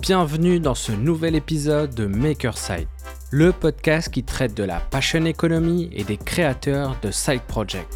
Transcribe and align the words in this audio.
Bienvenue 0.00 0.58
dans 0.58 0.74
ce 0.74 0.90
nouvel 0.90 1.34
épisode 1.34 1.94
de 1.94 2.06
Makerside, 2.06 2.88
le 3.30 3.52
podcast 3.52 4.08
qui 4.08 4.24
traite 4.24 4.54
de 4.56 4.64
la 4.64 4.80
passion 4.80 5.26
economy 5.26 5.90
et 5.92 6.02
des 6.02 6.16
créateurs 6.16 6.96
de 7.02 7.10
side 7.10 7.42
projects. 7.42 7.86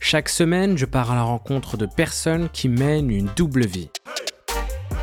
Chaque 0.00 0.30
semaine, 0.30 0.78
je 0.78 0.86
pars 0.86 1.10
à 1.10 1.16
la 1.16 1.22
rencontre 1.22 1.76
de 1.76 1.84
personnes 1.84 2.48
qui 2.48 2.70
mènent 2.70 3.10
une 3.10 3.28
double 3.36 3.66
vie. 3.66 3.90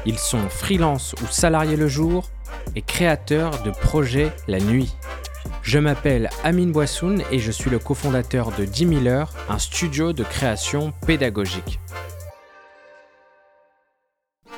Ils 0.08 0.18
sont 0.18 0.50
freelance 0.50 1.14
ou 1.22 1.28
salariés 1.28 1.78
le 1.78 1.88
jour 1.88 2.32
et 2.76 2.82
créateurs 2.82 3.62
de 3.62 3.70
projets 3.70 4.32
la 4.48 4.60
nuit. 4.60 4.96
Je 5.62 5.78
m'appelle 5.78 6.32
Amine 6.44 6.72
Boissoun 6.72 7.22
et 7.32 7.38
je 7.38 7.52
suis 7.52 7.70
le 7.70 7.78
cofondateur 7.78 8.52
de 8.58 8.66
10 8.66 8.88
000 8.88 9.06
heures, 9.06 9.32
un 9.48 9.60
studio 9.60 10.12
de 10.12 10.24
création 10.24 10.92
pédagogique. 11.06 11.80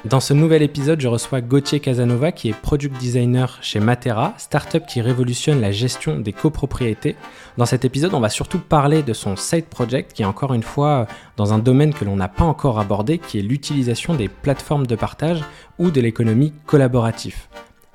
Dans 0.06 0.20
ce 0.20 0.34
nouvel 0.34 0.64
épisode, 0.64 1.00
je 1.00 1.08
reçois 1.08 1.40
Gauthier 1.40 1.80
Casanova 1.80 2.34
qui 2.34 2.50
est 2.50 2.54
product 2.54 2.98
designer 2.98 3.58
chez 3.62 3.80
Matera, 3.80 4.34
startup 4.38 4.86
qui 4.86 5.00
révolutionne 5.00 5.62
la 5.62 5.72
gestion 5.72 6.20
des 6.20 6.34
copropriétés. 6.34 7.16
Dans 7.58 7.66
cet 7.66 7.86
épisode, 7.86 8.14
on 8.14 8.20
va 8.20 8.28
surtout 8.28 8.60
parler 8.60 9.02
de 9.02 9.14
son 9.14 9.38
side 9.38 9.66
project 9.66 10.12
qui 10.12 10.24
est 10.24 10.26
encore 10.26 10.54
une 10.54 10.62
fois 10.62 11.08
dans 11.38 11.54
un 11.54 11.60
domaine 11.60 11.94
que 11.94 12.04
l'on 12.04 12.18
n'a 12.18 12.28
pas 12.28 12.44
encore 12.44 12.82
abordé, 12.82 13.18
qui 13.18 13.40
est 13.40 13.42
l'utilisation 13.42 14.14
des 14.14 14.28
plateformes 14.28 14.88
de 14.88 14.96
partage 14.96 15.42
ou 15.80 15.90
de 15.90 16.02
l'économie 16.02 16.54
collaborative. 16.66 17.38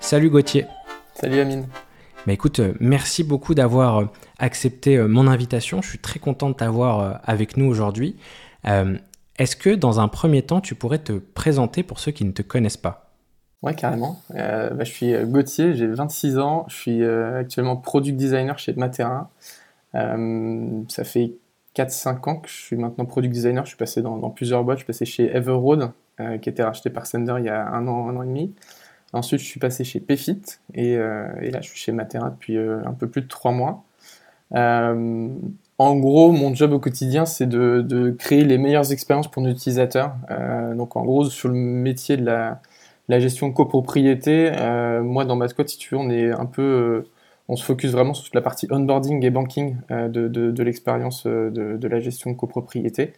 Salut 0.01 0.31
Gauthier. 0.31 0.65
Salut 1.13 1.41
Amine. 1.41 1.69
Bah 2.27 2.33
écoute, 2.33 2.61
euh, 2.61 2.73
merci 2.81 3.23
beaucoup 3.23 3.55
d'avoir 3.55 4.01
euh, 4.01 4.05
accepté 4.39 4.97
euh, 4.97 5.09
mon 5.09 5.27
invitation. 5.27 5.83
Je 5.83 5.89
suis 5.89 5.99
très 5.99 6.19
content 6.19 6.49
de 6.49 6.55
t'avoir 6.55 7.21
avec 7.25 7.59
nous 7.59 7.67
aujourd'hui. 7.67 8.17
Est-ce 9.39 9.55
que 9.55 9.71
dans 9.71 10.01
un 10.01 10.09
premier 10.09 10.43
temps, 10.43 10.61
tu 10.61 10.75
pourrais 10.75 10.99
te 10.99 11.13
présenter 11.13 11.85
pour 11.85 12.01
ceux 12.01 12.11
qui 12.11 12.25
ne 12.25 12.33
te 12.33 12.43
connaissent 12.43 12.77
pas? 12.77 13.09
Ouais, 13.63 13.75
carrément. 13.75 14.21
Euh, 14.35 14.71
bah, 14.71 14.85
je 14.85 14.91
suis 14.91 15.15
euh, 15.15 15.25
Gauthier, 15.27 15.75
j'ai 15.75 15.87
26 15.87 16.39
ans, 16.39 16.65
je 16.69 16.75
suis 16.75 17.03
euh, 17.03 17.41
actuellement 17.41 17.77
product 17.77 18.17
designer 18.17 18.59
chez 18.59 18.73
Matera. 18.75 19.31
ça 19.93 21.05
fait 21.05 21.33
4-5 21.75 22.29
ans 22.29 22.37
que 22.37 22.49
je 22.49 22.55
suis 22.55 22.77
maintenant 22.77 23.05
product 23.05 23.33
designer, 23.33 23.65
je 23.65 23.71
suis 23.71 23.77
passé 23.77 24.03
dans, 24.03 24.31
plusieurs 24.31 24.65
boîtes, 24.65 24.79
je 24.79 24.85
suis 24.85 24.87
passé 24.87 25.05
chez 25.05 25.35
Everroad, 25.35 25.91
qui 26.43 26.49
était 26.49 26.65
racheté 26.65 26.91
par 26.91 27.07
Sender 27.07 27.37
il 27.39 27.45
y 27.45 27.49
a 27.49 27.69
un 27.69 27.87
an, 27.87 28.09
un 28.09 28.17
an 28.17 28.23
et 28.23 28.27
demi. 28.27 28.53
Ensuite, 29.13 29.41
je 29.41 29.47
suis 29.47 29.61
passé 29.61 29.85
chez 29.85 30.01
Payfit, 30.01 30.43
et, 30.75 30.93
et 30.93 31.51
là, 31.51 31.61
je 31.61 31.69
suis 31.69 31.79
chez 31.79 31.93
Matera 31.93 32.31
depuis 32.31 32.59
un 32.59 32.93
peu 32.93 33.09
plus 33.09 33.23
de 33.23 33.29
3 33.29 33.53
mois. 33.53 33.85
En 35.79 35.95
gros, 35.97 36.33
mon 36.33 36.53
job 36.55 36.73
au 36.73 36.81
quotidien, 36.81 37.25
c'est 37.25 37.47
de, 37.49 38.11
créer 38.19 38.45
les 38.45 38.59
meilleures 38.59 38.91
expériences 38.91 39.29
pour 39.29 39.43
nos 39.43 39.51
utilisateurs. 39.51 40.17
Euh, 40.31 40.75
donc, 40.75 40.97
en 40.97 41.05
gros, 41.05 41.25
sur 41.27 41.49
le 41.49 41.55
métier 41.55 42.17
de 42.17 42.25
la, 42.25 42.61
gestion 43.21 43.49
de 43.49 43.55
copropriété, 43.55 44.51
euh, 44.57 45.03
moi, 45.05 45.25
dans 45.25 45.37
ma 45.37 45.47
squad, 45.47 45.69
si 45.69 45.79
tu 45.79 45.95
veux, 45.95 46.01
on 46.01 46.11
est 46.11 46.33
un 46.33 46.47
peu, 46.47 46.63
euh, 46.63 47.09
on 47.49 47.55
se 47.55 47.65
focus 47.65 47.93
vraiment 47.93 48.13
sur 48.13 48.29
la 48.35 48.41
partie 48.41 48.67
onboarding 48.71 49.25
et 49.25 49.31
banking 49.31 49.77
de, 49.89 50.63
l'expérience 50.65 51.27
de, 51.27 51.89
la 51.89 52.01
gestion 52.01 52.33
de 52.33 52.37
copropriété. 52.37 53.13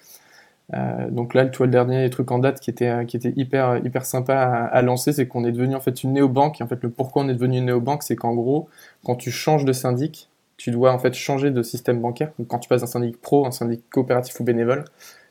donc 1.11 1.35
là, 1.35 1.47
tu 1.47 1.59
vois, 1.59 1.67
le 1.67 1.73
dernier 1.73 2.11
truc 2.11 2.31
en 2.31 2.39
date 2.39 2.61
qui 2.61 2.71
était, 2.71 3.07
hyper, 3.37 3.79
hyper 3.85 4.05
sympa 4.05 4.35
à, 4.35 4.65
à 4.67 4.83
lancer, 4.83 5.13
c'est 5.15 5.27
qu'on 5.27 5.45
est 5.45 5.53
devenu 5.53 5.75
en 5.77 5.81
fait 5.81 6.05
une 6.05 6.13
néobanque. 6.13 6.61
Et 6.61 6.65
en 6.65 6.69
fait, 6.69 6.83
le 6.83 6.91
pourquoi 6.91 7.23
on 7.25 7.29
est 7.29 7.35
devenu 7.35 7.59
une 7.59 7.67
néobanque, 7.67 8.03
c'est 8.03 8.17
qu'en 8.17 8.35
gros, 8.35 8.69
quand 9.05 9.17
tu 9.17 9.31
changes 9.31 9.65
de 9.65 9.73
syndic, 9.73 10.31
tu 10.61 10.71
dois 10.71 10.93
en 10.93 10.99
fait 10.99 11.15
changer 11.15 11.51
de 11.51 11.63
système 11.63 12.03
bancaire. 12.03 12.33
quand 12.47 12.59
tu 12.59 12.69
passes 12.69 12.83
d'un 12.83 12.87
syndic 12.87 13.19
pro, 13.19 13.47
un 13.47 13.51
syndic 13.51 13.89
coopératif 13.89 14.39
ou 14.41 14.45
bénévole, 14.45 14.85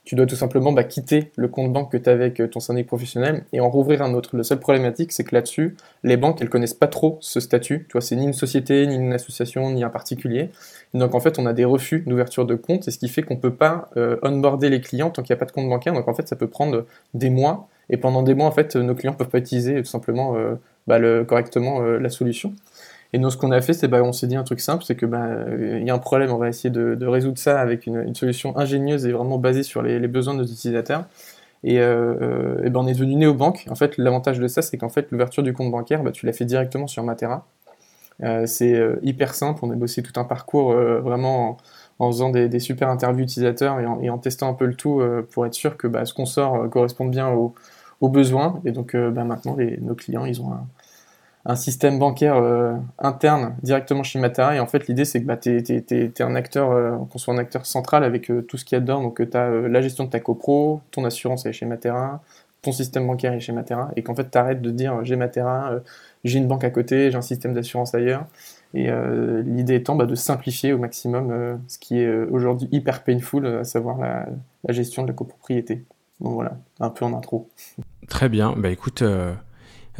tu 0.03 0.16
dois 0.16 0.25
tout 0.25 0.36
simplement 0.36 0.71
bah, 0.71 0.83
quitter 0.83 1.31
le 1.36 1.47
compte 1.47 1.71
banque 1.71 1.91
que 1.91 1.97
tu 1.97 2.09
as 2.09 2.13
avec 2.13 2.39
euh, 2.39 2.47
ton 2.47 2.59
syndic 2.59 2.88
professionnel 2.88 3.44
et 3.53 3.59
en 3.59 3.69
rouvrir 3.69 4.02
un 4.02 4.16
autre. 4.16 4.36
Le 4.36 4.41
seul 4.41 4.59
problématique, 4.59 5.11
c'est 5.11 5.23
que 5.23 5.36
là-dessus, 5.36 5.77
les 6.03 6.17
banques, 6.17 6.41
elles 6.41 6.49
connaissent 6.49 6.73
pas 6.73 6.88
trop 6.88 7.19
ce 7.21 7.39
statut. 7.39 7.86
Tu 7.88 7.91
vois, 7.91 8.02
c'est 8.02 8.16
ni 8.16 8.23
une 8.23 8.33
société, 8.33 8.88
ni 8.88 8.95
une 8.95 9.13
association, 9.13 9.69
ni 9.69 9.83
un 9.83 9.89
particulier. 9.89 10.49
donc 10.95 11.14
en 11.14 11.20
fait, 11.20 11.37
on 11.37 11.45
a 11.45 11.54
des 11.54 11.65
refus 11.65 12.04
d'ouverture 12.08 12.48
de 12.48 12.55
compte 12.55 12.87
et 12.87 12.92
ce 12.92 12.98
qui 12.98 13.08
fait 13.08 13.21
qu'on 13.21 13.37
peut 13.37 13.54
pas 13.54 13.92
euh, 13.98 14.17
onboarder 14.23 14.71
les 14.71 14.81
clients 14.81 15.11
tant 15.11 15.21
qu'il 15.21 15.31
n'y 15.36 15.37
a 15.37 15.42
pas 15.42 15.45
de 15.45 15.52
compte 15.52 15.70
bancaire. 15.70 15.93
Donc 15.93 16.08
en 16.08 16.15
fait, 16.15 16.27
ça 16.27 16.36
peut 16.36 16.48
prendre 16.48 16.87
des 17.14 17.30
mois 17.30 17.67
et 17.92 17.98
pendant 17.98 18.23
des 18.23 18.33
mois, 18.33 18.48
en 18.48 18.52
fait, 18.52 18.75
nos 18.77 18.95
clients 18.95 19.14
peuvent 19.14 19.30
pas 19.30 19.37
utiliser 19.37 19.75
tout 19.75 19.89
simplement 19.89 20.36
euh, 20.36 20.55
bah, 20.87 20.99
correctement 21.23 21.81
la 21.81 22.09
solution. 22.09 22.55
Et 23.14 23.17
nous, 23.17 23.30
ce 23.30 23.37
qu'on 23.37 23.52
a 23.52 23.61
fait, 23.61 23.73
c'est 23.73 23.87
bah, 23.87 24.03
on 24.03 24.14
s'est 24.14 24.27
dit 24.27 24.36
un 24.36 24.43
truc 24.43 24.59
simple, 24.59 24.83
c'est 24.83 24.95
que 24.95 25.05
bah, 25.05 25.27
y 25.59 25.89
a 25.89 25.93
un 25.93 25.99
problème, 25.99 26.31
on 26.31 26.37
va 26.37 26.49
essayer 26.49 26.70
de, 26.70 27.05
résoudre 27.05 27.39
ça 27.39 27.59
avec 27.59 27.87
une, 27.87 28.14
solution 28.15 28.58
ingénieuse 28.58 29.05
et 29.05 29.11
vraiment 29.11 29.37
basée 29.39 29.64
sur 29.64 29.81
les, 29.81 29.99
besoins 30.08 30.36
de 30.36 30.39
nos 30.39 30.45
utilisateurs. 30.45 31.05
Et, 31.64 31.80
euh, 31.81 32.64
et 32.64 32.69
ben 32.69 32.81
on 32.81 32.87
est 32.87 32.93
devenu 32.93 33.15
néobanque. 33.15 33.65
En 33.69 33.75
fait, 33.75 33.98
l'avantage 33.98 34.39
de 34.39 34.48
ça, 34.48 34.61
c'est 34.61 34.77
qu'en 34.77 34.89
fait, 34.89 35.11
l'ouverture 35.11 35.43
du 35.43 35.53
compte 35.53 35.71
bancaire, 35.71 36.03
bah, 36.03 36.11
tu 36.11 36.25
l'as 36.25 36.33
fait 36.33 36.45
directement 36.45 36.87
sur 36.87 37.03
Matera. 37.03 37.45
Euh, 38.23 38.45
c'est 38.45 38.73
euh, 38.73 38.99
hyper 39.02 39.33
simple. 39.33 39.59
On 39.64 39.71
a 39.71 39.75
bossé 39.75 40.03
tout 40.03 40.19
un 40.19 40.23
parcours 40.25 40.71
euh, 40.71 40.99
vraiment 40.99 41.58
en, 41.99 42.11
faisant 42.11 42.30
des, 42.30 42.59
super 42.59 42.89
interviews 42.89 43.23
utilisateurs 43.23 43.80
et 43.80 44.09
en, 44.09 44.17
testant 44.17 44.49
un 44.49 44.53
peu 44.53 44.65
le 44.65 44.75
tout 44.75 45.02
pour 45.31 45.45
être 45.45 45.53
sûr 45.53 45.77
que 45.77 45.87
bah, 45.87 46.05
ce 46.05 46.14
qu'on 46.14 46.25
sort 46.25 46.69
corresponde 46.69 47.11
bien 47.11 47.30
aux, 47.30 47.53
besoins. 48.09 48.61
Et 48.65 48.71
donc, 48.71 48.95
bah, 48.95 49.25
maintenant, 49.25 49.58
nos 49.81 49.95
clients, 49.95 50.25
ils 50.25 50.42
ont 50.42 50.53
un, 50.53 50.65
un 51.45 51.55
système 51.55 52.00
bancaire 52.00 52.36
euh, 52.36 52.73
interne 52.98 53.55
directement 53.64 54.04
chez 54.04 54.20
Matera. 54.20 54.55
Et 54.55 54.60
en 54.60 54.67
fait, 54.67 54.88
l'idée, 54.88 55.05
c'est 55.05 55.22
que 55.22 55.26
bah, 55.26 55.38
tu 55.38 55.58
es, 55.58 56.22
un 56.22 56.36
acteur, 56.36 56.72
euh, 56.72 56.98
qu'on 57.10 57.17
soit 57.17 57.33
un 57.33 57.38
acteur 57.38 57.66
central 57.66 58.04
avec 58.04 58.30
euh, 58.30 58.42
tout 58.42 58.58
ce 58.58 58.66
qu'il 58.66 58.76
y 58.76 58.77
a 58.77 58.82
dedans. 58.82 59.02
Donc, 59.02 59.30
tu 59.30 59.38
as 59.38 59.49
la 59.49 59.82
gestion 59.82 60.05
de 60.05 60.10
ta 60.10 60.20
copro, 60.20 60.82
ton 60.92 61.05
assurance 61.05 61.45
est 61.45 61.54
chez 61.54 61.66
Matera, 61.66 62.22
ton 62.61 62.72
système 62.72 63.08
bancaire 63.08 63.33
est 63.33 63.39
chez 63.39 63.54
Matera. 63.54 63.92
Et 63.95 64.04
qu'en 64.04 64.16
fait, 64.16 64.30
tu 64.30 64.38
arrêtes 64.38 64.61
de 64.61 64.72
dire 64.72 65.04
j'ai 65.04 65.16
Matera, 65.16 65.72
j'ai 66.26 66.39
une 66.39 66.48
banque 66.48 66.66
à 66.66 66.70
côté, 66.70 67.10
j'ai 67.10 67.17
un 67.17 67.22
système 67.22 67.54
d'assurance 67.54 67.95
ailleurs. 67.95 68.26
Et 68.73 68.89
l'idée 69.45 69.76
étant 69.76 69.95
bah, 69.95 70.05
de 70.05 70.16
simplifier 70.16 70.73
au 70.73 70.78
maximum 70.78 71.60
ce 71.67 71.80
qui 71.80 71.99
est 71.99 72.23
aujourd'hui 72.26 72.67
hyper 72.72 73.04
painful, 73.04 73.48
à 73.48 73.64
savoir 73.64 73.98
la, 73.98 74.28
la, 74.67 74.73
gestion 74.73 75.04
de 75.04 75.08
la 75.08 75.14
copropriété. 75.14 75.86
Donc 76.20 76.33
voilà, 76.33 76.58
un 76.82 76.89
peu 76.89 77.05
en 77.05 77.17
intro. 77.17 77.49
Très 78.10 78.28
bien. 78.28 78.54
Bah 78.58 78.70
écoute. 78.70 79.02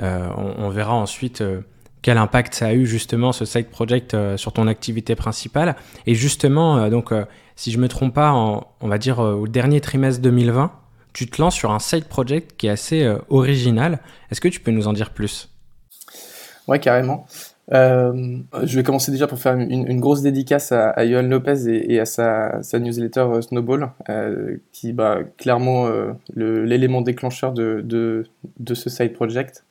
Euh, 0.02 0.30
on, 0.38 0.70
verra 0.70 0.94
ensuite 0.94 1.42
euh, 1.42 1.62
quel 2.02 2.18
impact 2.18 2.54
ça 2.54 2.68
a 2.68 2.74
eu 2.74 2.86
justement 2.86 3.32
ce 3.32 3.46
side 3.46 3.68
project 3.68 4.14
euh, 4.14 4.38
sur 4.38 4.54
ton 4.54 4.68
activité 4.68 5.16
principale. 5.16 5.76
Et 6.06 6.16
justement, 6.16 6.90
donc, 6.90 7.14
si 7.56 7.72
je 7.72 7.78
me 7.78 7.88
trompe 7.88 8.14
pas, 8.14 8.34
on 8.34 8.88
va 8.88 8.98
dire 8.98 9.20
au 9.20 9.48
dernier 9.48 9.82
trimestre 9.82 10.22
2020, 10.22 10.72
tu 11.12 11.28
te 11.28 11.42
lances 11.42 11.56
sur 11.56 11.72
un 11.72 11.80
side 11.80 12.06
project 12.06 12.56
qui 12.58 12.68
est 12.68 12.72
assez 12.72 13.16
original. 13.30 14.00
Est-ce 14.32 14.42
que 14.42 14.48
tu 14.48 14.60
peux 14.60 14.72
nous 14.72 14.88
en 14.88 14.94
dire 14.94 15.10
plus? 15.10 15.50
Ouais, 16.68 16.80
carrément. 16.80 17.26
je 17.72 18.76
vais 18.76 18.84
commencer 18.84 19.12
déjà 19.12 19.28
pour 19.28 19.40
faire 19.40 19.56
une, 19.56 20.00
grosse 20.00 20.22
dédicace 20.22 20.72
à, 20.72 21.06
Johan 21.06 21.24
Lopez 21.24 21.68
et, 21.68 22.00
à 22.00 22.06
sa, 22.06 22.62
newsletter 22.74 23.42
Snowball, 23.42 23.92
qui 24.72 24.94
bah, 24.94 25.20
clairement 25.38 25.90
l'élément 26.36 27.02
déclencheur 27.02 27.52
de, 27.52 27.81
de, 27.84 28.74
ce 28.74 28.90
side 28.90 29.14
project 29.14 29.66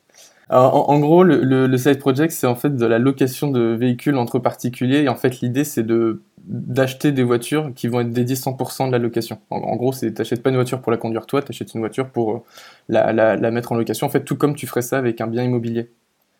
en, 0.49 0.99
gros, 0.99 1.23
le, 1.23 1.77
side 1.77 1.99
project, 1.99 2.31
c'est 2.33 2.47
en 2.47 2.55
fait 2.55 2.75
de 2.75 2.85
la 2.85 2.97
location 2.97 3.51
de 3.51 3.75
véhicules 3.75 4.15
entre 4.17 4.39
particuliers. 4.39 5.03
Et 5.03 5.09
en 5.09 5.15
fait, 5.15 5.41
l'idée, 5.41 5.63
c'est 5.63 5.83
de 5.83 6.21
d'acheter 6.45 7.11
des 7.11 7.21
voitures 7.21 7.71
qui 7.75 7.87
vont 7.87 7.99
être 7.99 8.09
dédiées 8.09 8.35
100% 8.35 8.87
de 8.87 8.91
la 8.91 8.97
location. 8.97 9.39
En, 9.51 9.75
gros, 9.75 9.93
c'est 9.93 10.11
t'achètes 10.13 10.41
pas 10.41 10.49
une 10.49 10.55
voiture 10.55 10.81
pour 10.81 10.91
la 10.91 10.97
conduire 10.97 11.27
toi, 11.27 11.43
t'achètes 11.43 11.75
une 11.75 11.81
voiture 11.81 12.09
pour 12.09 12.37
euh, 12.37 12.39
la, 12.87 13.51
mettre 13.51 13.71
en 13.71 13.75
location. 13.75 14.07
En 14.07 14.09
fait, 14.09 14.23
tout 14.23 14.35
comme 14.35 14.55
tu 14.55 14.65
ferais 14.65 14.81
ça 14.81 14.97
avec 14.97 15.21
un 15.21 15.27
bien 15.27 15.43
immobilier. 15.43 15.91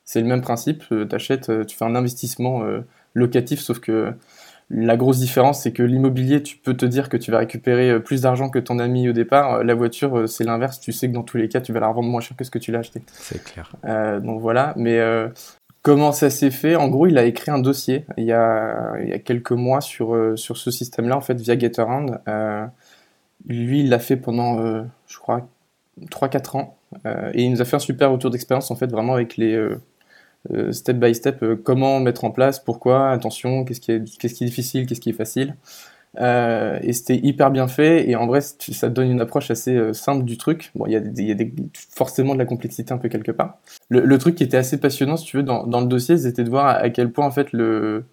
C'est 0.05 0.21
le 0.21 0.27
même 0.27 0.41
principe. 0.41 0.83
Euh, 0.91 1.05
t'achètes, 1.05 1.49
euh, 1.49 1.63
tu 1.63 1.77
fais 1.77 1.85
un 1.85 1.93
investissement 1.95 2.63
locatif, 3.13 3.59
sauf 3.59 3.79
que 3.79 4.13
la 4.71 4.97
grosse 4.97 5.17
différence, 5.17 5.63
c'est 5.63 5.71
que 5.71 5.81
l'immobilier, 5.81 6.43
tu 6.43 6.55
peux 6.57 6.75
te 6.75 6.85
dire 6.85 7.09
que 7.09 7.17
tu 7.17 7.31
vas 7.31 7.39
récupérer 7.39 7.89
euh, 7.89 7.99
plus 7.99 8.21
d'argent 8.21 8.49
que 8.49 8.59
ton 8.59 8.77
ami 8.77 9.09
au 9.09 9.13
départ. 9.13 9.55
Euh, 9.55 9.63
la 9.63 9.73
voiture, 9.73 10.19
euh, 10.19 10.27
c'est 10.27 10.43
l'inverse. 10.43 10.79
Tu 10.79 10.91
sais 10.91 11.07
que 11.07 11.13
dans 11.13 11.23
tous 11.23 11.37
les 11.37 11.49
cas, 11.49 11.59
tu 11.59 11.73
vas 11.73 11.79
la 11.79 11.87
revendre 11.87 12.07
moins 12.07 12.21
cher 12.21 12.37
que 12.37 12.43
ce 12.43 12.51
que 12.51 12.59
tu 12.59 12.71
l'as 12.71 12.79
acheté. 12.79 13.01
C'est 13.13 13.43
clair. 13.43 13.71
donc 14.21 14.41
voilà. 14.41 14.73
Mais 14.75 14.99
comment 15.81 16.11
ça 16.11 16.29
s'est 16.29 16.51
fait? 16.51 16.75
En 16.75 16.87
gros, 16.87 17.07
il 17.07 17.17
a 17.17 17.25
écrit 17.25 17.49
un 17.49 17.59
dossier 17.59 18.05
il 18.17 18.25
y 18.25 18.31
a, 18.31 18.93
il 19.01 19.09
y 19.09 19.13
a 19.13 19.19
quelques 19.19 19.51
mois 19.51 19.81
sur, 19.81 20.15
sur 20.37 20.57
ce 20.57 20.69
système-là, 20.69 21.17
en 21.17 21.21
fait, 21.21 21.39
via 21.39 21.57
GetAround. 21.57 22.19
lui, 23.47 23.79
il 23.79 23.89
l'a 23.89 23.99
fait 23.99 24.17
pendant, 24.17 24.83
je 25.07 25.17
crois, 25.17 25.47
3-4 26.11 26.57
ans. 26.57 26.77
et 27.33 27.43
il 27.43 27.51
nous 27.51 27.61
a 27.61 27.65
fait 27.65 27.75
un 27.75 27.79
super 27.79 28.11
retour 28.11 28.29
d'expérience, 28.29 28.69
en 28.69 28.75
fait, 28.75 28.91
vraiment 28.91 29.13
avec 29.13 29.35
les 29.37 29.57
step 30.71 30.97
by 30.97 31.13
step, 31.13 31.43
euh, 31.43 31.55
comment 31.55 31.99
mettre 31.99 32.23
en 32.25 32.31
place, 32.31 32.59
pourquoi, 32.59 33.11
attention, 33.11 33.65
qu'est-ce 33.65 33.81
qui, 33.81 33.91
est, 33.91 33.99
difficile, 33.99 34.85
qu'est-ce 34.85 35.01
qui 35.01 35.09
est 35.09 35.13
facile. 35.13 35.55
Euh, 36.19 36.79
et 36.81 36.93
c'était 36.93 37.17
hyper 37.17 37.51
bien 37.51 37.67
fait 37.67 38.09
et 38.09 38.15
en 38.15 38.25
vrai 38.25 38.41
ça 38.41 38.89
donne 38.89 39.11
une 39.11 39.21
approche 39.21 39.51
assez 39.51 39.93
simple 39.93 40.25
du 40.25 40.37
truc. 40.37 40.71
Bon, 40.73 40.87
il 40.87 40.93
y 40.93 40.95
a, 40.95 41.45
forcément 41.95 42.33
de 42.33 42.39
la 42.39 42.45
complexité 42.45 42.93
un 42.93 42.97
peu 42.97 43.09
quelque 43.09 43.31
part. 43.31 43.59
Le, 43.89 44.17
truc 44.17 44.35
qui 44.35 44.43
était 44.43 44.57
assez 44.57 44.79
passionnant, 44.79 45.17
si 45.17 45.25
tu 45.25 45.37
veux, 45.37 45.43
dans, 45.43 45.65
le 45.65 45.85
dossier, 45.85 46.17
c'était 46.17 46.43
de 46.43 46.49
voir 46.49 46.67
à, 46.67 46.89
quel 46.89 47.11
point 47.11 47.25
en 47.25 47.31
fait 47.31 47.53
le 47.53 48.05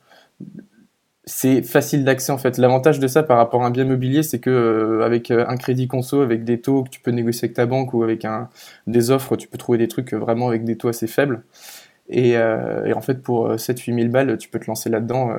c'est 1.26 1.62
facile 1.62 2.05
d'accès 2.05 2.31
en 2.32 2.38
fait. 2.38 2.56
L'avantage 2.56 3.00
de 3.00 3.08
ça 3.08 3.23
par 3.25 3.37
rapport 3.38 3.62
à 3.64 3.67
un 3.67 3.70
bien 3.70 3.84
mobilier, 3.84 4.23
c'est 4.23 4.38
que 4.38 4.50
euh, 4.50 5.05
avec 5.05 5.31
euh, 5.31 5.44
un 5.49 5.56
crédit 5.56 5.88
conso, 5.88 6.20
avec 6.23 6.44
des 6.44 6.61
taux 6.61 6.84
que 6.84 6.88
tu 6.88 7.00
peux 7.00 7.11
négocier 7.11 7.46
avec 7.46 7.56
ta 7.56 7.67
banque 7.67 7.93
ou 7.94 8.05
avec 8.05 8.25
des 8.87 9.11
offres, 9.11 9.37
tu 9.37 9.49
peux 9.49 9.58
trouver 9.58 9.78
des 9.78 9.88
trucs 9.88 10.14
euh, 10.14 10.19
vraiment 10.19 10.49
avec 10.49 10.64
des 10.64 10.76
taux 10.76 10.88
assez 10.88 11.08
faibles. 11.08 11.43
Et, 12.08 12.37
en 12.38 13.00
fait, 13.00 13.23
pour 13.23 13.55
7-8 13.55 13.94
000 13.94 14.08
balles, 14.08 14.38
tu 14.38 14.49
peux 14.49 14.58
te 14.58 14.67
lancer 14.67 14.91
là-dedans 14.91 15.31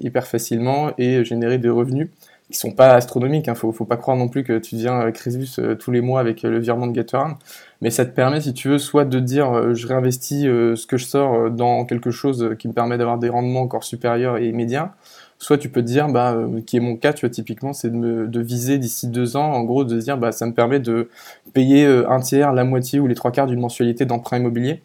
hyper 0.00 0.26
facilement 0.26 0.92
et 0.96 1.24
générer 1.24 1.58
des 1.58 1.68
revenus 1.68 2.08
qui 2.50 2.56
sont 2.56 2.72
pas 2.72 2.94
astronomiques. 2.94 3.46
Il 3.46 3.50
hein. 3.50 3.54
Faut, 3.54 3.72
faut 3.72 3.84
pas 3.84 3.98
croire 3.98 4.16
non 4.16 4.28
plus 4.28 4.42
que 4.42 4.58
tu 4.58 4.76
deviens 4.76 5.12
Crésus 5.12 5.60
tous 5.78 5.90
les 5.90 6.00
mois 6.00 6.20
avec 6.20 6.42
le 6.42 6.58
virement 6.58 6.86
de 6.86 6.92
Gatorade. 6.92 7.34
Mais 7.82 7.90
ça 7.90 8.06
te 8.06 8.10
permet, 8.10 8.40
si 8.40 8.54
tu 8.54 8.68
veux, 8.68 8.78
soit 8.78 9.04
de 9.04 9.20
dire 9.20 9.74
je 9.74 9.86
réinvestis 9.86 10.44
ce 10.44 10.86
que 10.86 10.96
je 10.96 11.04
sors 11.04 11.50
dans 11.50 11.84
quelque 11.84 12.10
chose 12.10 12.54
qui 12.58 12.68
me 12.68 12.72
permet 12.72 12.96
d'avoir 12.96 13.18
des 13.18 13.28
rendements 13.28 13.60
encore 13.60 13.84
supérieurs 13.84 14.38
et 14.38 14.48
immédiats, 14.48 14.94
Soit 15.40 15.58
tu 15.58 15.68
peux 15.68 15.82
te 15.82 15.86
dire, 15.86 16.08
bah, 16.08 16.32
euh, 16.34 16.60
qui 16.62 16.76
est 16.76 16.80
mon 16.80 16.96
cas, 16.96 17.12
tu 17.12 17.20
vois, 17.24 17.30
typiquement, 17.30 17.72
c'est 17.72 17.90
de, 17.90 18.26
de 18.26 18.40
viser 18.40 18.78
d'ici 18.78 19.06
deux 19.06 19.36
ans, 19.36 19.52
en 19.52 19.62
gros, 19.62 19.84
de 19.84 19.96
dire, 20.00 20.18
bah, 20.18 20.32
ça 20.32 20.46
me 20.46 20.52
permet 20.52 20.80
de 20.80 21.10
payer 21.52 21.86
euh, 21.86 22.10
un 22.10 22.18
tiers, 22.20 22.52
la 22.52 22.64
moitié 22.64 22.98
ou 22.98 23.06
les 23.06 23.14
trois 23.14 23.30
quarts 23.30 23.46
d'une 23.46 23.60
mensualité 23.60 24.04
d'emprunt 24.04 24.38
immobilier. 24.38 24.82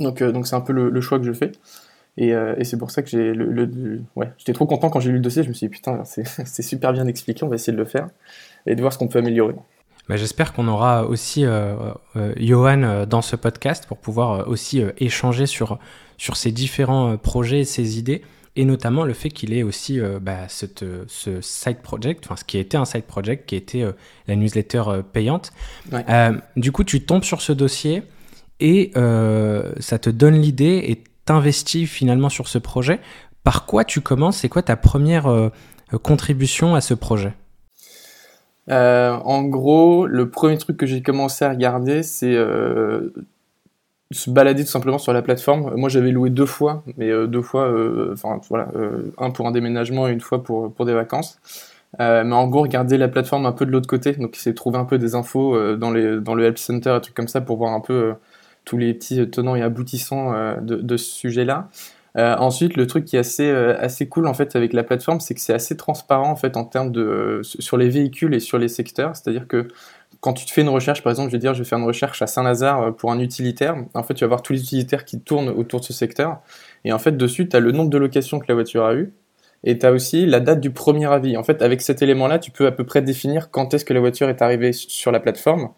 Donc, 0.00 0.22
euh, 0.22 0.32
donc 0.32 0.46
c'est 0.46 0.56
un 0.56 0.60
peu 0.60 0.72
le, 0.72 1.00
choix 1.00 1.18
que 1.18 1.24
je 1.24 1.32
fais. 1.32 1.52
Et, 2.18 2.30
et 2.30 2.64
c'est 2.64 2.78
pour 2.78 2.90
ça 2.90 3.02
que 3.02 3.10
j'ai 3.10 3.34
le, 3.34 4.00
ouais, 4.16 4.32
j'étais 4.38 4.54
trop 4.54 4.64
content 4.64 4.88
quand 4.88 5.00
j'ai 5.00 5.10
lu 5.10 5.16
le 5.16 5.22
dossier. 5.22 5.42
Je 5.42 5.48
me 5.48 5.54
suis 5.54 5.66
dit 5.66 5.70
putain, 5.70 6.02
c'est 6.04 6.62
super 6.62 6.92
bien 6.92 7.06
expliqué. 7.06 7.44
On 7.44 7.48
va 7.48 7.56
essayer 7.56 7.74
de 7.74 7.78
le 7.78 7.84
faire 7.84 8.08
et 8.66 8.74
de 8.74 8.80
voir 8.80 8.92
ce 8.92 8.98
qu'on 8.98 9.08
peut 9.08 9.18
améliorer. 9.18 9.54
Bah, 10.08 10.16
J'espère 10.16 10.54
qu'on 10.54 10.66
aura 10.66 11.04
aussi 11.04 11.44
euh, 11.44 11.74
Johan 12.38 13.04
dans 13.06 13.20
ce 13.20 13.36
podcast 13.36 13.86
pour 13.86 13.98
pouvoir 13.98 14.48
aussi 14.48 14.82
échanger 14.96 15.44
sur, 15.44 15.78
sur 16.16 16.36
ces 16.36 16.52
différents 16.52 17.18
projets 17.18 17.60
et 17.60 17.64
ces 17.64 17.98
idées 17.98 18.22
et 18.56 18.64
notamment 18.64 19.04
le 19.04 19.12
fait 19.12 19.28
qu'il 19.28 19.52
ait 19.52 19.62
aussi 19.62 20.00
euh, 20.00 20.18
bah, 20.20 20.48
cette, 20.48 20.84
ce 21.06 21.40
side 21.40 21.78
project, 21.78 22.24
enfin 22.24 22.36
ce 22.36 22.44
qui 22.44 22.58
était 22.58 22.78
un 22.78 22.86
side 22.86 23.04
project, 23.04 23.46
qui 23.46 23.54
était 23.54 23.82
euh, 23.82 23.92
la 24.26 24.34
newsletter 24.34 24.82
euh, 24.88 25.02
payante. 25.02 25.52
du 26.56 26.72
coup, 26.72 26.82
tu 26.82 27.02
tombes 27.02 27.22
sur 27.22 27.42
ce 27.42 27.52
dossier 27.52 28.02
et 28.60 28.92
ça 28.94 29.98
te 29.98 30.10
donne 30.10 30.34
l'idée 30.34 30.84
et 30.88 31.04
t'investis 31.24 31.88
finalement 31.88 32.28
sur 32.28 32.48
ce 32.48 32.58
projet. 32.58 33.00
Par 33.44 33.66
quoi 33.66 33.84
tu 33.84 34.00
commences 34.00 34.38
C'est 34.38 34.48
quoi 34.48 34.62
ta 34.62 34.76
première 34.76 35.50
contribution 36.02 36.74
à 36.74 36.80
ce 36.80 36.94
projet? 36.94 37.32
En 38.68 39.42
gros, 39.44 40.06
le 40.06 40.30
premier 40.30 40.58
truc 40.58 40.76
que 40.76 40.86
j'ai 40.86 41.02
commencé 41.02 41.44
à 41.44 41.50
regarder, 41.50 42.02
c'est 42.02 42.36
se 44.12 44.30
balader 44.30 44.64
tout 44.64 44.70
simplement 44.70 44.98
sur 44.98 45.12
la 45.12 45.22
plateforme. 45.22 45.74
Moi, 45.76 45.88
j'avais 45.88 46.10
loué 46.10 46.30
deux 46.30 46.46
fois, 46.46 46.84
mais 46.96 47.10
euh, 47.10 47.26
deux 47.26 47.42
fois, 47.42 47.66
euh, 47.66 48.10
enfin 48.12 48.40
voilà, 48.48 48.68
euh, 48.76 49.12
un 49.18 49.30
pour 49.30 49.46
un 49.46 49.50
déménagement 49.50 50.08
et 50.08 50.12
une 50.12 50.20
fois 50.20 50.42
pour, 50.42 50.72
des 50.84 50.94
vacances. 50.94 51.40
mais 51.98 52.32
en 52.32 52.46
gros, 52.48 52.62
regarder 52.62 52.98
la 52.98 53.08
plateforme 53.08 53.46
un 53.46 53.52
peu 53.52 53.66
de 53.66 53.70
l'autre 53.70 53.88
côté, 53.88 54.12
donc 54.12 54.36
essayer 54.36 54.52
de 54.52 54.56
trouver 54.56 54.78
un 54.78 54.84
peu 54.84 54.98
des 54.98 55.14
infos 55.14 55.76
dans 55.76 55.90
le 55.90 56.44
help 56.44 56.58
center, 56.58 56.90
un 56.90 57.00
truc 57.00 57.14
comme 57.14 57.28
ça, 57.28 57.40
pour 57.40 57.56
voir 57.56 57.72
un 57.72 57.80
peu 57.80 58.14
tous 58.66 58.76
les 58.76 58.92
petits 58.92 59.30
tenants 59.30 59.56
et 59.56 59.62
aboutissants 59.62 60.34
de, 60.60 60.76
de, 60.76 60.96
ce 60.98 61.10
sujet-là. 61.10 61.70
ensuite, 62.16 62.76
le 62.76 62.86
truc 62.86 63.06
qui 63.06 63.16
est 63.16 63.20
assez, 63.20 63.48
assez 63.50 64.08
cool 64.08 64.26
en 64.26 64.34
fait 64.34 64.54
avec 64.56 64.74
la 64.74 64.82
plateforme, 64.82 65.20
c'est 65.20 65.34
que 65.34 65.40
c'est 65.40 65.54
assez 65.54 65.76
transparent 65.76 66.30
en 66.30 66.36
fait 66.36 66.58
en 66.58 66.64
termes 66.64 66.92
de 66.92 67.40
sur 67.42 67.78
les 67.78 67.88
véhicules 67.88 68.34
et 68.34 68.40
sur 68.40 68.58
les 68.58 68.68
secteurs. 68.68 69.16
C'est-à-dire 69.16 69.46
que 69.46 69.68
quand 70.20 70.32
tu 70.32 70.44
te 70.44 70.50
fais 70.50 70.62
une 70.62 70.68
recherche, 70.68 71.02
par 71.02 71.10
exemple, 71.10 71.30
je 71.30 71.36
vais 71.36 71.40
dire, 71.40 71.54
je 71.54 71.62
vais 71.62 71.68
faire 71.68 71.78
une 71.78 71.84
recherche 71.84 72.22
à 72.22 72.26
Saint-Lazare 72.26 72.82
euh, 72.82 72.90
pour 72.90 73.12
un 73.12 73.20
utilitaire. 73.20 73.76
En 73.94 74.02
fait, 74.02 74.14
tu 74.14 74.24
vas 74.24 74.28
voir 74.28 74.42
tous 74.42 74.52
les 74.52 74.60
utilitaires 74.60 75.04
qui 75.04 75.20
tournent 75.20 75.48
autour 75.48 75.80
de 75.80 75.84
ce 75.84 75.92
secteur. 75.92 76.40
Et 76.84 76.92
en 76.92 76.98
fait, 76.98 77.16
dessus, 77.16 77.48
tu 77.48 77.56
as 77.56 77.60
le 77.60 77.72
nombre 77.72 77.90
de 77.90 77.98
locations 77.98 78.38
que 78.38 78.46
la 78.48 78.54
voiture 78.54 78.84
a 78.84 78.94
eu. 78.94 79.12
Et 79.64 79.78
tu 79.78 79.86
as 79.86 79.92
aussi 79.92 80.26
la 80.26 80.40
date 80.40 80.60
du 80.60 80.70
premier 80.70 81.06
avis. 81.06 81.36
En 81.36 81.42
fait, 81.42 81.62
avec 81.62 81.80
cet 81.80 82.02
élément-là, 82.02 82.38
tu 82.38 82.50
peux 82.50 82.66
à 82.66 82.72
peu 82.72 82.84
près 82.84 83.02
définir 83.02 83.50
quand 83.50 83.74
est-ce 83.74 83.84
que 83.84 83.94
la 83.94 84.00
voiture 84.00 84.28
est 84.28 84.42
arrivée 84.42 84.72
sur 84.72 85.10
la 85.12 85.20
plateforme. 85.20 85.70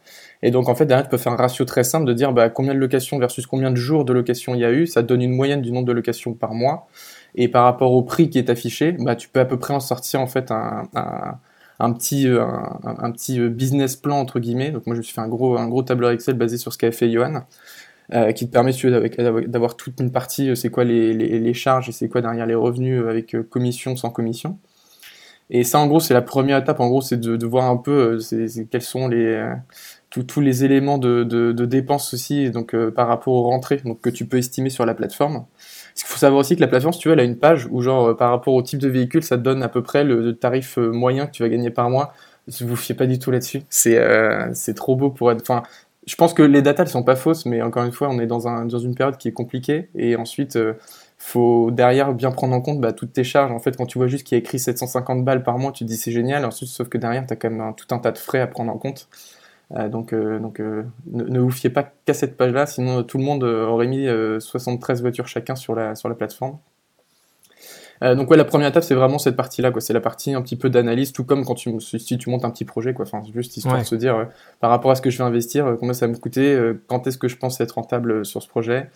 Et 0.43 0.51
donc, 0.51 0.69
en 0.69 0.75
fait, 0.75 0.87
derrière, 0.87 1.05
tu 1.05 1.11
peux 1.11 1.19
faire 1.19 1.33
un 1.33 1.37
ratio 1.37 1.65
très 1.65 1.85
simple 1.85 2.07
de 2.07 2.13
dire 2.13 2.33
bah, 2.33 2.49
combien 2.49 2.75
de 2.75 2.79
locations 2.79 3.19
versus 3.19 3.47
combien 3.47 3.71
de 3.71 3.77
jours 3.77 4.05
de 4.05 4.13
location 4.13 4.55
il 4.55 4.61
y 4.61 4.65
a 4.65 4.73
eu. 4.73 4.87
Ça 4.87 5.03
te 5.03 5.09
donne 5.09 5.23
une 5.23 5.35
moyenne 5.35 5.63
du 5.63 5.73
nombre 5.73 5.87
de 5.87 5.93
locations 5.93 6.35
par 6.35 6.55
mois. 6.55 6.87
Et 7.35 7.49
par 7.49 7.65
rapport 7.65 7.93
au 7.93 8.03
prix 8.03 8.31
qui 8.31 8.39
est 8.39 8.51
affiché, 8.51 8.93
bah, 8.93 9.17
tu 9.17 9.29
peux 9.29 9.41
à 9.41 9.45
peu 9.45 9.59
près 9.59 9.75
en 9.75 9.81
sortir 9.81 10.21
en 10.21 10.27
fait 10.27 10.51
un, 10.51 10.89
un 11.81 11.93
petit, 11.93 12.29
euh, 12.29 12.45
un, 12.85 13.11
petit 13.13 13.41
euh, 13.41 13.49
business 13.49 13.97
plan 13.97 14.19
entre 14.19 14.41
guillemets. 14.41 14.71
Donc 14.71 14.87
moi 14.87 14.95
je 14.95 14.99
me 14.99 15.03
suis 15.03 15.15
fait 15.15 15.21
un 15.21 15.29
gros, 15.29 15.57
un 15.57 15.69
gros 15.69 15.83
tableur 15.83 16.11
Excel 16.11 16.35
basé 16.35 16.59
sur 16.59 16.73
ce 16.73 16.79
qu'a 16.79 16.93
fait 16.93 17.11
Johan. 17.11 17.43
Euh, 18.15 18.33
qui 18.33 18.47
te 18.47 18.53
permet 18.53 18.73
d'avoir 19.49 19.77
toute 19.77 20.01
une 20.01 20.11
partie, 20.11 20.57
c'est 20.57 20.71
quoi 20.71 20.83
les, 20.83 21.13
les, 21.13 21.53
charges 21.53 21.91
et 21.91 21.93
c'est 21.93 22.09
quoi 22.09 22.23
derrière 22.23 22.47
les 22.47 22.55
revenus 22.55 23.05
avec 23.07 23.37
commission, 23.51 23.97
sans 23.97 24.09
commission. 24.09 24.59
Et 25.51 25.63
ça, 25.63 25.79
en 25.79 25.87
gros, 25.87 26.01
c'est 26.01 26.15
la 26.15 26.23
première 26.23 26.57
étape. 26.57 26.81
En 26.81 26.89
gros, 26.89 27.03
c'est 27.03 27.21
de, 27.21 27.47
voir 27.47 27.67
un 27.67 27.77
peu 27.77 28.19
quels 28.71 28.81
sont 28.81 29.09
les, 29.09 29.53
tous 30.11 30.41
les 30.41 30.65
éléments 30.65 30.99
de, 30.99 31.23
de, 31.23 31.65
dépenses 31.65 32.15
aussi, 32.15 32.51
donc 32.51 32.75
par 32.91 33.09
rapport 33.09 33.35
aux 33.35 33.43
rentrées, 33.43 33.81
donc 33.85 34.01
que 34.01 34.11
tu 34.11 34.25
peux 34.27 34.39
estimer 34.39 34.71
sur 34.71 34.87
la 34.87 34.95
plateforme. 34.95 35.45
Il 36.03 36.07
faut 36.07 36.19
savoir 36.19 36.41
aussi 36.41 36.55
que 36.55 36.61
la 36.61 36.69
plateforme, 36.69 36.93
si 36.93 37.01
tu 37.01 37.09
veux, 37.09 37.15
elle 37.15 37.21
a 37.21 37.25
une 37.25 37.37
page 37.39 37.67
où, 37.71 37.83
genre, 37.83 38.09
euh, 38.09 38.15
par 38.15 38.31
rapport 38.31 38.55
au 38.55 38.63
type 38.63 38.79
de 38.79 38.89
véhicule, 38.89 39.23
ça 39.23 39.37
te 39.37 39.43
donne 39.43 39.63
à 39.63 39.69
peu 39.69 39.83
près 39.83 40.05
le, 40.05 40.35
tarif 40.37 40.79
euh, 40.79 40.91
moyen 40.91 41.27
que 41.27 41.33
tu 41.33 41.43
vas 41.43 41.49
gagner 41.49 41.71
par 41.71 41.91
mois. 41.91 42.13
Je 42.47 42.65
vous 42.65 42.77
fiez 42.77 42.95
pas 42.95 43.07
du 43.07 43.19
tout 43.19 43.31
là-dessus. 43.31 43.63
C'est 43.69 43.99
euh, 43.99 44.49
c'est 44.55 44.75
trop 44.75 44.97
beau 44.97 45.11
pour 45.11 45.31
être. 45.33 45.43
Enfin, 45.43 45.63
je 46.07 46.15
pense 46.15 46.35
que 46.35 46.43
les 46.43 46.63
datas, 46.63 46.85
elles 46.85 46.89
sont 46.89 47.03
pas 47.03 47.17
fausses, 47.17 47.47
mais 47.47 47.63
encore 47.63 47.85
une 47.85 47.93
fois, 47.93 48.09
on 48.11 48.19
est 48.19 48.27
dans, 48.27 48.49
un, 48.49 48.65
dans 48.65 48.79
une 48.79 48.95
période 48.95 49.19
qui 49.19 49.29
est 49.29 49.33
compliquée. 49.33 49.91
Et 49.95 50.17
ensuite, 50.17 50.59
faut 51.19 51.71
derrière 51.71 52.15
bien 52.15 52.31
prendre 52.31 52.55
en 52.55 52.61
compte 52.63 52.81
bah, 52.81 52.93
toutes 52.93 53.13
tes 53.13 53.25
charges. 53.25 53.53
En 53.53 53.59
fait, 53.59 53.77
quand 53.77 53.87
tu 53.87 53.99
vois 53.99 54.07
juste 54.07 54.25
qu'il 54.25 54.37
y 54.37 54.41
a 54.41 54.41
écrit 54.41 54.59
750 54.59 55.25
balles 55.25 55.43
par 55.43 55.59
mois, 55.59 55.73
tu 55.73 55.85
te 55.85 55.89
dis 55.91 55.97
c'est 55.97 56.13
génial. 56.13 56.45
Ensuite, 56.45 56.71
sauf 56.71 56.89
que 56.89 56.97
derrière, 56.97 57.27
tu 57.27 57.33
as 57.33 57.37
quand 57.37 57.51
même 57.51 57.75
tout 57.77 57.93
un 57.95 57.99
tas 57.99 58.13
de 58.13 58.19
frais 58.19 58.41
à 58.41 58.47
prendre 58.47 58.73
en 58.73 58.79
compte. 58.79 59.09
Euh, 59.77 59.89
donc, 59.89 60.13
euh, 60.13 60.39
donc 60.39 60.61
euh, 60.61 60.85
ne, 61.13 61.41
vous 61.41 61.51
fiez 61.51 61.69
pas 61.69 61.93
qu'à 62.05 62.15
cette 62.15 62.37
page-là, 62.37 62.67
sinon 62.67 63.03
tout 63.03 63.19
le 63.19 63.25
monde 63.25 63.45
aurait 63.45 63.87
mis 63.87 64.07
73 64.41 65.03
voitures 65.03 65.29
chacun 65.29 65.57
sur 65.57 65.75
la, 65.75 65.95
sur 65.95 66.09
la 66.09 66.15
plateforme. 66.15 66.59
donc 68.01 68.31
ouais, 68.31 68.37
la 68.37 68.45
première 68.45 68.69
étape, 68.69 68.85
c'est 68.85 68.95
vraiment 68.95 69.19
cette 69.19 69.37
partie-là, 69.37 69.71
quoi. 69.71 69.81
C'est 69.81 69.93
la 69.93 70.01
partie 70.01 70.33
un 70.33 70.43
petit 70.43 70.57
peu 70.57 70.71
d'analyse, 70.71 71.13
tout 71.13 71.25
comme 71.25 71.45
quand 71.45 71.55
tu, 71.55 71.79
si 71.81 72.19
tu 72.19 72.31
montes 72.31 72.45
un 72.45 72.51
petit 72.51 72.65
projet, 72.65 72.95
quoi. 72.95 73.05
Enfin, 73.05 73.23
juste 73.35 73.57
histoire 73.57 73.79
de 73.79 73.85
se 73.85 73.95
dire, 73.95 74.29
par 74.61 74.71
rapport 74.71 74.91
à 74.91 74.95
ce 74.95 75.03
que 75.03 75.11
je 75.11 75.19
vais 75.19 75.25
investir, 75.25 75.77
combien 75.79 75.95
ça 75.95 76.07
va 76.07 76.13
me 76.13 76.19
coûter, 76.19 76.59
quand 76.87 77.07
est-ce 77.07 77.19
que 77.19 77.29
je 77.29 77.37
pense 77.37 77.61
être 77.61 77.73
rentable 77.73 78.25
sur 78.25 78.43
ce 78.43 78.49
projet. 78.49 78.89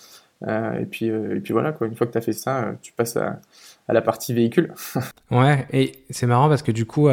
et 0.46 0.86
puis, 0.90 1.06
et 1.06 1.40
puis 1.40 1.52
voilà, 1.52 1.72
quoi. 1.72 1.86
Une 1.86 1.96
fois 1.96 2.06
que 2.06 2.12
tu 2.12 2.18
as 2.18 2.22
fait 2.22 2.32
ça, 2.32 2.74
tu 2.80 2.92
passes 2.92 3.16
à, 3.16 3.40
à, 3.88 3.92
la 3.92 4.00
partie 4.00 4.32
véhicule. 4.32 4.72
ouais, 5.30 5.66
et 5.72 5.92
c'est 6.10 6.26
marrant 6.26 6.48
parce 6.48 6.62
que 6.62 6.72
du 6.72 6.86
coup, 6.86 7.08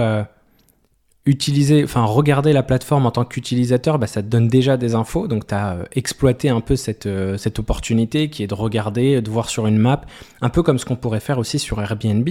utiliser, 1.25 1.83
enfin 1.83 2.04
regarder 2.06 2.54
la 2.54 2.63
plateforme 2.63 3.06
en 3.06 3.12
tant 3.12 3.25
qu'utilisateur, 3.25 4.00
bah, 4.00 4.07
ça 4.07 4.21
te 4.24 4.27
donne 4.27 4.48
déjà 4.48 4.77
des 4.77 4.95
infos. 4.95 5.27
Donc 5.27 5.48
tu 5.48 5.54
as 5.54 5.74
euh, 5.74 5.83
exploité 5.94 6.50
un 6.50 6.62
peu 6.62 6.75
cette, 6.75 7.06
euh, 7.06 7.38
cette 7.38 7.59
opportunité 7.59 8.30
qui 8.30 8.44
est 8.44 8.47
de 8.47 8.54
regarder, 8.54 9.21
de 9.21 9.30
voir 9.30 9.49
sur 9.49 9.68
une 9.68 9.78
map, 9.78 10.02
un 10.42 10.49
peu 10.49 10.64
comme 10.64 10.80
ce 10.80 10.85
qu'on 10.85 10.95
pourrait 10.95 11.19
faire 11.19 11.38
aussi 11.38 11.59
sur 11.59 11.81
Airbnb. 11.81 12.28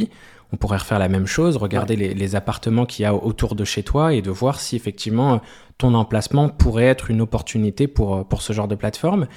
On 0.52 0.56
pourrait 0.56 0.78
refaire 0.78 0.98
la 0.98 1.08
même 1.08 1.26
chose, 1.26 1.58
regarder 1.58 1.94
les, 1.94 2.34
appartements 2.34 2.86
qu'il 2.86 3.02
y 3.02 3.06
a 3.06 3.14
autour 3.14 3.54
de 3.54 3.64
chez 3.64 3.82
toi 3.82 4.14
et 4.14 4.22
de 4.22 4.30
voir 4.30 4.60
si 4.60 4.76
effectivement 4.76 5.42
ton 5.76 5.92
emplacement 5.92 6.48
pourrait 6.48 6.86
être 6.86 7.10
une 7.10 7.20
opportunité 7.20 7.86
pour, 7.86 8.16
euh, 8.16 8.24
pour 8.24 8.40
ce 8.40 8.54
genre 8.54 8.68
de 8.68 8.74
plateforme. 8.74 9.28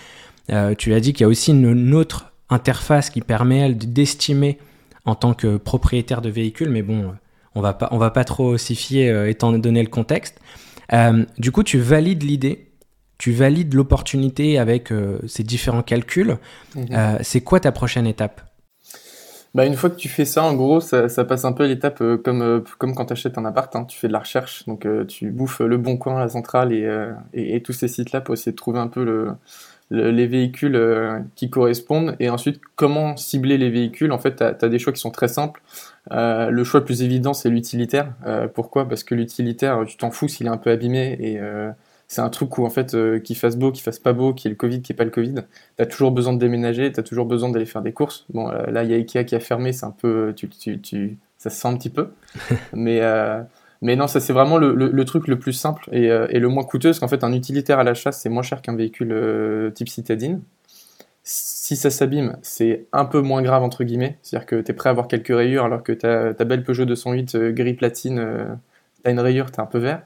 tu 0.78 0.94
as 0.94 1.00
dit 1.02 1.12
qu'il 1.14 1.22
y 1.22 1.26
a 1.26 1.28
aussi 1.28 1.52
une, 1.52 1.94
autre 1.94 2.32
interface 2.50 3.10
qui 3.10 3.22
permet 3.22 3.60
elle 3.60 3.78
d'estimer 3.78 4.58
en 5.06 5.16
tant 5.16 5.34
que 5.34 5.58
propriétaire 5.58 6.22
de 6.22 6.30
véhicule, 6.30 6.70
mais 6.70 6.82
bon, 6.82 7.14
on 7.56 7.62
va 7.62 7.74
pas, 7.74 7.90
on 7.92 7.98
va 7.98 8.12
pas 8.12 8.24
trop 8.24 8.58
s'y 8.58 8.76
fier 8.76 9.10
euh, 9.10 9.30
étant 9.30 9.52
donné 9.52 9.82
le 9.82 9.90
contexte. 9.90 10.40
Euh, 10.94 11.26
du 11.38 11.52
coup, 11.52 11.64
tu 11.64 11.80
valides 11.80 12.24
l'idée, 12.24 12.72
tu 13.18 13.32
valides 13.32 13.74
l'opportunité 13.74 14.58
avec 14.58 14.92
euh, 14.92 15.20
ces 15.28 15.44
différents 15.44 15.84
calculs. 15.84 16.38
Mhm. 16.76 17.20
c'est 17.22 17.42
quoi 17.42 17.60
ta 17.60 17.72
prochaine 17.72 18.08
étape? 18.08 18.42
Bah, 19.54 19.66
une 19.66 19.76
fois 19.76 19.90
que 19.90 19.98
tu 19.98 20.08
fais 20.08 20.24
ça, 20.24 20.44
en 20.44 20.54
gros, 20.54 20.80
ça, 20.80 21.10
passe 21.26 21.44
un 21.44 21.52
peu 21.52 21.68
l'étape 21.68 22.02
comme, 22.24 22.64
comme 22.78 22.96
quand 22.96 23.06
tu 23.08 23.14
achètes 23.14 23.38
un 23.38 23.44
appart. 23.44 23.76
Hein. 23.76 23.84
tu 23.84 24.00
fais 24.00 24.08
de 24.08 24.14
la 24.14 24.20
recherche, 24.20 24.66
donc 24.66 24.88
tu 25.10 25.30
bouffes 25.30 25.60
le 25.60 25.78
bon 25.78 25.98
coin, 25.98 26.18
la 26.20 26.30
centrale 26.30 26.72
et, 26.72 26.88
et 27.34 27.62
tous 27.62 27.74
ces 27.74 27.90
sites-là 27.90 28.22
pour 28.22 28.34
essayer 28.34 28.54
de 28.54 28.58
trouver 28.58 28.80
un 28.80 28.88
peu 28.88 29.04
le, 29.04 29.34
les 29.90 30.26
véhicules 30.26 30.80
qui 31.36 31.50
correspondent 31.50 32.16
et 32.22 32.30
ensuite 32.30 32.62
comment 32.78 33.18
cibler 33.18 33.58
les 33.58 33.70
véhicules? 33.70 34.14
En 34.14 34.20
fait, 34.20 34.38
tu 34.38 34.44
as, 34.44 34.70
des 34.70 34.80
choix 34.80 34.94
qui 34.94 35.02
sont 35.02 35.12
très 35.12 35.28
simples. 35.28 35.62
Euh, 36.12 36.50
le 36.50 36.64
choix 36.64 36.80
le 36.80 36.86
plus 36.86 37.04
évident, 37.04 37.34
c'est 37.34 37.50
l'utilitaire. 37.50 38.14
Euh, 38.26 38.48
pourquoi? 38.48 38.88
Parce 38.88 39.04
que 39.04 39.16
l'utilitaire, 39.16 39.84
tu 39.86 39.98
t'en 39.98 40.12
fous 40.12 40.28
s'il 40.28 40.48
est 40.48 40.50
un 40.50 40.58
peu 40.58 40.72
abîmé 40.72 41.18
et 41.20 41.40
c'est 42.08 42.22
un 42.22 42.30
truc 42.30 42.58
où 42.58 42.66
en 42.66 42.70
fait 42.70 42.96
qu'il 43.24 43.38
fasse 43.38 43.56
beau, 43.56 43.72
qu'il 43.72 43.84
fasse 43.84 44.00
pas 44.00 44.14
beau, 44.14 44.34
qu'il 44.34 44.50
y 44.50 44.52
ait 44.52 44.56
le 44.56 44.58
Covid, 44.58 44.82
qu'il 44.82 44.94
n'y 44.94 44.98
ait 44.98 44.98
pas 44.98 45.06
le 45.06 45.12
Covid, 45.12 45.36
tu 45.78 45.82
as 45.82 45.86
toujours 45.86 46.12
besoin 46.12 46.34
de 46.34 46.40
déménager, 46.40 46.92
tu 46.92 47.00
as 47.00 47.04
toujours 47.04 47.26
besoin 47.26 47.50
d'aller 47.50 47.66
faire 47.66 47.82
des 47.82 47.94
courses. 47.94 48.26
Bon, 48.34 48.50
là, 48.50 48.84
il 48.84 48.90
y 48.90 48.94
a 48.94 48.98
Ikea 48.98 49.24
qui 49.26 49.36
a 49.36 49.40
fermé, 49.40 49.72
c'est 49.72 49.86
un 49.86 49.96
peu. 49.98 50.34
Tu, 50.36 50.50
tu, 50.50 50.82
tu, 50.82 51.18
ça 51.38 51.50
se 51.50 51.62
sent 51.62 51.68
un 51.68 51.78
petit 51.78 51.90
peu. 51.90 52.10
Mais 52.74 53.02
mais 53.82 53.96
non, 53.96 54.08
ça 54.08 54.20
c'est 54.20 54.34
vraiment 54.34 54.58
le, 54.58 55.06
truc 55.06 55.28
le 55.28 55.40
plus 55.40 55.54
simple 55.54 55.90
et, 55.92 56.12
euh, 56.12 56.28
le 56.28 56.48
moins 56.48 56.64
coûteux, 56.64 56.90
parce 56.90 57.00
qu'en 57.00 57.08
fait 57.08 57.24
un 57.24 57.34
utilitaire 57.34 57.80
à 57.80 57.84
l'achat 57.84 58.12
c'est 58.12 58.30
moins 58.30 58.44
cher 58.44 58.62
qu'un 58.62 58.76
véhicule 58.76 59.12
euh, 59.12 59.72
type 59.72 59.90
citadine. 59.90 60.42
Si 61.24 61.76
ça 61.76 61.90
s'abîme, 61.90 62.38
c'est 62.42 62.86
un 62.94 63.06
peu 63.06 63.22
moins 63.22 63.42
grave, 63.42 63.64
entre 63.64 63.84
guillemets. 63.84 64.18
C'est-à-dire 64.22 64.46
que 64.48 64.62
tu 64.62 64.72
es 64.72 64.74
prêt 64.74 64.90
à 64.90 64.92
avoir 64.92 65.08
quelques 65.08 65.28
rayures, 65.36 65.66
alors 65.66 65.84
que 65.84 65.92
ta, 65.92 66.34
belle 66.46 66.64
Peugeot 66.64 66.86
208 66.86 67.36
euh, 67.36 67.52
gris 67.52 67.74
platine, 67.74 68.20
euh, 68.20 68.46
tu 69.04 69.10
as 69.10 69.12
une 69.12 69.20
rayure, 69.20 69.52
tu 69.52 69.58
es 69.58 69.62
un 69.62 69.68
peu 69.68 69.80
vert. 69.80 70.04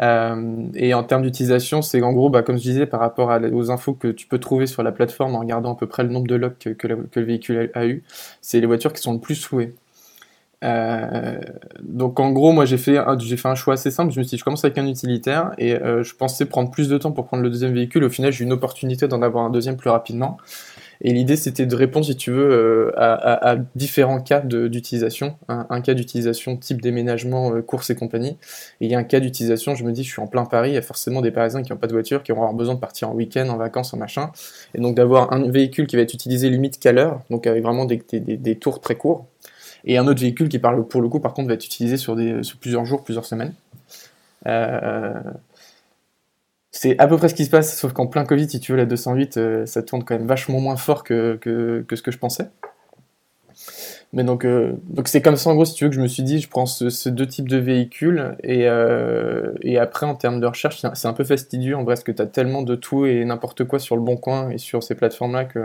Euh, 0.00 0.66
et 0.74 0.94
en 0.94 1.02
termes 1.02 1.22
d'utilisation, 1.22 1.82
c'est 1.82 2.02
en 2.02 2.12
gros, 2.12 2.30
bah, 2.30 2.42
comme 2.42 2.56
je 2.56 2.62
disais, 2.62 2.86
par 2.86 3.00
rapport 3.00 3.30
aux 3.52 3.70
infos 3.70 3.94
que 3.94 4.08
tu 4.08 4.26
peux 4.26 4.38
trouver 4.38 4.66
sur 4.66 4.82
la 4.82 4.92
plateforme 4.92 5.34
en 5.34 5.40
regardant 5.40 5.72
à 5.74 5.76
peu 5.76 5.86
près 5.86 6.02
le 6.02 6.10
nombre 6.10 6.28
de 6.28 6.36
locks 6.36 6.58
que, 6.76 6.86
le 6.86 7.08
véhicule 7.16 7.70
a, 7.74 7.86
eu, 7.86 8.02
c'est 8.42 8.60
les 8.60 8.66
voitures 8.66 8.92
qui 8.92 9.02
sont 9.02 9.14
le 9.14 9.20
plus 9.20 9.34
souhaitées. 9.34 9.74
Euh, 10.64 11.40
donc 11.82 12.18
en 12.18 12.32
gros, 12.32 12.52
moi 12.52 12.64
j'ai 12.64 12.78
fait, 12.78 12.96
fait 12.96 13.48
un 13.48 13.54
choix 13.54 13.74
assez 13.74 13.90
simple. 13.90 14.12
Je 14.12 14.18
me 14.18 14.24
suis 14.24 14.36
dit, 14.36 14.38
je 14.38 14.44
commence 14.44 14.64
avec 14.64 14.78
un 14.78 14.86
utilitaire 14.86 15.52
et 15.58 15.74
euh, 15.74 16.02
je 16.02 16.14
pensais 16.14 16.46
prendre 16.46 16.70
plus 16.70 16.88
de 16.88 16.98
temps 16.98 17.12
pour 17.12 17.26
prendre 17.26 17.42
le 17.42 17.50
deuxième 17.50 17.74
véhicule. 17.74 18.04
Au 18.04 18.10
final, 18.10 18.32
j'ai 18.32 18.42
eu 18.42 18.46
une 18.46 18.52
opportunité 18.52 19.08
d'en 19.08 19.22
avoir 19.22 19.44
un 19.44 19.50
deuxième 19.50 19.76
plus 19.76 19.90
rapidement. 19.90 20.38
Et 21.00 21.12
l'idée, 21.12 21.36
c'était 21.36 21.64
de 21.64 21.76
répondre, 21.76 22.04
si 22.04 22.16
tu 22.16 22.32
veux, 22.32 22.50
euh, 22.50 22.90
à, 22.96 23.54
différents 23.76 24.20
cas 24.20 24.40
d'utilisation. 24.40 25.36
Un, 25.46 25.80
cas 25.80 25.94
d'utilisation 25.94 26.56
type 26.56 26.82
déménagement, 26.82 27.62
course 27.62 27.90
et 27.90 27.94
compagnie. 27.94 28.36
Et 28.80 28.86
il 28.86 28.90
y 28.90 28.96
a 28.96 28.98
un 28.98 29.04
cas 29.04 29.20
d'utilisation, 29.20 29.76
je 29.76 29.84
me 29.84 29.92
dis, 29.92 30.02
je 30.02 30.10
suis 30.10 30.20
en 30.20 30.26
plein 30.26 30.44
Paris, 30.44 30.70
il 30.70 30.74
y 30.74 30.78
a 30.78 30.82
forcément 30.82 31.20
des 31.20 31.30
Parisiens 31.30 31.62
qui 31.62 31.70
n'ont 31.70 31.78
pas 31.78 31.86
de 31.86 31.92
voiture, 31.92 32.24
qui 32.24 32.32
vont 32.32 32.38
avoir 32.38 32.54
besoin 32.54 32.74
de 32.74 32.80
partir 32.80 33.10
en 33.10 33.14
week-end, 33.14 33.48
en 33.48 33.56
vacances, 33.56 33.94
en 33.94 33.96
machin. 33.96 34.32
Et 34.74 34.80
donc 34.80 34.96
d'avoir 34.96 35.32
un 35.32 35.48
véhicule 35.48 35.86
qui 35.86 35.94
va 35.94 36.02
être 36.02 36.14
utilisé 36.14 36.50
limite 36.50 36.80
qu'à 36.80 36.90
l'heure, 36.90 37.20
donc 37.30 37.46
avec 37.46 37.62
vraiment 37.62 37.84
des, 37.84 38.02
des 38.12 38.56
tours 38.56 38.80
très 38.80 38.96
courts 38.96 39.28
et 39.84 39.98
un 39.98 40.06
autre 40.06 40.20
véhicule 40.20 40.48
qui, 40.48 40.58
pour 40.58 41.00
le 41.00 41.08
coup, 41.08 41.20
par 41.20 41.34
contre, 41.34 41.48
va 41.48 41.54
être 41.54 41.64
utilisé 41.64 41.96
sur, 41.96 42.16
plusieurs 42.60 42.84
jours, 42.84 43.04
plusieurs 43.04 43.24
semaines. 43.24 43.52
Euh, 44.46 45.14
c'est 46.70 46.98
à 46.98 47.08
peu 47.08 47.16
près 47.16 47.28
ce 47.28 47.34
qui 47.34 47.44
se 47.44 47.50
passe, 47.50 47.78
sauf 47.78 47.92
qu'en 47.92 48.06
plein 48.06 48.24
Covid, 48.24 48.48
si 48.48 48.60
tu 48.60 48.72
veux, 48.72 48.78
la 48.78 48.86
208, 48.86 49.36
euh, 49.36 49.66
ça 49.66 49.82
tourne 49.82 50.04
quand 50.04 50.16
même 50.16 50.26
vachement 50.26 50.60
moins 50.60 50.76
fort 50.76 51.04
que, 51.04 51.38
ce 51.44 52.02
que 52.02 52.10
je 52.10 52.18
pensais. 52.18 52.48
Mais 54.14 54.24
donc, 54.24 54.44
euh, 54.46 54.72
donc 54.84 55.08
c'est 55.08 55.20
comme 55.20 55.36
ça, 55.36 55.50
en 55.50 55.54
gros, 55.54 55.64
si 55.64 55.74
tu 55.74 55.84
veux, 55.84 55.90
que 55.90 55.96
je 55.96 56.00
me 56.00 56.08
suis 56.08 56.22
dit, 56.22 56.40
je 56.40 56.48
prends 56.48 56.66
ces 56.66 57.10
deux 57.10 57.26
types 57.26 57.48
de 57.48 57.58
véhicules, 57.58 58.36
et, 58.42 58.66
et 59.62 59.78
après, 59.78 60.06
en 60.06 60.14
termes 60.14 60.40
de 60.40 60.46
recherche, 60.46 60.84
c'est 60.94 61.08
un 61.08 61.12
peu 61.12 61.24
fastidieux, 61.24 61.76
en 61.76 61.84
vrai, 61.84 61.94
parce 61.94 62.04
que 62.04 62.12
tu 62.12 62.22
as 62.22 62.26
tellement 62.26 62.62
de 62.62 62.74
tout 62.74 63.06
et 63.06 63.24
n'importe 63.24 63.64
quoi 63.64 63.78
sur 63.78 63.96
le 63.96 64.02
bon 64.02 64.16
coin 64.16 64.50
et 64.50 64.58
sur 64.58 64.82
ces 64.82 64.94
plateformes-là 64.94 65.44
que 65.44 65.60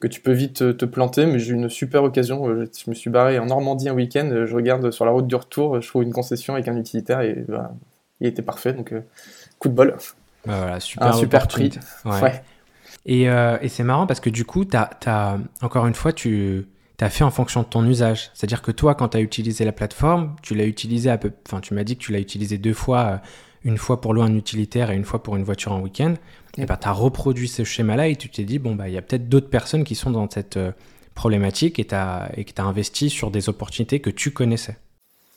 que 0.00 0.06
tu 0.06 0.20
peux 0.20 0.32
vite 0.32 0.76
te, 0.76 0.84
planter, 0.84 1.26
mais 1.26 1.38
j'ai 1.38 1.52
eu 1.52 1.54
une 1.54 1.68
super 1.68 2.04
occasion. 2.04 2.48
Euh, 2.48 2.66
je 2.76 2.90
me 2.90 2.94
suis 2.94 3.10
barré 3.10 3.38
en 3.38 3.46
Normandie 3.46 3.88
un 3.88 3.94
week-end, 3.94 4.28
euh, 4.30 4.46
je 4.46 4.54
regarde 4.54 4.90
sur 4.90 5.04
la 5.04 5.10
route 5.10 5.26
du 5.26 5.34
retour, 5.34 5.80
je 5.80 5.88
trouve 5.88 6.02
une 6.02 6.12
concession 6.12 6.54
avec 6.54 6.68
un 6.68 6.76
utilitaire 6.76 7.20
et 7.22 7.44
bah, 7.48 7.72
il 8.20 8.26
était 8.26 8.42
parfait, 8.42 8.72
donc 8.72 8.92
euh, 8.92 9.00
coup 9.58 9.68
de 9.68 9.74
bol. 9.74 9.96
Bah 10.44 10.58
voilà, 10.58 10.80
super 10.80 11.08
un 11.08 11.12
super 11.12 11.48
prix. 11.48 11.70
Ouais. 12.04 12.42
Et, 13.06 13.24
et 13.24 13.68
c'est 13.68 13.84
marrant 13.84 14.06
parce 14.06 14.20
que 14.20 14.30
du 14.30 14.44
coup, 14.44 14.64
as, 14.72 14.90
as, 15.06 15.38
encore 15.62 15.86
une 15.86 15.94
fois, 15.94 16.12
tu 16.12 16.66
as 17.00 17.08
fait 17.08 17.24
en 17.24 17.30
fonction 17.30 17.62
de 17.62 17.66
ton 17.66 17.86
usage. 17.86 18.30
C'est-à-dire 18.34 18.62
que 18.62 18.72
toi, 18.72 18.94
quand 18.94 19.10
tu 19.10 19.16
as 19.16 19.20
utilisé 19.20 19.64
la 19.64 19.72
plateforme, 19.72 20.34
tu 20.42 20.54
l'as 20.54 20.66
utilisé 20.66 21.08
à 21.10 21.18
peu. 21.18 21.32
Enfin, 21.46 21.60
tu 21.60 21.74
m'as 21.74 21.84
dit 21.84 21.96
que 21.96 22.02
tu 22.02 22.12
l'as 22.12 22.18
utilisé 22.18 22.58
deux 22.58 22.72
fois, 22.72 23.20
une 23.64 23.78
fois 23.78 24.00
pour 24.00 24.12
louer 24.12 24.24
un 24.24 24.34
utilitaire 24.34 24.90
et 24.90 24.96
une 24.96 25.04
fois 25.04 25.22
pour 25.22 25.36
une 25.36 25.44
voiture 25.44 25.72
en 25.72 25.80
week-end 25.80 26.14
et 26.58 26.66
bah, 26.66 26.78
tu 26.80 26.88
as 26.88 26.92
reproduit 26.92 27.48
ce 27.48 27.64
schéma-là 27.64 28.08
et 28.08 28.16
tu 28.16 28.28
t'es 28.28 28.44
dit, 28.44 28.58
bon, 28.58 28.74
bah, 28.74 28.88
il 28.88 28.94
y 28.94 28.98
a 28.98 29.02
peut-être 29.02 29.28
d'autres 29.28 29.50
personnes 29.50 29.84
qui 29.84 29.94
sont 29.94 30.10
dans 30.10 30.28
cette 30.28 30.56
euh, 30.56 30.72
problématique 31.14 31.78
et, 31.78 31.84
que 31.84 31.90
tu 31.90 31.94
as 31.94 32.64
investi 32.64 33.10
sur 33.10 33.30
des 33.30 33.48
opportunités 33.48 34.00
que 34.00 34.10
tu 34.10 34.30
connaissais. 34.30 34.76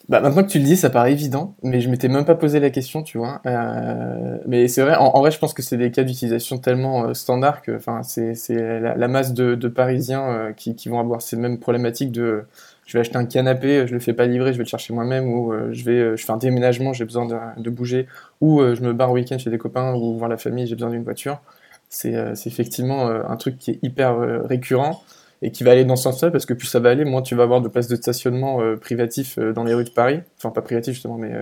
Bah, 0.08 0.20
maintenant 0.20 0.42
que 0.42 0.48
tu 0.48 0.58
le 0.58 0.64
dis, 0.64 0.76
ça 0.76 0.90
paraît 0.90 1.12
évident, 1.12 1.54
mais 1.62 1.80
je 1.80 1.88
m'étais 1.88 2.08
même 2.08 2.24
pas 2.24 2.34
posé 2.34 2.58
la 2.58 2.70
question, 2.70 3.02
tu 3.02 3.18
vois. 3.18 3.40
Euh, 3.46 4.38
mais 4.46 4.66
c'est 4.66 4.82
vrai, 4.82 4.96
en, 4.96 5.20
vrai, 5.20 5.30
je 5.30 5.38
pense 5.38 5.54
que 5.54 5.62
c'est 5.62 5.76
des 5.76 5.90
cas 5.90 6.02
d'utilisation 6.02 6.58
tellement 6.58 7.04
euh, 7.04 7.14
standards 7.14 7.62
que 7.62 7.78
c'est 8.02 8.34
la, 8.54 8.96
la, 8.96 9.08
masse 9.08 9.34
de, 9.34 9.68
Parisiens 9.68 10.52
qui, 10.56 10.74
vont 10.88 10.98
avoir 10.98 11.22
ces 11.22 11.36
mêmes 11.36 11.58
problématiques 11.58 12.12
de 12.12 12.44
je 12.90 12.98
vais 12.98 13.02
acheter 13.02 13.16
un 13.16 13.24
canapé, 13.24 13.86
je 13.86 13.94
le 13.94 14.00
fais 14.00 14.14
pas 14.14 14.26
livrer, 14.26 14.52
je 14.52 14.58
vais 14.58 14.64
le 14.64 14.68
chercher 14.68 14.92
moi-même, 14.92 15.32
ou 15.32 15.52
euh, 15.52 15.68
je 15.70 15.84
vais, 15.84 16.00
euh, 16.00 16.16
fais 16.16 16.32
un 16.32 16.38
déménagement, 16.38 16.92
j'ai 16.92 17.04
besoin 17.04 17.24
de, 17.56 17.70
bouger, 17.70 18.08
ou 18.40 18.60
euh, 18.60 18.74
je 18.74 18.82
me 18.82 18.92
barre 18.92 19.12
au 19.12 19.14
week-end 19.14 19.38
chez 19.38 19.48
des 19.48 19.58
copains 19.58 19.94
ou 19.94 20.18
voir 20.18 20.28
la 20.28 20.36
famille, 20.36 20.66
j'ai 20.66 20.74
besoin 20.74 20.90
d'une 20.90 21.04
voiture. 21.04 21.40
C'est 21.88 22.12
effectivement 22.46 23.08
un 23.08 23.36
truc 23.36 23.58
qui 23.58 23.72
est 23.72 23.78
hyper 23.82 24.16
récurrent 24.44 25.02
et 25.42 25.50
qui 25.50 25.64
va 25.64 25.72
aller 25.72 25.84
dans 25.84 25.96
ce 25.96 26.04
sens-là 26.04 26.30
parce 26.30 26.46
que 26.46 26.54
plus 26.54 26.68
ça 26.68 26.78
va 26.78 26.90
aller, 26.90 27.04
moins 27.04 27.20
tu 27.20 27.34
vas 27.34 27.42
avoir 27.42 27.60
de 27.60 27.66
places 27.66 27.88
de 27.88 27.96
stationnement 27.96 28.60
privatifs 28.80 29.40
dans 29.40 29.64
les 29.64 29.74
rues 29.74 29.82
de 29.82 29.90
Paris. 29.90 30.20
Enfin, 30.38 30.50
pas 30.50 30.62
privatifs 30.62 30.94
justement, 30.94 31.18
mais 31.18 31.32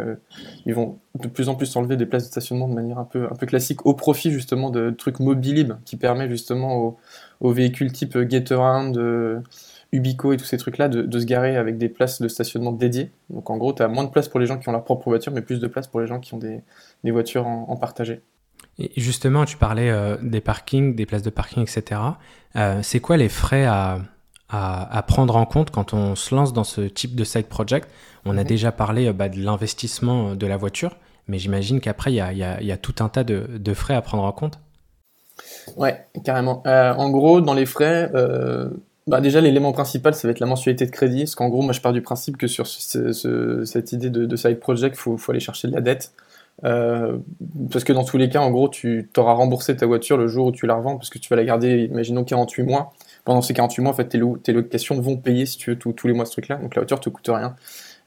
ils 0.64 0.74
vont 0.74 0.96
de 1.20 1.28
plus 1.28 1.50
en 1.50 1.54
plus 1.54 1.76
enlever 1.76 1.98
des 1.98 2.06
places 2.06 2.22
de 2.22 2.28
stationnement 2.28 2.66
de 2.66 2.72
manière 2.72 2.98
un 2.98 3.04
peu, 3.04 3.24
un 3.24 3.34
peu 3.34 3.44
classique 3.44 3.84
au 3.84 3.92
profit 3.92 4.30
justement 4.30 4.70
de 4.70 4.88
trucs 4.88 5.20
mobilib 5.20 5.74
qui 5.84 5.98
permet 5.98 6.30
justement 6.30 6.78
aux, 6.78 6.96
aux 7.40 7.52
véhicules 7.52 7.92
type 7.92 8.16
Getaround 8.26 9.42
Ubico 9.92 10.32
et 10.32 10.36
tous 10.36 10.44
ces 10.44 10.58
trucs-là, 10.58 10.88
de, 10.88 11.18
se 11.18 11.24
garer 11.24 11.56
avec 11.56 11.78
des 11.78 11.88
places 11.88 12.20
de 12.20 12.28
stationnement 12.28 12.72
dédiées. 12.72 13.10
Donc 13.30 13.48
en 13.48 13.56
gros, 13.56 13.72
tu 13.72 13.82
as 13.82 13.88
moins 13.88 14.04
de 14.04 14.10
place 14.10 14.28
pour 14.28 14.38
les 14.38 14.46
gens 14.46 14.58
qui 14.58 14.68
ont 14.68 14.72
leur 14.72 14.84
propre 14.84 15.08
voiture, 15.08 15.32
mais 15.32 15.40
plus 15.40 15.60
de 15.60 15.66
place 15.66 15.86
pour 15.86 16.00
les 16.00 16.06
gens 16.06 16.20
qui 16.20 16.34
ont 16.34 16.38
des, 16.38 16.62
voitures 17.10 17.46
en, 17.46 17.76
partagé. 17.76 18.20
Et 18.78 18.90
justement, 18.96 19.44
tu 19.44 19.56
parlais 19.56 19.90
euh, 19.90 20.16
des 20.22 20.40
parkings, 20.40 20.94
des 20.94 21.06
places 21.06 21.22
de 21.22 21.30
parking, 21.30 21.62
etc. 21.62 22.00
Euh, 22.56 22.80
c'est 22.82 23.00
quoi 23.00 23.16
les 23.16 23.30
frais 23.30 23.64
à, 23.64 24.00
à, 24.50 25.02
prendre 25.06 25.36
en 25.36 25.46
compte 25.46 25.70
quand 25.70 25.94
on 25.94 26.14
se 26.14 26.34
lance 26.34 26.52
dans 26.52 26.64
ce 26.64 26.82
type 26.82 27.14
de 27.14 27.24
side 27.24 27.46
project? 27.46 27.88
On 28.26 28.36
a 28.36 28.42
mhm. 28.42 28.48
déjà 28.48 28.72
parlé 28.72 29.06
euh, 29.06 29.12
bah, 29.14 29.30
de 29.30 29.38
l'investissement 29.38 30.34
de 30.34 30.46
la 30.46 30.58
voiture, 30.58 30.96
mais 31.28 31.38
j'imagine 31.38 31.80
qu'après, 31.80 32.12
il 32.12 32.16
y 32.16 32.20
a, 32.20 32.32
y, 32.34 32.42
a, 32.42 32.62
y 32.62 32.72
a, 32.72 32.76
tout 32.76 32.96
un 33.00 33.08
tas 33.08 33.24
de, 33.24 33.46
de, 33.58 33.74
frais 33.74 33.94
à 33.94 34.02
prendre 34.02 34.24
en 34.24 34.32
compte. 34.32 34.58
Ouais, 35.76 36.04
carrément. 36.24 36.62
en 36.66 37.10
gros, 37.10 37.40
dans 37.40 37.54
les 37.54 37.66
frais, 37.66 38.10
bah 39.08 39.22
déjà, 39.22 39.40
l'élément 39.40 39.72
principal, 39.72 40.14
ça 40.14 40.28
va 40.28 40.32
être 40.32 40.40
la 40.40 40.46
mensualité 40.46 40.84
de 40.84 40.90
crédit. 40.90 41.20
Parce 41.20 41.34
qu'en 41.34 41.48
gros, 41.48 41.62
moi, 41.62 41.72
je 41.72 41.80
pars 41.80 41.94
du 41.94 42.02
principe 42.02 42.36
que 42.36 42.46
sur 42.46 42.66
cette 42.66 43.92
idée 43.92 44.10
de, 44.10 44.36
side 44.36 44.60
project, 44.60 44.96
il 44.96 45.18
faut, 45.18 45.30
aller 45.30 45.40
chercher 45.40 45.68
de 45.68 45.72
la 45.72 45.80
dette. 45.80 46.12
Euh, 46.64 47.16
parce 47.70 47.84
que 47.84 47.94
dans 47.94 48.04
tous 48.04 48.18
les 48.18 48.28
cas, 48.28 48.40
en 48.40 48.50
gros, 48.50 48.68
tu 48.68 49.08
auras 49.16 49.32
remboursé 49.32 49.74
ta 49.76 49.86
voiture 49.86 50.18
le 50.18 50.28
jour 50.28 50.48
où 50.48 50.52
tu 50.52 50.66
la 50.66 50.74
revends, 50.74 50.96
parce 50.96 51.08
que 51.08 51.18
tu 51.18 51.30
vas 51.30 51.36
la 51.36 51.44
garder, 51.44 51.88
imaginons, 51.90 52.22
48 52.22 52.64
mois. 52.64 52.92
Pendant 53.24 53.40
ces 53.40 53.54
48 53.54 53.82
mois, 53.82 53.92
en 53.92 53.94
fait, 53.94 54.08
tes, 54.08 54.20
tes 54.42 54.52
locations 54.52 55.00
vont 55.00 55.16
payer, 55.16 55.46
si 55.46 55.56
tu 55.56 55.70
veux, 55.70 55.76
tous 55.78 56.06
les 56.06 56.12
mois 56.12 56.26
ce 56.26 56.32
truc-là. 56.32 56.56
Donc 56.56 56.74
la 56.74 56.82
voiture 56.82 57.00
te 57.00 57.08
coûte 57.08 57.30
rien. 57.32 57.56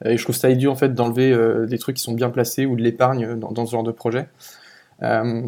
Et 0.04 0.16
je 0.16 0.22
trouve 0.22 0.36
ça 0.36 0.50
idiot, 0.50 0.70
en 0.70 0.76
fait, 0.76 0.94
d'enlever 0.94 1.32
euh, 1.32 1.66
des 1.66 1.78
trucs 1.78 1.96
qui 1.96 2.02
sont 2.02 2.14
bien 2.14 2.30
placés 2.30 2.64
ou 2.64 2.76
de 2.76 2.82
l'épargne 2.82 3.36
dans, 3.36 3.66
ce 3.66 3.72
genre 3.72 3.82
de 3.82 3.92
projet. 3.92 4.28
Euh, 5.02 5.42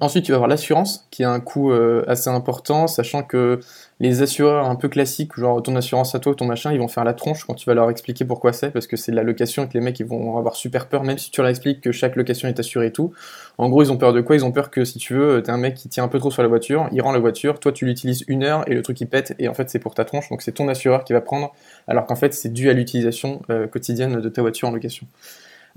Ensuite, 0.00 0.24
tu 0.24 0.30
vas 0.30 0.36
avoir 0.36 0.48
l'assurance, 0.48 1.08
qui 1.10 1.24
a 1.24 1.30
un 1.30 1.40
coût 1.40 1.72
euh, 1.72 2.04
assez 2.06 2.30
important, 2.30 2.86
sachant 2.86 3.24
que 3.24 3.58
les 3.98 4.22
assureurs 4.22 4.66
un 4.66 4.76
peu 4.76 4.88
classiques, 4.88 5.36
genre 5.36 5.60
ton 5.60 5.74
assurance 5.74 6.14
à 6.14 6.20
toi, 6.20 6.36
ton 6.36 6.44
machin, 6.44 6.72
ils 6.72 6.78
vont 6.78 6.86
faire 6.86 7.02
la 7.02 7.14
tronche 7.14 7.44
quand 7.44 7.54
tu 7.54 7.66
vas 7.66 7.74
leur 7.74 7.90
expliquer 7.90 8.24
pourquoi 8.24 8.52
c'est, 8.52 8.70
parce 8.70 8.86
que 8.86 8.96
c'est 8.96 9.10
de 9.10 9.16
la 9.16 9.24
location 9.24 9.64
et 9.64 9.68
que 9.68 9.74
les 9.74 9.80
mecs 9.80 9.98
ils 9.98 10.06
vont 10.06 10.38
avoir 10.38 10.54
super 10.54 10.86
peur, 10.88 11.02
même 11.02 11.18
si 11.18 11.32
tu 11.32 11.40
leur 11.40 11.50
expliques 11.50 11.80
que 11.80 11.90
chaque 11.90 12.14
location 12.14 12.48
est 12.48 12.60
assurée 12.60 12.86
et 12.86 12.92
tout. 12.92 13.12
En 13.58 13.68
gros, 13.68 13.82
ils 13.82 13.90
ont 13.90 13.96
peur 13.96 14.12
de 14.12 14.20
quoi? 14.20 14.36
Ils 14.36 14.44
ont 14.44 14.52
peur 14.52 14.70
que 14.70 14.84
si 14.84 14.98
tu 14.98 15.14
veux, 15.14 15.42
t'es 15.42 15.50
un 15.50 15.56
mec 15.56 15.74
qui 15.74 15.88
tient 15.88 16.04
un 16.04 16.08
peu 16.08 16.20
trop 16.20 16.30
sur 16.30 16.42
la 16.42 16.48
voiture, 16.48 16.88
il 16.92 17.02
rend 17.02 17.10
la 17.10 17.18
voiture, 17.18 17.58
toi 17.58 17.72
tu 17.72 17.84
l'utilises 17.84 18.24
une 18.28 18.44
heure 18.44 18.62
et 18.70 18.74
le 18.74 18.82
truc 18.82 19.00
il 19.00 19.08
pète, 19.08 19.34
et 19.40 19.48
en 19.48 19.54
fait 19.54 19.68
c'est 19.68 19.80
pour 19.80 19.94
ta 19.94 20.04
tronche, 20.04 20.28
donc 20.30 20.42
c'est 20.42 20.52
ton 20.52 20.68
assureur 20.68 21.02
qui 21.02 21.12
va 21.12 21.20
prendre, 21.20 21.52
alors 21.88 22.06
qu'en 22.06 22.16
fait 22.16 22.34
c'est 22.34 22.52
dû 22.52 22.70
à 22.70 22.72
l'utilisation 22.72 23.42
euh, 23.50 23.66
quotidienne 23.66 24.20
de 24.20 24.28
ta 24.28 24.42
voiture 24.42 24.68
en 24.68 24.70
location. 24.70 25.08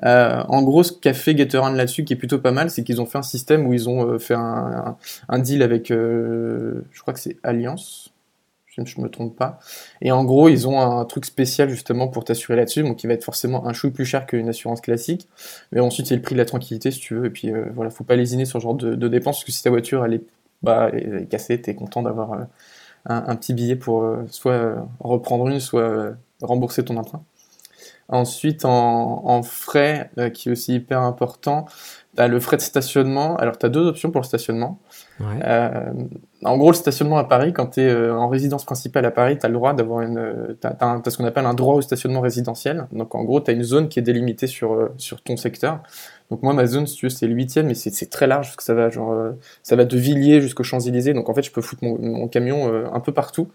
Euh, 0.04 0.44
en 0.48 0.62
gros, 0.64 0.84
ce 0.84 0.92
qu'a 0.92 1.14
fait 1.14 1.36
Gatorade 1.36 1.76
là-dessus, 1.76 2.04
qui 2.04 2.14
est 2.14 2.18
plutôt 2.18 2.40
pas 2.40 2.52
mal, 2.52 2.70
c'est 2.70 2.84
qu'ils 2.84 3.02
ont 3.02 3.06
fait 3.06 3.18
un 3.18 3.24
système 3.24 3.66
où 3.68 3.74
ils 3.74 3.90
ont 3.90 4.08
euh, 4.08 4.20
fait 4.20 4.36
un, 4.36 4.96
deal 5.40 5.64
avec, 5.64 5.92
euh, 5.92 6.82
je 6.92 7.02
crois 7.02 7.14
que 7.14 7.20
c'est 7.20 7.38
Alliance, 7.44 8.12
je 8.68 8.82
ne 8.82 9.04
me 9.04 9.10
trompe 9.10 9.36
pas. 9.38 9.60
Et 10.02 10.12
en 10.12 10.26
gros, 10.26 10.50
ils 10.50 10.68
ont 10.68 10.82
un 10.82 11.06
truc 11.06 11.26
spécial 11.26 11.70
justement 11.70 12.10
pour 12.10 12.26
t'assurer 12.26 12.58
là-dessus, 12.58 12.84
donc 12.84 12.98
qui 12.98 13.08
va 13.08 13.14
être 13.14 13.24
forcément 13.24 13.66
un 13.68 13.74
chou 13.74 13.92
plus 13.92 14.06
cher 14.06 14.26
qu'une 14.26 14.50
assurance 14.50 14.82
classique. 14.82 15.30
Mais 15.72 15.80
ensuite, 15.80 16.08
c'est 16.08 16.16
le 16.16 16.22
prix 16.22 16.36
de 16.36 16.40
la 16.40 16.46
tranquillité 16.46 16.92
si 16.92 17.00
tu 17.00 17.16
veux. 17.16 17.26
Et 17.28 17.30
puis 17.30 17.54
voilà, 17.74 17.90
faut 17.90 18.04
pas 18.04 18.18
lésiner 18.18 18.44
sur 18.44 18.60
ce 18.60 18.64
genre 18.64 18.76
de, 18.76 19.08
dépenses, 19.08 19.38
parce 19.38 19.46
que 19.46 19.54
si 19.54 19.64
ta 19.64 19.70
voiture 19.70 20.04
elle 20.04 20.16
est, 20.16 20.24
bah, 20.62 20.90
elle 20.92 21.20
est 21.24 21.26
cassée, 21.28 21.62
t'es 21.62 21.74
content 21.74 22.02
d'avoir 22.02 22.48
un, 23.06 23.36
petit 23.38 23.54
billet 23.54 23.78
pour 23.78 24.06
soit 24.30 24.76
reprendre 25.00 25.48
une, 25.48 25.62
soit 25.62 26.16
rembourser 26.42 26.84
ton 26.84 26.98
emprunt. 26.98 27.24
Ensuite, 28.08 28.66
en, 28.66 29.42
frais, 29.42 30.12
euh, 30.20 30.30
qui 30.30 30.50
est 30.50 30.52
aussi 30.52 30.76
hyper 30.76 31.02
important, 31.02 31.66
tu 32.16 32.22
as 32.22 32.28
le 32.28 32.40
frais 32.40 32.58
de 32.58 32.62
stationnement. 32.62 33.36
Alors, 33.38 33.58
tu 33.58 33.66
as 33.66 33.70
deux 33.70 33.88
options 33.88 34.12
pour 34.12 34.22
le 34.22 34.26
stationnement. 34.26 34.80
Euh, 35.22 35.92
en 36.44 36.58
gros, 36.58 36.70
le 36.70 36.76
stationnement 36.76 37.18
à 37.18 37.24
Paris, 37.24 37.52
quand 37.52 37.66
tu 37.66 37.82
es 37.82 37.90
euh, 37.90 38.16
en 38.16 38.28
résidence 38.28 38.64
principale 38.64 39.06
à 39.06 39.12
Paris, 39.12 39.40
tu 39.40 39.46
as 39.48 39.50
le 39.50 39.56
droit 39.56 39.74
d'avoir 39.74 40.02
une. 40.02 40.56
Tu 40.62 40.68
as, 40.68 41.02
ce 41.10 41.18
qu'on 41.18 41.26
appelle 41.26 41.48
un 41.48 41.56
droit 41.56 41.74
au 41.74 41.82
stationnement 41.82 42.22
résidentiel. 42.22 42.88
Donc, 42.92 43.16
en 43.16 43.24
gros, 43.24 43.42
tu 43.42 43.50
as 43.50 43.56
une 43.56 43.64
zone 43.64 43.90
qui 43.90 43.98
est 43.98 44.04
délimitée 44.04 44.46
sur, 44.46 44.92
sur 44.98 45.22
ton 45.22 45.36
secteur. 45.36 45.80
Donc, 46.30 46.44
moi, 46.44 46.54
ma 46.54 46.68
zone, 46.68 46.86
si 46.86 46.98
tu 46.98 47.08
veux, 47.08 47.10
c'est 47.10 47.28
le 47.28 47.34
huitième, 47.34 47.66
mais 47.66 47.74
c'est 47.74 48.10
très 48.12 48.28
large 48.28 48.48
parce 48.48 48.56
que 48.58 48.64
ça 48.64 48.76
va, 48.76 48.92
genre, 48.92 49.16
ça 49.64 49.76
va 49.76 49.86
de 49.86 49.98
Villiers 49.98 50.42
jusqu'aux 50.42 50.64
Champs-Élysées. 50.64 51.14
Donc, 51.14 51.28
en 51.28 51.34
fait, 51.34 51.44
je 51.44 51.52
peux 51.52 51.62
foutre 51.62 51.84
mon 51.84 52.28
camion 52.28 52.72
un 52.94 53.00
peu 53.00 53.14
partout. 53.14 53.50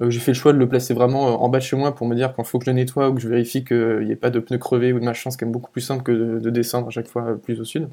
Euh, 0.00 0.10
j'ai 0.10 0.20
fait 0.20 0.32
le 0.32 0.36
choix 0.36 0.52
de 0.52 0.58
le 0.58 0.68
placer 0.68 0.94
vraiment 0.94 1.28
euh, 1.28 1.32
en 1.32 1.48
bas 1.48 1.58
de 1.58 1.64
chez 1.64 1.76
moi 1.76 1.94
pour 1.94 2.06
me 2.06 2.14
dire 2.14 2.32
quand 2.34 2.42
il 2.42 2.46
faut 2.46 2.58
que 2.58 2.64
je 2.64 2.70
le 2.70 2.76
nettoie 2.76 3.10
ou 3.10 3.14
que 3.14 3.20
je 3.20 3.28
vérifie 3.28 3.64
qu'il 3.64 4.00
n'y 4.04 4.12
ait 4.12 4.16
pas 4.16 4.30
de 4.30 4.40
pneus 4.40 4.58
crevés 4.58 4.92
ou 4.92 5.00
de 5.00 5.04
machin, 5.04 5.30
c'est 5.30 5.38
quand 5.38 5.46
même 5.46 5.52
beaucoup 5.52 5.70
plus 5.70 5.80
simple 5.80 6.02
que 6.02 6.12
de, 6.12 6.50
descendre 6.50 6.88
à 6.88 6.90
chaque 6.90 7.08
fois 7.08 7.36
plus 7.42 7.60
au 7.60 7.64
sud. 7.64 7.88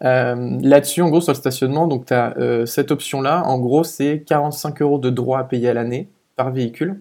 Là-dessus, 0.00 1.00
en 1.00 1.08
gros, 1.08 1.22
sur 1.22 1.32
le 1.32 1.36
stationnement, 1.38 1.86
donc 1.86 2.06
tu 2.06 2.14
as 2.14 2.34
cette 2.66 2.90
option-là. 2.90 3.42
En 3.46 3.58
gros, 3.58 3.82
c'est 3.82 4.24
45 4.26 4.82
euros 4.82 4.98
de 4.98 5.08
droit 5.08 5.38
à 5.38 5.44
payer 5.44 5.70
à 5.70 5.74
l'année 5.74 6.08
par 6.36 6.52
véhicule, 6.52 7.00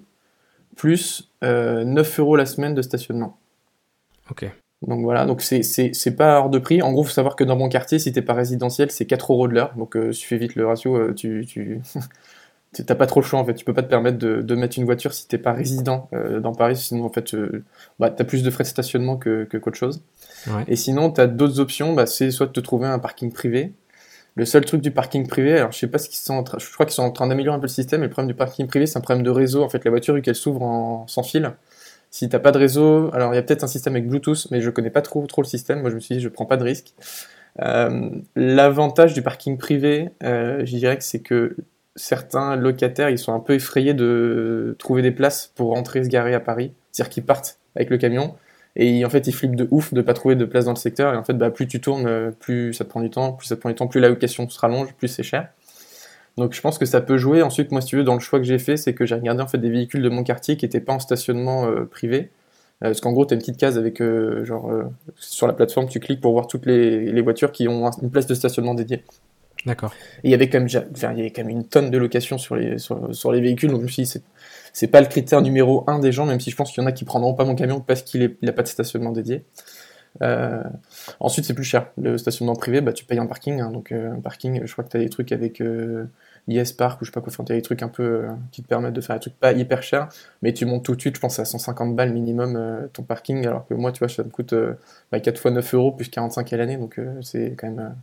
plus 0.77 1.29
9 1.41 2.19
euros 2.19 2.37
la 2.37 2.45
semaine 2.45 2.73
de 2.73 2.81
stationnement. 2.81 3.37
Ok. 4.31 4.49
Donc 4.81 5.01
voilà, 5.01 5.25
donc 5.25 5.41
c'est 5.41 6.15
pas 6.15 6.39
hors 6.39 6.49
de 6.49 6.59
prix. 6.59 6.81
En 6.81 6.91
gros, 6.91 7.03
il 7.03 7.07
faut 7.07 7.13
savoir 7.13 7.35
que 7.35 7.43
dans 7.43 7.55
mon 7.55 7.69
quartier, 7.69 7.97
si 7.97 8.11
t'es 8.11 8.21
pas 8.21 8.33
résidentiel, 8.33 8.91
c'est 8.91 9.05
4 9.05 9.31
euros 9.31 9.47
de 9.47 9.53
l'heure. 9.53 9.73
Donc 9.75 9.95
euh, 9.95 10.11
si 10.11 10.21
tu 10.21 10.27
fais 10.27 10.37
vite 10.37 10.55
le 10.55 10.67
ratio, 10.67 10.95
euh, 10.95 11.13
tu, 11.13 11.45
tu 11.47 11.81
t'as 12.83 12.95
pas 12.95 13.05
trop 13.05 13.21
le 13.21 13.25
choix 13.25 13.39
en 13.39 13.45
fait. 13.45 13.53
Tu 13.53 13.65
peux 13.65 13.73
pas 13.73 13.83
te 13.83 13.89
permettre 13.89 14.17
de, 14.17 14.41
de 14.41 14.55
mettre 14.55 14.77
une 14.77 14.85
voiture 14.85 15.13
si 15.13 15.27
t'es 15.27 15.37
pas 15.37 15.53
résident 15.53 16.09
euh, 16.13 16.39
dans 16.39 16.53
Paris, 16.53 16.75
sinon 16.75 17.05
en 17.05 17.09
fait, 17.09 17.33
euh, 17.33 17.63
bah, 17.99 18.09
t'as 18.09 18.23
plus 18.23 18.43
de 18.43 18.49
frais 18.49 18.63
de 18.63 18.69
stationnement 18.69 19.17
que 19.17 19.43
qu'autre 19.45 19.77
chose. 19.77 20.01
Ouais. 20.47 20.63
Et 20.67 20.75
sinon, 20.75 21.11
t'as 21.11 21.27
d'autres 21.27 21.59
options. 21.59 21.93
Bah, 21.93 22.05
c'est 22.05 22.31
soit 22.31 22.47
de 22.47 22.51
te 22.51 22.59
trouver 22.59 22.87
un 22.87 22.99
parking 22.99 23.31
privé. 23.31 23.73
Le 24.37 24.43
seul 24.43 24.65
truc 24.65 24.81
du 24.81 24.91
parking 24.91 25.25
privé, 25.27 25.57
alors 25.57 25.71
je 25.71 25.77
sais 25.77 25.87
pas 25.87 25.97
ce 25.97 26.09
qu'ils 26.09 26.17
sont 26.17 26.33
en 26.33 26.43
train, 26.43 26.57
je 26.59 26.69
crois 26.73 26.85
qu'ils 26.85 26.95
sont 26.95 27.03
en 27.03 27.11
train 27.11 27.27
d'améliorer 27.27 27.55
un 27.55 27.59
peu 27.59 27.67
le 27.67 27.69
système. 27.69 28.01
Mais 28.01 28.07
le 28.07 28.11
problème 28.11 28.27
du 28.27 28.35
parking 28.35 28.67
privé, 28.67 28.85
c'est 28.85 28.97
un 28.97 29.01
problème 29.01 29.23
de 29.23 29.29
réseau. 29.29 29.63
En 29.63 29.69
fait, 29.69 29.85
la 29.85 29.91
voiture, 29.91 30.13
vu 30.13 30.21
qu'elle 30.21 30.35
s'ouvre 30.35 30.61
en 30.61 31.07
sans 31.07 31.23
fil, 31.23 31.53
si 32.11 32.27
t'as 32.27 32.39
pas 32.39 32.51
de 32.51 32.57
réseau, 32.57 33.09
alors 33.13 33.33
il 33.33 33.35
y 33.35 33.39
a 33.39 33.43
peut-être 33.43 33.63
un 33.63 33.67
système 33.67 33.93
avec 33.95 34.07
Bluetooth, 34.07 34.47
mais 34.51 34.61
je 34.61 34.69
connais 34.69 34.89
pas 34.89 35.01
trop, 35.01 35.25
trop 35.27 35.41
le 35.41 35.47
système. 35.47 35.81
Moi, 35.81 35.89
je 35.89 35.95
me 35.95 35.99
suis 36.01 36.15
dit, 36.15 36.21
je 36.21 36.29
prends 36.29 36.45
pas 36.45 36.57
de 36.57 36.63
risque. 36.63 36.93
Euh, 37.61 38.09
L'avantage 38.35 39.13
du 39.13 39.21
parking 39.21 39.57
privé, 39.57 40.09
euh, 40.23 40.65
je 40.65 40.77
dirais 40.77 40.97
que 40.97 41.03
c'est 41.03 41.19
que 41.19 41.55
certains 41.95 42.55
locataires, 42.55 43.09
ils 43.09 43.19
sont 43.19 43.33
un 43.33 43.39
peu 43.39 43.53
effrayés 43.53 43.93
de 43.93 44.75
trouver 44.79 45.01
des 45.01 45.11
places 45.11 45.51
pour 45.55 45.69
rentrer 45.69 46.03
se 46.03 46.09
garer 46.09 46.33
à 46.33 46.39
Paris. 46.39 46.73
C'est-à-dire 46.91 47.09
qu'ils 47.09 47.25
partent 47.25 47.59
avec 47.75 47.89
le 47.89 47.97
camion 47.97 48.35
et 48.75 49.05
en 49.05 49.09
fait, 49.09 49.27
ils 49.27 49.33
flippent 49.33 49.55
de 49.55 49.67
ouf 49.71 49.93
de 49.93 50.01
pas 50.01 50.13
trouver 50.13 50.35
de 50.35 50.45
place 50.45 50.65
dans 50.65 50.73
le 50.73 50.77
secteur. 50.77 51.13
Et 51.13 51.17
en 51.17 51.23
fait, 51.23 51.33
bah, 51.33 51.49
plus 51.49 51.67
tu 51.67 51.79
tournes, 51.79 52.33
plus 52.39 52.73
ça 52.73 52.83
te 52.83 52.89
prend 52.89 53.01
du 53.01 53.09
temps, 53.09 53.33
plus 53.33 53.47
ça 53.47 53.55
te 53.55 53.61
prend 53.61 53.69
du 53.69 53.75
temps, 53.75 53.87
plus 53.87 54.01
la 54.01 54.09
location 54.09 54.47
se 54.49 54.59
rallonge, 54.59 54.93
plus 54.93 55.07
c'est 55.07 55.23
cher. 55.23 55.49
Donc 56.37 56.53
je 56.53 56.61
pense 56.61 56.77
que 56.77 56.85
ça 56.85 57.01
peut 57.01 57.17
jouer. 57.17 57.41
Ensuite, 57.41 57.71
moi, 57.71 57.81
si 57.81 57.87
tu 57.87 57.97
veux, 57.97 58.03
dans 58.03 58.15
le 58.15 58.19
choix 58.19 58.39
que 58.39 58.45
j'ai 58.45 58.59
fait, 58.59 58.77
c'est 58.77 58.93
que 58.93 59.05
j'ai 59.05 59.15
regardé 59.15 59.41
en 59.41 59.47
fait 59.47 59.57
des 59.57 59.69
véhicules 59.69 60.01
de 60.01 60.09
mon 60.09 60.23
quartier 60.23 60.57
qui 60.57 60.65
n'étaient 60.65 60.81
pas 60.81 60.93
en 60.93 60.99
stationnement 60.99 61.65
euh, 61.65 61.85
privé. 61.85 62.29
Euh, 62.83 62.87
parce 62.89 62.99
qu'en 62.99 63.13
gros, 63.13 63.25
tu 63.25 63.33
as 63.33 63.35
une 63.35 63.41
petite 63.41 63.57
case 63.57 63.77
avec, 63.77 64.01
euh, 64.01 64.43
genre, 64.43 64.69
sur 65.15 65.47
la 65.47 65.53
plateforme, 65.53 65.87
tu 65.87 65.99
cliques 66.01 66.19
pour 66.19 66.33
voir 66.33 66.47
toutes 66.47 66.65
les 66.65 67.21
voitures 67.21 67.51
qui 67.53 67.67
ont 67.69 67.89
une 68.01 68.11
place 68.11 68.27
de 68.27 68.35
stationnement 68.35 68.73
dédiée. 68.73 69.03
D'accord. 69.65 69.93
Il 70.23 70.31
y 70.31 70.33
avait 70.33 70.49
quand 70.49 70.59
même, 70.59 70.67
il 70.67 71.01
y 71.01 71.05
avait 71.05 71.31
quand 71.31 71.43
même 71.43 71.49
une 71.49 71.67
tonne 71.67 71.89
de 71.89 71.97
locations 71.97 72.37
sur 72.37 72.55
les, 72.55 72.77
sur, 72.77 73.31
les 73.31 73.41
véhicules. 73.41 73.69
Donc 73.69 73.79
je 73.79 73.85
me 73.85 73.89
suis 73.89 74.03
dit, 74.03 74.21
c'est 74.73 74.87
pas 74.87 75.01
le 75.01 75.07
critère 75.07 75.41
numéro 75.41 75.83
un 75.87 75.99
des 75.99 76.11
gens, 76.11 76.25
même 76.25 76.39
si 76.39 76.51
je 76.51 76.55
pense 76.55 76.71
qu'il 76.71 76.81
y 76.81 76.85
en 76.85 76.87
a 76.87 76.91
qui 76.91 77.05
prendront 77.05 77.33
pas 77.33 77.45
mon 77.45 77.55
camion 77.55 77.79
parce 77.79 78.01
qu'il 78.01 78.35
n'a 78.41 78.51
pas 78.51 78.63
de 78.63 78.67
stationnement 78.67 79.11
dédié. 79.11 79.43
Euh, 80.21 80.63
ensuite, 81.19 81.45
c'est 81.45 81.53
plus 81.53 81.63
cher. 81.63 81.87
Le 82.01 82.17
stationnement 82.17 82.55
privé, 82.55 82.81
bah, 82.81 82.93
tu 82.93 83.05
payes 83.05 83.19
un 83.19 83.25
parking. 83.25 83.59
Hein, 83.59 83.71
donc, 83.71 83.91
un 83.91 84.19
parking, 84.21 84.61
je 84.65 84.71
crois 84.71 84.83
que 84.83 84.89
tu 84.89 84.97
as 84.97 85.01
des 85.01 85.09
trucs 85.09 85.31
avec 85.31 85.61
Yes 86.47 86.73
Park 86.73 87.01
ou 87.01 87.05
je 87.05 87.09
sais 87.09 87.13
pas 87.13 87.21
quoi, 87.21 87.31
faire 87.31 87.45
des 87.45 87.61
trucs 87.61 87.81
un 87.81 87.87
peu 87.87 88.03
euh, 88.03 88.27
qui 88.51 88.61
te 88.61 88.67
permettent 88.67 88.93
de 88.93 89.01
faire 89.01 89.15
des 89.15 89.19
trucs 89.19 89.39
pas 89.39 89.51
hyper 89.53 89.81
chers, 89.81 90.09
mais 90.41 90.53
tu 90.53 90.65
montes 90.65 90.85
tout 90.85 90.95
de 90.95 91.01
suite, 91.01 91.15
je 91.15 91.19
pense 91.19 91.39
à 91.39 91.45
150 91.45 91.95
balles 91.95 92.13
minimum 92.13 92.55
euh, 92.55 92.87
ton 92.93 93.03
parking, 93.03 93.45
alors 93.47 93.67
que 93.67 93.73
moi, 93.73 93.91
tu 93.91 93.99
vois, 93.99 94.09
ça 94.09 94.23
me 94.23 94.29
coûte 94.29 94.51
4 94.51 94.55
euh, 94.55 94.75
bah, 95.11 95.19
fois 95.35 95.51
9 95.51 95.73
euros 95.73 95.91
plus 95.91 96.09
45 96.09 96.53
à 96.53 96.57
l'année, 96.57 96.77
donc 96.77 96.99
c'est 97.21 97.55
quand 97.57 97.67
même 97.67 97.95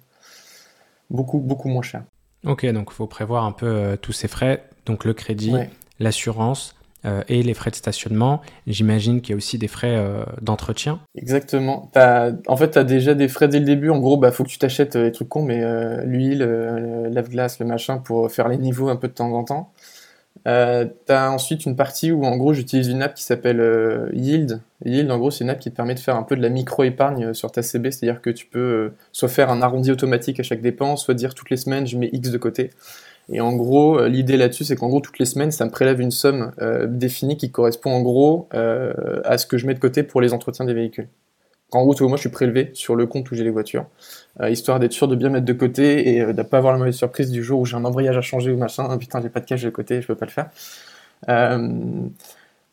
beaucoup, 1.13 1.39
beaucoup 1.39 1.69
moins 1.69 1.83
cher. 1.83 2.03
Ok, 2.45 2.67
donc 2.67 2.89
il 2.91 2.95
faut 2.95 3.07
prévoir 3.07 3.45
un 3.45 3.53
peu 3.53 3.97
tous 4.03 4.13
ces 4.13 4.27
frais, 4.27 4.65
donc 4.85 5.05
le 5.05 5.15
crédit, 5.15 5.55
l'assurance, 6.01 6.75
euh, 7.05 7.23
et 7.27 7.43
les 7.43 7.55
frais 7.55 7.73
de 7.73 7.75
stationnement. 7.75 8.43
J'imagine 8.69 9.21
qu'il 9.21 9.31
y 9.31 9.33
a 9.35 9.37
aussi 9.37 9.59
des 9.59 9.67
frais 9.67 9.97
euh, 9.97 10.25
d'entretien. 10.41 11.01
Exactement. 11.17 11.91
As, 11.97 12.31
en 12.47 12.57
fait, 12.57 12.71
tu 12.71 12.79
as 12.79 12.85
déjà 12.85 13.15
des 13.15 13.27
frais 13.27 13.49
dès 13.49 13.59
le 13.59 13.65
début. 13.65 13.91
En 13.91 13.99
gros, 13.99 14.17
bah 14.17 14.31
faut 14.31 14.45
que 14.45 14.49
tu 14.49 14.59
t'achètes 14.59 14.95
euh, 14.95 15.05
les 15.05 15.13
trucs 15.13 15.29
cons, 15.29 15.43
mais 15.43 15.61
l'huile, 16.05 16.39
le 16.39 17.09
lave-glace, 17.09 17.59
le 17.59 17.67
machin, 17.67 17.99
pour 17.99 18.31
faire 18.31 18.47
les 18.47 18.57
niveaux 18.57 18.89
un 18.89 18.95
peu 18.95 19.09
de 19.09 19.15
temps 19.15 19.33
en 19.33 19.43
temps. 19.43 19.73
Euh, 20.49 20.87
tu 21.07 21.13
as 21.13 21.31
ensuite 21.31 21.67
une 21.67 21.77
partie 21.77 22.11
où 22.11 22.25
en 22.25 22.37
gros 22.37 22.53
j'utilise 22.53 22.89
une 22.89 23.03
app 23.03 23.15
qui 23.15 23.23
s'appelle 23.23 24.11
Yield. 24.13 24.61
Yield 24.85 25.11
en 25.11 25.19
gros 25.19 25.31
c'est 25.31 25.45
une 25.45 25.51
app 25.51 25.61
qui 25.61 25.71
te 25.71 25.77
permet 25.77 25.95
de 25.95 26.01
faire 26.01 26.17
un 26.17 26.25
peu 26.25 26.37
de 26.37 26.43
la 26.43 26.49
micro-épargne 26.49 27.33
sur 27.33 27.53
ta 27.53 27.63
CB, 27.63 27.93
c'est-à-dire 27.93 28.21
que 28.21 28.31
tu 28.31 28.47
peux 28.47 28.91
soit 29.13 29.29
faire 29.29 29.51
un 29.51 29.63
arrondi 29.63 29.93
automatique 29.93 30.41
à 30.41 30.43
chaque 30.43 30.61
dépense, 30.61 31.05
soit 31.05 31.15
dire 31.15 31.35
toutes 31.35 31.51
les 31.51 31.57
semaines 31.57 31.87
je 31.87 31.97
mets 31.97 32.11
X 32.13 32.31
de 32.31 32.39
côté. 32.39 32.71
Et 33.29 33.41
en 33.41 33.55
gros, 33.55 33.99
euh, 33.99 34.09
l'idée 34.09 34.37
là-dessus, 34.37 34.65
c'est 34.65 34.77
qu'en 34.77 34.89
gros, 34.89 35.01
toutes 35.01 35.19
les 35.19 35.27
semaines, 35.27 35.51
ça 35.51 35.65
me 35.65 35.71
prélève 35.71 36.01
une 36.01 36.11
somme 36.11 36.53
euh, 36.61 36.87
définie 36.87 37.37
qui 37.37 37.51
correspond 37.51 37.93
en 37.93 38.03
gros 38.03 38.49
euh, 38.55 39.21
à 39.25 39.39
ce 39.39 39.47
que 39.47 39.59
je 39.59 39.67
mets 39.67 39.75
de 39.75 39.79
côté 39.79 40.03
pour 40.03 40.21
les 40.21 40.33
entretiens 40.33 40.65
des 40.65 40.75
véhicules. 40.75 41.09
En 41.73 41.85
gros, 41.85 42.09
moi, 42.09 42.17
je 42.17 42.23
suis 42.23 42.31
prélevé 42.31 42.71
sur 42.75 42.97
le 42.97 43.07
compte 43.07 43.31
où 43.31 43.35
j'ai 43.35 43.45
les 43.45 43.51
voitures, 43.51 43.87
histoire 44.49 44.79
d'être 44.79 44.93
sûr 44.93 45.09
de 45.09 45.17
bien 45.17 45.31
mettre 45.31 45.47
de 45.47 45.53
côté 45.53 46.17
et 46.17 46.21
de 46.21 46.33
ne 46.33 46.43
pas 46.43 46.59
avoir 46.59 46.73
la 46.73 46.79
mauvaise 46.79 46.95
surprise 46.97 47.31
du 47.31 47.43
jour 47.43 47.61
où 47.61 47.65
j'ai 47.65 47.77
un 47.77 47.85
embrayage 47.85 48.17
à 48.17 48.21
changer 48.21 48.53
ou 48.53 48.59
machin. 48.59 48.87
Ah, 48.91 48.99
putain, 48.99 49.21
j'ai 49.23 49.31
pas 49.31 49.41
de 49.41 49.47
cash 49.47 49.63
de 49.63 49.71
côté, 49.71 50.03
je 50.03 50.07
peux 50.07 50.15
pas 50.15 50.27
le 50.27 50.31
faire. 50.31 50.51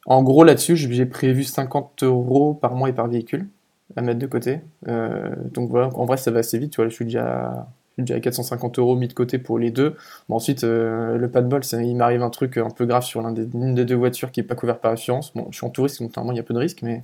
en 0.06 0.24
gros, 0.24 0.44
là-dessus, 0.44 0.76
j'ai 0.76 1.06
prévu 1.06 1.44
50 1.44 2.04
euros 2.04 2.54
par 2.54 2.76
mois 2.76 2.90
et 2.90 2.94
par 2.94 3.08
véhicule 3.08 3.48
à 3.96 4.02
mettre 4.02 4.20
de 4.20 4.28
côté. 4.28 4.62
donc 4.86 5.70
voilà, 5.70 5.90
en 5.96 6.06
vrai, 6.06 6.18
ça 6.18 6.32
va 6.32 6.40
assez 6.40 6.58
vite. 6.60 6.72
Tu 6.72 6.78
vois, 6.78 6.90
je 6.90 6.94
suis 6.94 7.06
déjà 7.06 7.68
déjà 8.02 8.20
450 8.20 8.80
euros 8.80 8.96
mis 8.96 9.08
de 9.08 9.14
côté 9.14 9.38
pour 9.38 9.60
les 9.60 9.72
deux. 9.72 9.96
Bon, 10.28 10.36
ensuite, 10.36 10.64
euh, 10.64 11.18
le 11.18 11.30
pas 11.30 11.42
de 11.42 11.48
bol, 11.48 11.62
il 11.74 11.96
m'arrive 11.96 12.22
un 12.24 12.30
truc 12.30 12.58
un 12.58 12.70
peu 12.70 12.86
grave 12.86 13.04
sur 13.04 13.22
l'une 13.22 13.76
des, 13.76 13.86
deux 13.86 13.96
voitures 13.96 14.32
qui 14.32 14.40
n'est 14.40 14.48
pas 14.48 14.56
couvert 14.56 14.80
par 14.80 14.92
l'assurance. 14.92 15.34
Bon, 15.34 15.48
je 15.52 15.58
suis 15.58 15.66
en 15.66 15.70
touriste, 15.70 16.02
donc 16.02 16.16
normalement, 16.16 16.34
il 16.34 16.38
y 16.38 16.40
a 16.40 16.44
peu 16.44 16.54
de 16.54 16.60
risques, 16.60 16.82
mais 16.82 17.04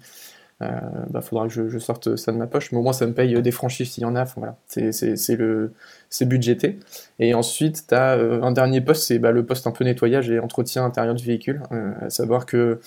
il 0.62 0.68
euh, 0.68 0.70
bah, 1.10 1.22
faudra 1.22 1.48
que 1.48 1.70
je, 1.70 1.80
sorte 1.80 2.15
ça 2.15 2.32
de 2.32 2.38
ma 2.38 2.48
poche. 2.48 2.72
Mais 2.72 2.78
au 2.78 2.82
moins, 2.82 2.94
ça 2.94 3.06
me 3.06 3.13
paye 3.13 3.41
des 3.41 3.52
franchises 3.52 3.91
s'il 3.91 4.04
y 4.04 4.06
en 4.06 4.15
a. 4.15 4.24
Voilà, 4.38 4.58
c'est 4.68 6.26
budgété. 6.26 6.80
Et 7.20 7.34
ensuite, 7.34 7.86
tu 7.88 7.96
as 7.96 8.13
euh, 8.13 8.41
un 8.41 8.52
dernier 8.52 8.82
poste, 8.82 9.04
c'est 9.04 9.20
bah, 9.20 9.32
le 9.32 9.46
poste 9.46 9.68
un 9.68 9.72
peu 9.72 9.84
nettoyage 9.84 10.30
et 10.30 10.39
entretien 10.39 10.86
intérieur 10.86 11.15
du 11.15 11.26
véhicule. 11.26 11.62
à 12.02 12.10
savoir 12.10 12.46
que 12.46 12.80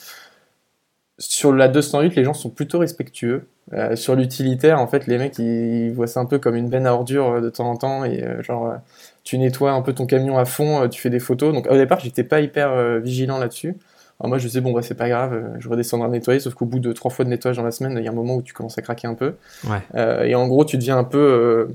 sur 1.19 1.53
la 1.53 1.69
208, 1.69 2.15
les 2.15 2.25
gens 2.25 2.35
sont 2.35 2.51
plutôt 2.51 2.79
respectueux. 2.79 3.49
Euh, 3.75 3.97
sur 3.97 4.15
l'utilitaire, 4.15 4.81
en 4.81 4.87
fait, 4.87 5.07
les 5.07 5.19
mecs, 5.19 5.39
ils, 5.39 5.91
voient 5.91 6.07
ça 6.07 6.21
un 6.21 6.27
peu 6.27 6.39
comme 6.39 6.55
une 6.55 6.69
benne 6.71 6.87
à 6.87 6.95
ordures 6.95 7.33
euh, 7.33 7.41
de 7.41 7.51
temps 7.51 7.69
en 7.69 7.77
temps. 7.77 8.05
Et 8.05 8.23
euh, 8.23 8.43
genre, 8.43 8.75
tu 9.25 9.37
nettoies 9.39 9.73
un 9.73 9.83
peu 9.83 9.93
ton 9.93 10.07
camion 10.07 10.39
à 10.39 10.45
fond, 10.45 10.89
tu 10.89 11.01
fais 11.01 11.11
des 11.11 11.19
photos. 11.19 11.53
Donc 11.53 11.67
au 11.71 11.75
départ, 11.75 12.01
j'étais 12.01 12.25
pas 12.25 12.41
hyper 12.41 13.01
vigilant 13.01 13.39
là-dessus. 13.39 13.77
Alors 14.21 14.29
moi, 14.29 14.39
je 14.39 14.47
disais, 14.47 14.61
bon, 14.61 14.73
bah, 14.73 14.83
c'est 14.83 14.97
pas 14.97 15.09
grave, 15.09 15.57
je 15.59 15.69
redescendrai 15.69 16.09
nettoyer. 16.09 16.41
Sauf 16.41 16.55
qu'au 16.55 16.67
bout 16.67 16.81
de 16.81 16.93
trois 16.93 17.11
fois 17.11 17.25
de 17.25 17.31
nettoyage 17.31 17.57
dans 17.57 17.63
la 17.63 17.71
semaine, 17.71 17.97
il 17.99 18.05
y 18.05 18.09
a 18.09 18.11
un 18.11 18.15
moment 18.15 18.37
où 18.37 18.43
tu 18.43 18.53
commences 18.53 18.79
à 18.79 18.83
craquer 18.83 19.07
un 19.07 19.15
peu. 19.15 19.35
et 20.25 20.35
en 20.35 20.49
gros, 20.49 20.65
tu 20.65 20.77
deviens 20.77 20.99
un 20.99 21.05
peu. 21.05 21.69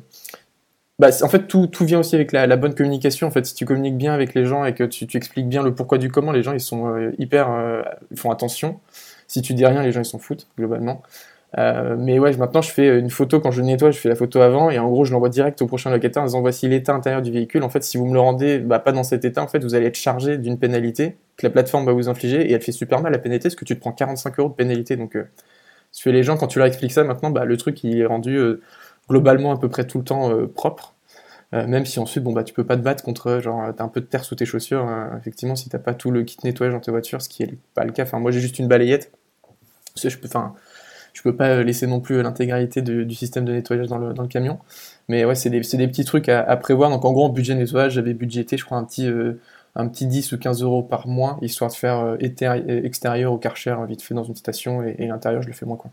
Bah, 1.00 1.10
en 1.22 1.30
fait, 1.30 1.48
tout, 1.48 1.68
tout, 1.68 1.86
vient 1.86 2.00
aussi 2.00 2.16
avec 2.16 2.32
la, 2.32 2.56
bonne 2.58 2.76
communication. 2.76 3.28
En 3.28 3.32
fait, 3.32 3.46
si 3.46 3.56
tu 3.56 3.66
communiques 3.66 3.98
bien 3.98 4.14
avec 4.14 4.34
les 4.34 4.46
gens 4.46 4.66
et 4.66 4.74
que 4.74 4.84
tu, 4.84 5.08
tu 5.08 5.18
expliques 5.18 5.48
bien 5.48 5.64
le 5.64 5.74
pourquoi 5.74 5.98
du 5.98 6.10
comment, 6.12 6.32
les 6.32 6.44
gens 6.44 6.54
ils 6.54 6.60
sont 6.60 7.12
hyper, 7.18 7.84
ils 8.12 8.18
font 8.18 8.32
attention. 8.32 8.80
Si 9.28 9.42
tu 9.42 9.54
dis 9.54 9.66
rien, 9.66 9.82
les 9.82 9.92
gens 9.92 10.02
ils 10.02 10.06
s'en 10.06 10.20
foutent 10.20 10.48
globalement. 10.58 11.02
Euh, 11.60 11.96
mais 12.00 12.18
ouais, 12.18 12.36
maintenant 12.36 12.64
je 12.64 12.72
fais 12.72 13.00
une 13.00 13.12
photo 13.12 13.40
quand 13.40 13.52
je 13.52 13.62
nettoie, 13.62 13.92
je 13.92 14.00
fais 14.00 14.10
la 14.10 14.16
photo 14.16 14.42
avant 14.42 14.72
et 14.72 14.80
en 14.80 14.90
gros 14.90 15.06
je 15.06 15.12
l'envoie 15.14 15.30
direct 15.30 15.62
au 15.62 15.68
prochain 15.68 15.92
locataire 15.92 16.24
en 16.24 16.26
disant 16.26 16.42
voici 16.42 16.68
l'état 16.68 16.94
intérieur 16.94 17.22
du 17.22 17.32
véhicule. 17.32 17.64
En 17.64 17.70
fait, 17.70 17.84
si 17.84 17.98
vous 17.98 18.06
me 18.08 18.14
le 18.14 18.20
rendez 18.20 18.60
bah, 18.60 18.80
pas 18.80 18.92
dans 18.92 19.04
cet 19.04 19.24
état, 19.24 19.44
en 19.44 19.48
fait 19.48 19.64
vous 19.64 19.76
allez 19.76 19.86
être 19.86 19.96
chargé 19.96 20.38
d'une 20.38 20.58
pénalité 20.58 21.18
que 21.38 21.46
la 21.46 21.52
plateforme 21.52 21.86
va 21.86 21.94
vous 21.94 22.10
infliger 22.10 22.42
et 22.42 22.54
elle 22.54 22.62
fait 22.62 22.72
super 22.72 23.02
mal 23.02 23.12
la 23.12 23.20
pénalité 23.20 23.50
parce 23.50 23.56
que 23.56 23.66
tu 23.66 23.76
te 23.76 23.80
prends 23.80 23.92
45 23.92 24.40
euros 24.40 24.50
de 24.50 24.56
pénalité. 24.56 24.96
Donc, 24.96 25.16
euh, 25.16 25.30
tu 25.92 26.04
fais 26.04 26.12
les 26.12 26.24
gens 26.24 26.38
quand 26.38 26.48
tu 26.48 26.60
leur 26.60 26.68
expliques 26.68 26.92
ça 26.92 27.04
maintenant, 27.04 27.30
bah, 27.30 27.46
le 27.46 27.58
truc 27.58 27.84
il 27.84 28.00
est 28.00 28.06
rendu 28.06 28.36
euh, 28.38 28.62
globalement 29.10 29.52
à 29.52 29.60
peu 29.60 29.70
près 29.70 29.86
tout 29.86 30.00
le 30.00 30.04
temps 30.06 30.32
propre. 30.56 30.96
même 31.52 31.86
si 31.86 32.00
ensuite, 32.00 32.24
bon, 32.24 32.34
bah, 32.34 32.44
tu 32.44 32.54
peux 32.54 32.64
pas 32.66 32.78
te 32.78 32.82
battre 32.82 33.04
contre, 33.04 33.40
genre, 33.42 33.74
t'as 33.76 33.84
un 33.84 33.88
peu 33.90 34.02
de 34.02 34.06
terre 34.06 34.24
sous 34.26 34.36
tes 34.36 34.46
chaussures. 34.46 34.88
effectivement, 35.20 35.56
si 35.56 35.70
t'as 35.70 35.80
pas 35.80 35.94
tout 35.94 36.12
le 36.12 36.24
kit 36.24 36.38
nettoyage 36.44 36.74
dans 36.74 36.80
ta 36.80 36.92
voiture, 36.92 37.22
ce 37.22 37.30
qui 37.30 37.44
est 37.44 37.54
pas 37.76 37.84
le 37.86 37.92
cas. 37.92 38.04
Enfin, 38.04 38.20
moi, 38.20 38.32
j'ai 38.32 38.40
juste 38.40 38.60
une 38.60 38.68
balayette. 38.68 39.12
je 39.96 40.18
peux, 40.18 40.28
enfin, 40.28 40.56
je 41.14 41.22
peux 41.22 41.36
pas 41.36 41.64
laisser 41.64 41.88
non 41.88 42.00
plus 42.00 42.22
l'intégralité 42.22 42.82
du 42.82 43.16
système 43.16 43.46
de 43.46 43.54
nettoyage 43.54 43.88
dans 43.88 43.98
le, 43.98 44.28
camion. 44.28 44.60
Mais 45.08 45.26
ouais, 45.26 45.36
c'est 45.36 45.50
des, 45.50 45.62
petits 45.62 46.06
trucs 46.06 46.28
à, 46.28 46.56
prévoir. 46.58 46.90
Donc 46.90 47.06
en 47.06 47.12
gros, 47.12 47.26
en 47.26 47.30
budget 47.30 47.56
nettoyage, 47.56 47.94
j'avais 47.94 48.14
budgété, 48.14 48.58
je 48.58 48.66
crois, 48.66 48.78
un 48.78 48.84
petit, 48.84 49.08
euh, 49.08 49.40
un 49.76 49.88
petit 49.88 50.08
10 50.08 50.32
ou 50.34 50.38
15 50.40 50.64
euros 50.64 50.82
par 50.82 51.08
mois, 51.08 51.38
histoire 51.42 51.70
de 51.70 51.76
faire 51.76 52.00
euh, 52.00 52.18
extérieur 52.84 53.32
au 53.32 53.38
Karcher 53.38 53.76
vite 53.88 54.02
fait 54.02 54.16
dans 54.16 54.24
une 54.24 54.36
station, 54.36 54.82
et, 54.82 55.06
l'intérieur, 55.06 55.44
je 55.44 55.48
le 55.48 55.54
fais 55.54 55.66
moins. 55.66 55.78
Quoi. 55.78 55.92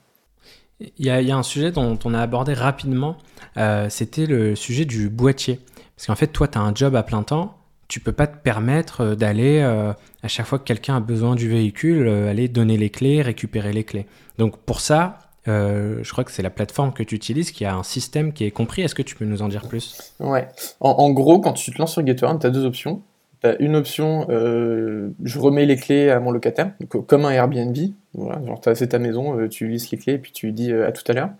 Il 0.81 1.05
y, 1.05 1.11
a, 1.11 1.37
un 1.37 1.43
sujet 1.43 1.73
dont 1.73 1.99
on 2.07 2.15
a 2.15 2.21
abordé 2.21 2.55
rapidement, 2.55 3.17
euh, 3.59 3.91
c'était 3.91 4.25
le 4.25 4.57
sujet 4.57 4.87
du 4.87 5.11
boîtier. 5.11 5.61
Parce 5.97 6.07
qu'en 6.07 6.15
fait, 6.15 6.29
toi, 6.29 6.49
tu 6.49 6.57
as 6.57 6.63
un 6.63 6.75
job 6.75 6.97
à 6.97 7.03
plein 7.03 7.23
temps, 7.23 7.59
tu 7.91 8.01
peux 8.01 8.13
pas 8.13 8.27
te 8.27 8.39
permettre 8.39 9.15
d'aller, 9.15 9.61
à 9.61 10.29
chaque 10.29 10.47
fois 10.47 10.59
que 10.59 10.65
quelqu'un 10.65 10.97
a 10.97 11.01
besoin 11.01 11.35
du 11.35 11.49
véhicule, 11.51 12.09
aller 12.09 12.49
donner 12.49 12.79
les 12.79 12.89
clés, 12.89 13.21
récupérer 13.21 13.73
les 13.73 13.85
clés. 13.85 14.07
Donc 14.39 14.57
pour 14.57 14.81
ça, 14.81 15.19
euh, 15.49 16.01
je 16.03 16.13
crois 16.13 16.25
que 16.25 16.31
c'est 16.31 16.43
la 16.43 16.51
plateforme 16.51 16.93
que 16.93 17.03
tu 17.03 17.15
utilises 17.15 17.51
qui 17.51 17.65
a 17.65 17.75
un 17.75 17.83
système 17.83 18.33
qui 18.33 18.45
est 18.45 18.51
compris. 18.51 18.83
Est-ce 18.83 18.95
que 18.95 19.03
tu 19.03 19.15
peux 19.15 19.25
nous 19.25 19.43
en 19.43 19.49
dire 19.49 19.67
plus? 19.69 20.15
Ouais. 20.21 20.49
En, 20.81 21.11
gros, 21.11 21.41
quand 21.41 21.53
tu 21.53 21.73
te 21.73 21.79
lances 21.79 21.93
sur 21.93 22.07
GetAround, 22.07 22.41
tu 22.41 22.47
as 22.47 22.51
deux 22.51 22.65
options. 22.65 23.03
tu 23.43 23.49
une 23.61 23.77
option, 23.77 24.27
je 24.29 25.39
remets 25.39 25.67
les 25.67 25.77
clés 25.77 26.11
à 26.11 26.21
mon 26.21 26.31
locataire, 26.31 26.73
comme 27.07 27.25
un 27.25 27.31
Airbnb. 27.31 27.77
Voilà, 28.13 28.41
c'est 28.75 28.89
ta 28.89 28.99
maison, 28.99 29.49
tu 29.49 29.69
lisses 29.69 29.91
les 29.91 29.99
clés 29.99 30.15
et 30.15 30.19
puis 30.19 30.33
tu 30.33 30.53
dis 30.53 30.73
à 30.73 30.93
tout 30.93 31.05
à 31.09 31.15
l'heure. 31.15 31.31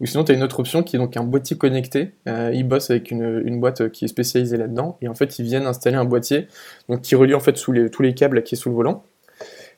Ou 0.00 0.06
sinon, 0.06 0.24
tu 0.24 0.32
as 0.32 0.34
une 0.34 0.42
autre 0.42 0.60
option 0.60 0.82
qui 0.82 0.96
est 0.96 0.98
donc 0.98 1.16
un 1.16 1.24
boîtier 1.24 1.58
connecté. 1.58 2.14
ils 2.26 2.64
bossent 2.64 2.90
avec 2.90 3.10
une, 3.10 3.42
une, 3.44 3.60
boîte 3.60 3.90
qui 3.90 4.06
est 4.06 4.08
spécialisée 4.08 4.56
là-dedans. 4.56 4.96
Et 5.02 5.08
en 5.08 5.14
fait, 5.14 5.38
ils 5.38 5.44
viennent 5.44 5.66
installer 5.66 5.96
un 5.96 6.06
boîtier 6.06 6.48
donc, 6.88 7.02
qui 7.02 7.14
relie 7.14 7.34
en 7.34 7.40
fait 7.40 7.56
sous 7.56 7.72
les, 7.72 7.90
tous 7.90 8.02
les 8.02 8.14
câbles 8.14 8.42
qui 8.42 8.54
est 8.54 8.58
sous 8.58 8.70
le 8.70 8.74
volant. 8.74 9.04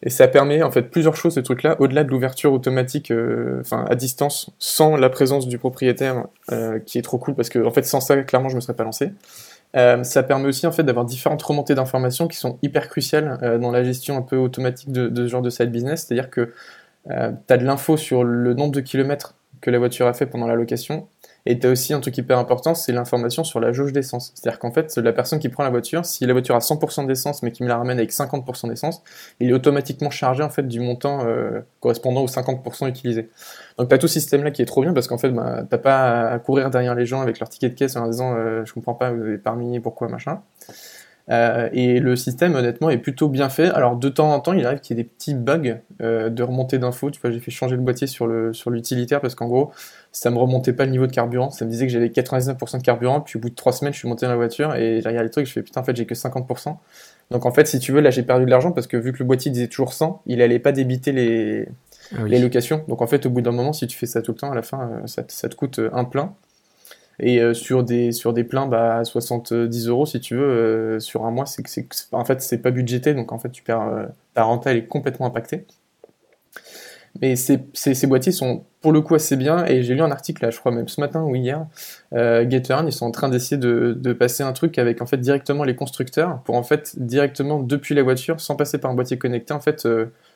Et 0.03 0.11
ça 0.11 0.27
permet 0.27 0.63
en 0.63 0.71
fait 0.71 0.83
plusieurs 0.83 1.15
choses, 1.15 1.35
ce 1.35 1.41
truc-là, 1.41 1.77
au-delà 1.81 2.03
de 2.03 2.11
l'ouverture 2.11 2.53
automatique, 2.53 3.13
euh, 3.13 3.61
enfin 3.61 3.85
à 3.89 3.95
distance, 3.95 4.51
sans 4.59 4.97
la 4.97 5.09
présence 5.09 5.47
du 5.47 5.59
propriétaire, 5.59 6.25
euh, 6.51 6.81
qui 6.81 6.99
est 6.99 7.03
trop 7.03 7.19
cool 7.19 7.35
parce 7.37 7.49
que 7.49 7.65
en 7.65 7.71
fait 7.71 7.85
sans 7.85 8.01
ça, 8.01 8.17
clairement, 8.23 8.49
je 8.49 8.57
me 8.57 8.61
serais 8.61 8.75
pas 8.75 8.85
lancé. 8.85 9.13
Euh, 9.77 10.03
ça 10.03 10.23
permet 10.23 10.49
aussi 10.49 10.67
en 10.67 10.73
fait 10.73 10.83
d'avoir 10.83 11.07
différentes 11.07 11.43
remontées 11.43 11.75
d'informations 11.75 12.27
qui 12.27 12.37
sont 12.37 12.59
hyper 12.63 12.89
cruciales 12.89 13.59
dans 13.61 13.71
la 13.71 13.85
gestion 13.85 14.17
un 14.19 14.23
peu 14.23 14.37
automatique 14.37 14.91
de, 14.91 15.09
de 15.09 15.27
ce 15.27 15.31
genre 15.31 15.43
de 15.43 15.51
side 15.51 15.71
business. 15.71 16.07
C'est-à-dire 16.07 16.31
que 16.31 16.53
tu 17.07 17.13
as 17.13 17.57
de 17.57 17.65
l'info 17.65 17.97
sur 17.97 18.25
le 18.25 18.55
nombre 18.55 18.73
de 18.73 18.81
kilomètres 18.81 19.35
que 19.63 19.71
la 19.71 19.79
voiture 19.79 20.07
a 20.07 20.13
fait 20.13 20.27
pendant 20.27 20.47
la 20.47 20.55
location, 20.55 21.09
et 21.45 21.59
tu 21.59 21.67
as 21.67 21.71
aussi 21.71 21.93
un 21.93 22.01
truc 22.01 22.17
hyper 22.19 22.39
important, 22.39 22.75
c'est 22.75 22.93
l'information 22.93 23.43
sur 23.43 23.59
la 23.59 23.73
jauge 23.73 23.93
d'essence. 23.93 24.33
C'est-à-dire 24.35 24.59
qu'en 24.61 24.71
fait, 24.71 24.97
la 24.97 25.13
personne 25.13 25.39
qui 25.41 25.49
prend 25.49 25.65
la 25.65 25.71
voiture, 25.71 26.05
si 26.05 26.25
la 26.25 26.33
voiture 26.33 26.55
a 26.55 26.61
100% 26.61 27.07
d'essence 27.07 27.43
mais 27.43 27.51
qui 27.51 27.65
me 27.65 27.69
la 27.69 27.79
ramène 27.79 27.99
avec 27.99 28.13
50% 28.13 28.69
d'essence, 28.69 29.03
il 29.41 29.51
est 29.51 29.53
automatiquement 29.53 30.11
chargé 30.11 30.43
en 30.43 30.51
fait 30.51 30.69
du 30.69 30.79
montant 30.79 31.27
euh, 31.27 31.61
correspondant 31.81 32.23
aux 32.23 32.29
50% 32.29 32.89
utilisés. 32.89 33.29
Donc 33.79 33.89
tu 33.89 33.95
as 33.95 33.99
tout 33.99 34.07
ce 34.07 34.15
système-là 34.15 34.53
qui 34.53 34.63
est 34.63 34.67
trop 34.67 34.83
bien 34.83 34.93
parce 34.93 35.09
qu'en 35.09 35.19
fait, 35.19 35.31
bah, 35.31 35.65
t'as 35.69 35.79
pas 35.79 36.29
à 36.29 36.39
courir 36.39 36.71
derrière 36.71 36.95
les 36.95 37.07
gens 37.07 37.21
avec 37.21 37.41
leur 37.41 37.49
ticket 37.49 37.71
de 37.71 37.75
caisse 37.75 37.97
en 37.97 38.07
disant 38.07 38.35
euh, 38.37 38.65
je 38.65 38.73
comprends 38.73 38.95
pas, 38.95 39.11
vous 39.11 39.23
avez 39.23 39.39
permis, 39.39 39.81
pourquoi, 39.81 40.09
machin. 40.09 40.43
Euh, 41.31 41.69
et 41.73 42.01
le 42.01 42.17
système, 42.17 42.55
honnêtement, 42.55 42.91
est 42.91 42.99
plutôt 42.99 43.29
bien 43.29 43.49
fait. 43.49 43.69
Alors, 43.71 43.97
de 43.97 44.09
temps 44.09 44.33
en 44.33 44.41
temps, 44.41 44.53
il 44.53 44.67
arrive 44.67 44.81
qu'il 44.81 44.97
y 44.97 45.01
ait 45.01 45.03
des 45.05 45.09
petits 45.09 45.35
bugs 45.35 45.79
euh, 46.01 46.31
de 46.31 46.43
remontée 46.43 46.79
d'infos. 46.79 47.11
Tu 47.11 47.21
vois, 47.21 47.31
j'ai 47.31 47.39
fait 47.39 47.51
changer 47.51 47.77
le 47.77 47.83
boîtier 47.83 48.07
sur 48.07 48.27
le 48.27 48.53
sur 48.53 48.71
l'utilitaire 48.71 49.21
parce 49.21 49.35
qu'en 49.35 49.47
gros, 49.47 49.71
ça 50.11 50.31
me 50.31 50.39
remontait 50.39 50.73
pas 50.73 50.85
le 50.85 50.91
niveau 50.91 51.07
de 51.07 51.13
carburant. 51.13 51.51
Ça 51.51 51.65
me 51.65 51.71
disait 51.71 51.87
que 51.87 51.93
j'avais 51.93 52.09
99% 52.09 52.79
de 52.79 52.83
carburant. 52.83 53.21
Puis 53.21 53.37
au 53.39 53.41
bout 53.41 53.51
de 53.51 53.55
3 53.55 53.73
semaines, 53.73 53.93
je 53.93 53.99
suis 53.99 54.09
monté 54.09 54.27
dans 54.27 54.33
la 54.33 54.37
voiture 54.37 54.75
et 54.75 55.01
j'ai 55.01 55.09
regardé 55.09 55.25
les 55.25 55.31
trucs. 55.31 55.47
Je 55.47 55.53
fais 55.53 55.63
putain, 55.63 55.81
en 55.81 55.85
fait, 55.85 55.97
j'ai 55.97 56.07
que 56.07 56.15
50%. 56.15 56.77
Donc 57.31 57.47
en 57.47 57.53
fait, 57.53 57.67
si 57.67 57.79
tu 57.79 57.93
veux, 57.93 58.01
là, 58.01 58.11
j'ai 58.11 58.25
perdu 58.25 58.45
de 58.45 58.51
l'argent 58.51 58.73
parce 58.73 58.87
que 58.87 58.97
vu 58.97 59.13
que 59.13 59.19
le 59.21 59.25
boîtier 59.25 59.51
disait 59.51 59.69
toujours 59.69 59.93
100, 59.93 60.23
il 60.27 60.43
allait 60.43 60.59
pas 60.59 60.73
débiter 60.73 61.13
les 61.13 61.69
ah 62.15 62.25
les 62.27 62.41
locations. 62.41 62.85
Donc 62.89 63.01
en 63.01 63.07
fait, 63.07 63.25
au 63.27 63.31
bout 63.31 63.41
d'un 63.41 63.53
moment, 63.53 63.73
si 63.73 63.87
tu 63.87 63.97
fais 63.97 64.07
ça 64.07 64.23
tout 64.23 64.33
le 64.33 64.39
temps, 64.39 64.51
à 64.51 64.55
la 64.55 64.63
fin, 64.63 64.81
euh, 64.81 65.07
ça, 65.07 65.23
ça 65.29 65.49
te 65.49 65.55
coûte 65.55 65.81
un 65.93 66.05
plein. 66.05 66.35
Et 67.23 67.41
euh, 67.41 67.55
sur 67.55 67.85
des 67.85 68.11
sur 68.11 68.33
des 68.33 68.43
pleins 68.43 68.67
bah, 68.67 69.05
70 69.05 69.87
euros 69.87 70.07
si 70.07 70.19
tu 70.21 70.35
veux 70.35 70.43
euh, 70.43 70.99
sur 70.99 71.25
un 71.25 71.31
mois, 71.31 71.47
c'est 71.47 71.63
en 72.11 72.25
fait 72.25 72.43
c'est 72.43 72.59
pas 72.59 72.73
budgété 72.73 73.15
donc 73.15 73.31
en 73.31 73.39
fait 73.39 73.51
tu 73.51 73.63
perds 73.63 73.83
euh, 73.83 74.07
ta 74.35 74.43
renta 74.43 74.73
elle 74.73 74.79
est 74.79 74.87
complètement 74.87 75.27
impactée. 75.27 75.65
Mais 77.21 77.37
ces, 77.37 77.61
ces, 77.75 78.07
boîtiers 78.07 78.33
sont 78.33 78.65
pour 78.81 78.91
le 78.91 79.03
coup 79.03 79.15
assez 79.15 79.37
bien 79.37 79.67
et 79.67 79.83
j'ai 79.83 79.95
lu 79.95 80.01
un 80.01 80.11
article 80.11 80.45
là, 80.45 80.51
je 80.51 80.59
crois 80.59 80.73
même 80.73 80.89
ce 80.89 80.99
matin 80.99 81.23
ou 81.23 81.37
hier, 81.37 81.67
euh, 82.15 82.45
ils 82.51 82.93
sont 82.93 83.05
en 83.05 83.11
train 83.11 83.29
d'essayer 83.29 83.59
de, 83.59 83.95
de, 84.01 84.13
passer 84.15 84.43
un 84.43 84.55
truc 84.55 84.79
avec 84.79 85.03
en 85.03 85.07
fait 85.07 85.19
directement 85.19 85.63
les 85.65 85.77
constructeurs 85.77 86.41
pour 86.45 86.57
en 86.57 86.63
fait 86.63 86.99
directement 86.99 87.61
depuis 87.61 87.95
la 87.95 88.03
voiture 88.03 88.41
sans 88.41 88.57
passer 88.57 88.79
par 88.79 88.91
un 88.91 88.95
boîtier 88.95 89.19
connecté 89.19 89.53
en 89.53 89.61
fait 89.61 89.87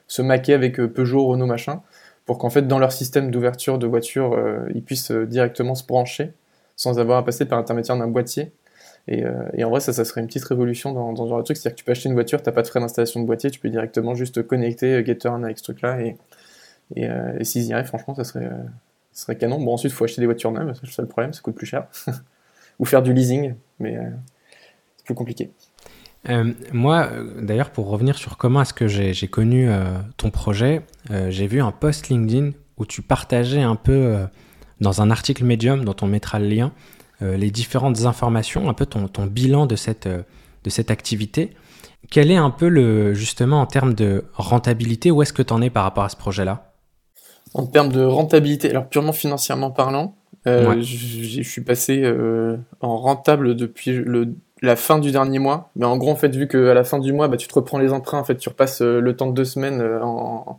se 0.07 0.23
maquer 0.23 0.53
avec 0.53 0.77
Peugeot, 0.77 1.27
Renault 1.27 1.47
machin 1.47 1.81
pour 2.27 2.37
qu'en 2.39 2.51
fait 2.51 2.69
dans 2.69 2.79
leur 2.79 2.93
système 2.93 3.31
d'ouverture 3.31 3.79
de 3.79 3.87
voiture 3.87 4.39
ils 4.75 4.83
puissent 4.83 5.11
directement 5.11 5.75
se 5.75 5.87
brancher 5.87 6.35
sans 6.77 6.99
avoir 6.99 7.19
à 7.19 7.25
passer 7.25 7.45
par 7.47 7.59
l'intermédiaire 7.59 7.97
d'un 7.97 8.09
boîtier. 8.09 8.53
Et, 9.09 9.25
euh, 9.25 9.49
et, 9.55 9.65
en 9.65 9.71
vrai, 9.71 9.81
ça, 9.81 9.93
ça 9.93 10.05
serait 10.05 10.21
une 10.21 10.27
petite 10.27 10.45
révolution 10.45 10.93
dans, 10.93 11.13
dans 11.13 11.25
ce 11.25 11.29
genre 11.29 11.39
de 11.39 11.45
truc. 11.45 11.57
C'est-à-dire 11.57 11.75
que 11.75 11.79
tu 11.79 11.85
peux 11.85 11.93
acheter 11.93 12.09
une 12.09 12.15
voiture, 12.15 12.43
tu 12.43 12.49
n'as 12.49 12.53
pas 12.53 12.63
de 12.63 12.67
frais 12.67 12.81
d'installation 12.81 13.21
de 13.21 13.27
boîtier, 13.27 13.51
tu 13.51 13.61
peux 13.61 13.69
directement 13.69 14.15
juste 14.15 14.47
connecter 14.47 14.95
euh, 14.95 15.05
GetTurn 15.05 15.45
avec 15.45 15.59
ce 15.59 15.65
truc-là. 15.65 16.01
Et, 16.01 16.17
et, 16.97 17.09
euh, 17.09 17.43
s'ils 17.43 17.65
y 17.65 17.73
arrivent, 17.73 17.87
franchement, 17.87 18.15
ça 18.15 18.25
serait, 18.25 18.49
ça 19.13 19.23
serait 19.23 19.37
canon. 19.37 19.61
Bon, 19.61 19.75
ensuite, 19.75 19.93
il 19.93 19.95
faut 19.95 20.05
acheter 20.05 20.21
des 20.21 20.27
voitures 20.27 20.53
neuves, 20.53 20.73
c'est 20.83 21.03
le 21.03 21.09
problème, 21.09 21.33
ça 21.33 21.41
coûte 21.41 21.55
plus 21.55 21.67
cher. 21.67 21.87
Ou 22.79 22.85
faire 22.85 23.03
du 23.03 23.15
leasing, 23.15 23.55
mais 23.79 23.97
c'est 24.99 25.07
plus 25.07 25.15
compliqué. 25.15 25.51
Euh, 26.29 26.53
moi, 26.73 27.09
d'ailleurs, 27.41 27.71
pour 27.71 27.89
revenir 27.89 28.17
sur 28.17 28.37
comment 28.37 28.63
est-ce 28.63 28.75
que 28.75 28.89
j'ai 28.89 29.29
connu 29.29 29.69
euh, 29.69 29.85
ton 30.17 30.31
projet, 30.31 30.83
euh, 31.11 31.31
j'ai 31.31 31.47
vu 31.47 31.61
un 31.61 31.73
post 31.73 32.09
LinkedIn 32.09 32.51
où 32.79 32.87
tu 32.87 33.03
partageais 33.03 33.63
un 33.63 33.77
peu 33.77 34.27
dans 34.81 35.03
un 35.03 35.11
article 35.11 35.45
Medium 35.45 35.85
dont 35.85 35.97
on 36.03 36.07
mettra 36.07 36.39
le 36.39 36.49
lien, 36.49 36.73
euh, 37.23 37.37
les 37.37 37.51
différentes 37.51 38.05
informations, 38.05 38.69
un 38.69 38.75
peu 38.75 38.87
ton, 38.87 39.09
ton 39.09 39.27
bilan 39.27 39.67
de 39.67 39.77
cette, 39.77 40.07
euh, 40.07 40.23
de 40.65 40.71
cette 40.71 40.91
activité. 40.91 41.53
Quel 42.11 42.31
est 42.31 42.37
un 42.37 42.51
peu 42.51 42.69
le, 42.69 43.15
justement 43.15 43.61
en 43.61 43.67
termes 43.67 43.95
de 43.95 44.25
rentabilité, 44.35 45.11
où 45.11 45.23
est-ce 45.23 45.33
que 45.33 45.43
tu 45.43 45.53
en 45.53 45.63
es 45.63 45.71
par 45.71 45.85
rapport 45.85 46.05
à 46.05 46.09
ce 46.09 46.17
projet-là? 46.17 46.75
En 47.55 47.67
termes 47.67 47.91
de 47.91 48.03
rentabilité, 48.03 48.71
alors 48.71 48.89
purement 48.89 49.13
financièrement 49.13 49.71
parlant, 49.71 50.15
euh, 50.47 50.81
je 50.83 51.43
suis 51.43 51.63
passé 51.63 52.05
en 52.81 52.99
rentable 52.99 53.57
depuis 53.57 53.93
le, 53.93 54.35
la 54.63 54.77
fin 54.77 54.99
du 54.99 55.11
dernier 55.11 55.39
mois. 55.39 55.71
Mais 55.75 55.87
en 55.87 55.97
gros, 55.97 56.11
en 56.11 56.17
fait, 56.17 56.37
vu 56.37 56.47
qu'à 56.47 56.75
la 56.75 56.85
fin 56.85 56.99
du 56.99 57.13
mois, 57.13 57.29
bah, 57.29 57.37
tu 57.37 57.49
te 57.49 57.55
reprends 57.55 57.79
les 57.79 57.93
emprunts, 57.93 58.19
en 58.19 58.25
fait, 58.25 58.37
tu 58.37 58.49
repasses 58.49 58.83
le 58.83 59.17
temps 59.17 59.27
de 59.27 59.33
deux 59.33 59.45
semaines 59.45 59.83
en, 60.03 60.59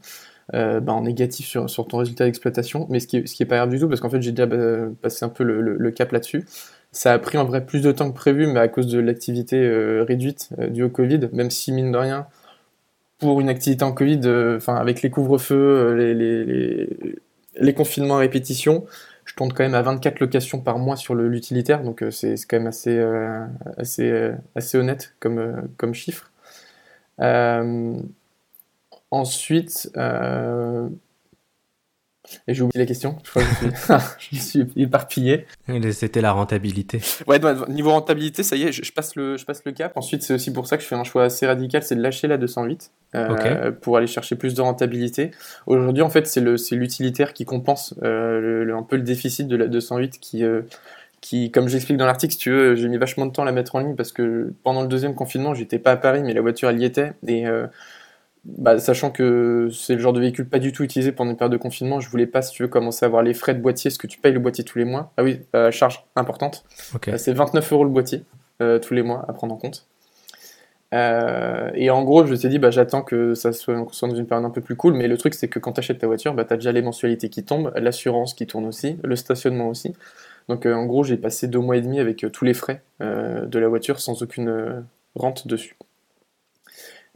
euh, 0.54 0.80
bah, 0.80 0.94
en 0.94 1.02
négatif 1.02 1.46
sur, 1.46 1.88
ton 1.88 1.98
résultat 1.98 2.24
d'exploitation, 2.26 2.88
mais 2.90 3.02
ce 3.02 3.08
qui, 3.08 3.18
est, 3.18 3.28
ce 3.28 3.36
qui 3.36 3.44
est 3.44 3.46
pas 3.46 3.58
grave 3.58 3.70
du 3.70 3.80
tout, 3.80 3.90
parce 3.90 4.00
qu'en 4.00 4.10
fait 4.10 4.22
j'ai 4.22 4.32
déjà 4.32 4.46
bah, 4.46 4.88
passé 5.02 5.26
un 5.26 5.30
peu 5.30 5.44
le, 5.44 5.92
cap 5.92 6.12
là-dessus. 6.14 6.46
Ça 6.94 7.12
a 7.12 7.20
pris 7.20 7.38
en 7.38 7.44
vrai 7.44 7.66
plus 7.66 7.82
de 7.82 7.92
temps 7.92 8.10
que 8.10 8.16
prévu, 8.16 8.48
mais 8.48 8.62
à 8.62 8.70
cause 8.70 8.88
de 8.88 9.00
l'activité 9.00 9.58
euh, 9.58 10.06
réduite 10.08 10.50
euh, 10.60 10.70
due 10.70 10.84
au 10.84 10.90
Covid, 10.90 11.30
même 11.34 11.52
si 11.52 11.74
mine 11.74 11.92
de 11.92 11.98
rien, 11.98 12.28
pour 13.20 13.42
une 13.42 13.50
activité 13.50 13.84
en 13.84 13.92
Covid, 13.92 14.22
avec 14.68 15.02
les 15.02 15.10
couvre-feux, 15.10 15.94
les, 15.96 16.14
les, 16.14 16.46
les, 16.46 16.90
les, 17.60 17.74
confinements 17.74 18.18
à 18.18 18.20
répétition, 18.20 18.86
je 19.26 19.34
tourne 19.36 19.52
quand 19.52 19.64
même 19.64 19.76
à 19.76 19.82
24 19.82 20.20
locations 20.22 20.62
par 20.62 20.78
mois 20.78 20.96
sur 20.96 21.16
l'utilitaire, 21.16 21.84
donc 21.84 22.06
c'est 22.12 22.36
quand 22.48 22.58
même 22.58 22.68
assez, 22.68 23.04
assez, 23.78 24.32
assez 24.56 24.78
honnête 24.78 25.16
comme, 25.20 25.68
comme 25.78 25.96
chiffre. 25.96 26.32
Ensuite, 29.10 29.89
euh... 29.96 30.89
et 32.48 32.54
j'ai 32.54 32.62
oublié 32.62 32.80
la 32.80 32.86
question. 32.86 33.17
Je 33.24 33.30
crois 33.30 33.43
que 33.43 33.50
je 34.20 34.36
me 34.36 34.39
suis, 34.39 34.65
éparpillé. 34.76 35.46
C'était 35.91 36.22
la 36.22 36.34
rentabilité. 36.34 37.00
Ouais, 37.26 37.39
niveau 37.70 37.91
rentabilité, 37.91 38.43
ça 38.43 38.56
y 38.56 38.63
est, 38.63 38.72
je, 38.72 38.91
passe 38.91 39.15
le, 39.15 39.38
je 39.38 39.46
passe 39.46 39.63
le 39.65 39.72
cap. 39.72 39.96
Ensuite, 39.96 40.24
c'est 40.24 40.34
aussi 40.34 40.52
pour 40.52 40.67
ça 40.67 40.78
que 40.78 40.84
je 40.84 40.88
fais 40.88 40.96
un 40.96 41.06
choix 41.06 41.24
assez 41.24 41.48
radical, 41.48 41.84
c'est 41.84 41.96
de 41.96 42.02
lâcher 42.02 42.28
la 42.28 42.38
208 42.38 42.91
euh, 43.15 43.72
pour 43.72 43.98
aller 43.98 44.08
chercher 44.08 44.36
plus 44.36 44.54
de 44.54 44.62
rentabilité. 44.62 45.32
Aujourd'hui, 45.67 46.04
en 46.04 46.10
fait, 46.10 46.28
c'est 46.28 46.76
l'utilitaire 46.76 47.34
qui 47.34 47.46
compense 47.46 47.96
euh, 48.04 48.76
un 48.76 48.84
peu 48.84 48.98
le 48.98 49.04
déficit 49.04 49.48
de 49.48 49.56
la 49.56 49.67
208 49.67 50.20
qui 50.20 50.43
euh, 50.43 50.63
qui, 51.22 51.52
comme 51.52 51.67
j'explique 51.67 51.98
dans 51.98 52.06
l'article, 52.06 52.34
si 52.34 52.39
tu 52.39 52.52
veux, 52.52 52.76
j'ai 52.76 52.88
mis 52.88 52.98
vachement 52.98 53.26
de 53.26 53.32
temps 53.32 53.41
à 53.41 53.46
la 53.46 53.52
mettre 53.52 53.76
en 53.76 53.80
ligne 53.80 53.96
parce 53.96 54.12
que 54.12 54.54
pendant 54.63 54.82
le 54.82 54.88
deuxième 54.88 55.15
confinement, 55.15 55.54
j'étais 55.54 55.80
pas 55.80 55.91
à 55.91 55.98
Paris, 55.98 56.22
mais 56.24 56.34
la 56.34 56.41
voiture 56.41 56.70
elle 56.70 56.80
y 56.80 56.86
était 56.86 57.13
et 57.26 57.48
euh, 57.48 57.67
bah, 58.48 58.80
sachant 58.80 59.12
que 59.12 59.70
c'est 59.74 59.94
le 59.94 60.00
genre 60.00 60.14
de 60.14 60.22
véhicule 60.22 60.48
pas 60.48 60.60
du 60.60 60.72
tout 60.72 60.84
utilisé 60.84 61.12
pendant 61.12 61.32
une 61.32 61.38
période 61.38 61.52
de 61.52 61.58
confinement, 61.58 62.00
je 62.00 62.10
voulais 62.10 62.28
pas, 62.28 62.42
si 62.42 62.54
tu 62.54 62.64
veux, 62.64 62.70
commencer 62.70 63.06
à 63.06 63.08
avoir 63.08 63.22
les 63.22 63.34
frais 63.34 63.54
de 63.54 63.60
boîtier, 63.60 63.92
ce 63.92 64.00
que 64.00 64.08
tu 64.08 64.20
payes 64.20 64.32
le 64.32 64.40
boîtier 64.40 64.64
tous 64.64 64.78
les 64.80 64.86
mois. 64.86 65.12
Ah 65.18 65.24
oui, 65.24 65.42
euh, 65.54 65.70
charge 65.70 66.06
importante. 66.16 66.64
Euh, 67.10 67.18
c'est 67.18 67.34
29 67.34 67.74
euros 67.74 67.84
le 67.84 67.90
boîtier 67.90 68.24
euh, 68.62 68.80
tous 68.80 68.94
les 68.94 69.04
mois 69.04 69.26
à 69.28 69.34
prendre 69.34 69.54
en 69.54 69.58
compte. 69.58 69.86
et 70.94 71.90
en 71.90 72.04
gros, 72.04 72.26
je 72.26 72.36
t'ai 72.36 72.48
dit, 72.48 72.58
bah, 72.58 72.72
j'attends 72.72 73.02
que 73.02 73.34
ça 73.34 73.52
soit, 73.52 73.76
dans 73.76 74.16
une 74.16 74.26
période 74.26 74.46
un 74.46 74.50
peu 74.50 74.62
plus 74.62 74.78
cool, 74.78 74.94
mais 74.94 75.10
le 75.10 75.18
truc, 75.18 75.34
c'est 75.34 75.50
que 75.50 75.60
quand 75.60 75.74
tu 75.74 75.80
achètes 75.80 76.00
ta 76.00 76.08
voiture, 76.08 76.34
bah, 76.34 76.46
tu 76.46 76.54
as 76.54 76.58
déjà 76.58 76.72
les 76.72 76.82
mensualités 76.82 77.28
qui 77.28 77.44
tombent, 77.44 77.74
l'assurance 77.76 78.34
qui 78.34 78.48
tourne 78.48 78.66
aussi, 78.66 78.98
le 79.04 79.18
stationnement 79.18 79.68
aussi. 79.68 79.94
Donc 80.48 80.66
en 80.66 80.86
gros, 80.86 81.04
j'ai 81.04 81.18
passé 81.18 81.50
deux 81.50 81.60
mois 81.60 81.76
et 81.76 81.82
demi 81.82 82.00
avec 82.00 82.26
tous 82.32 82.46
les 82.46 82.54
frais 82.54 82.82
de 83.02 83.60
la 83.60 83.68
voiture 83.68 84.00
sans 84.00 84.22
aucune 84.22 84.86
rente 85.16 85.50
dessus. 85.50 85.76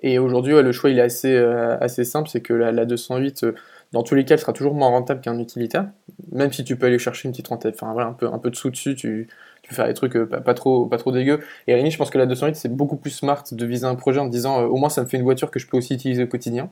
Et 0.02 0.20
aujourd'hui, 0.20 0.54
le 0.54 0.72
choix 0.72 0.90
il 0.90 1.00
est 1.00 1.04
assez, 1.04 1.34
euh, 1.34 1.78
assez 1.80 2.04
simple, 2.04 2.30
c'est 2.30 2.42
que 2.42 2.54
la, 2.54 2.86
208, 2.86 3.44
euh, 3.44 3.54
dans 3.92 4.04
tous 4.04 4.16
les 4.16 4.26
cas, 4.26 4.38
sera 4.38 4.54
toujours 4.54 4.74
moins 4.74 4.88
rentable 4.88 5.22
qu'un 5.22 5.38
utilitaire, 5.38 5.90
même 6.32 6.52
si 6.52 6.64
tu 6.64 6.76
peux 6.76 6.88
aller 6.88 7.00
chercher 7.00 7.28
une 7.28 7.34
petite 7.34 7.50
rentabilité, 7.50 7.84
enfin 7.84 7.94
voilà, 7.94 8.10
un 8.10 8.14
peu, 8.14 8.28
un 8.28 8.40
peu 8.40 8.50
de 8.50 8.56
sous 8.56 8.72
dessus, 8.72 8.96
tu, 8.96 9.28
tu 9.62 9.70
peux 9.70 9.76
faire 9.76 9.88
des 9.88 9.94
trucs 9.94 10.16
euh, 10.16 10.26
pas, 10.26 10.54
trop, 10.56 10.88
pas 10.88 10.98
trop 10.98 11.12
dégueux. 11.12 11.40
Et 11.68 11.76
Rémi, 11.76 11.92
je 11.92 11.98
pense 11.98 12.10
que 12.10 12.18
la 12.18 12.26
208, 12.26 12.56
c'est 12.56 12.74
beaucoup 12.76 12.98
plus 12.98 13.12
smart 13.12 13.44
de 13.52 13.66
viser 13.66 13.86
un 13.86 13.96
projet 13.96 14.20
en 14.20 14.26
te 14.26 14.32
disant, 14.32 14.64
au 14.64 14.78
moins 14.78 14.90
ça 14.90 15.04
me 15.04 15.08
fait 15.08 15.18
une 15.18 15.24
voiture 15.24 15.52
que 15.52 15.60
je 15.60 15.68
peux 15.68 15.78
aussi 15.78 15.94
utiliser 15.94 16.24
au 16.24 16.28
quotidien. 16.28 16.70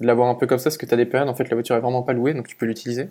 De 0.00 0.06
l'avoir 0.06 0.28
un 0.28 0.34
peu 0.34 0.48
comme 0.48 0.58
ça, 0.58 0.64
parce 0.64 0.76
que 0.76 0.86
tu 0.86 0.94
as 0.94 0.96
des 0.96 1.06
périodes, 1.06 1.28
en 1.28 1.34
fait, 1.34 1.48
la 1.48 1.54
voiture 1.54 1.76
est 1.76 1.80
vraiment 1.80 2.02
pas 2.02 2.12
louée, 2.12 2.34
donc 2.34 2.48
tu 2.48 2.56
peux 2.56 2.66
l'utiliser. 2.66 3.10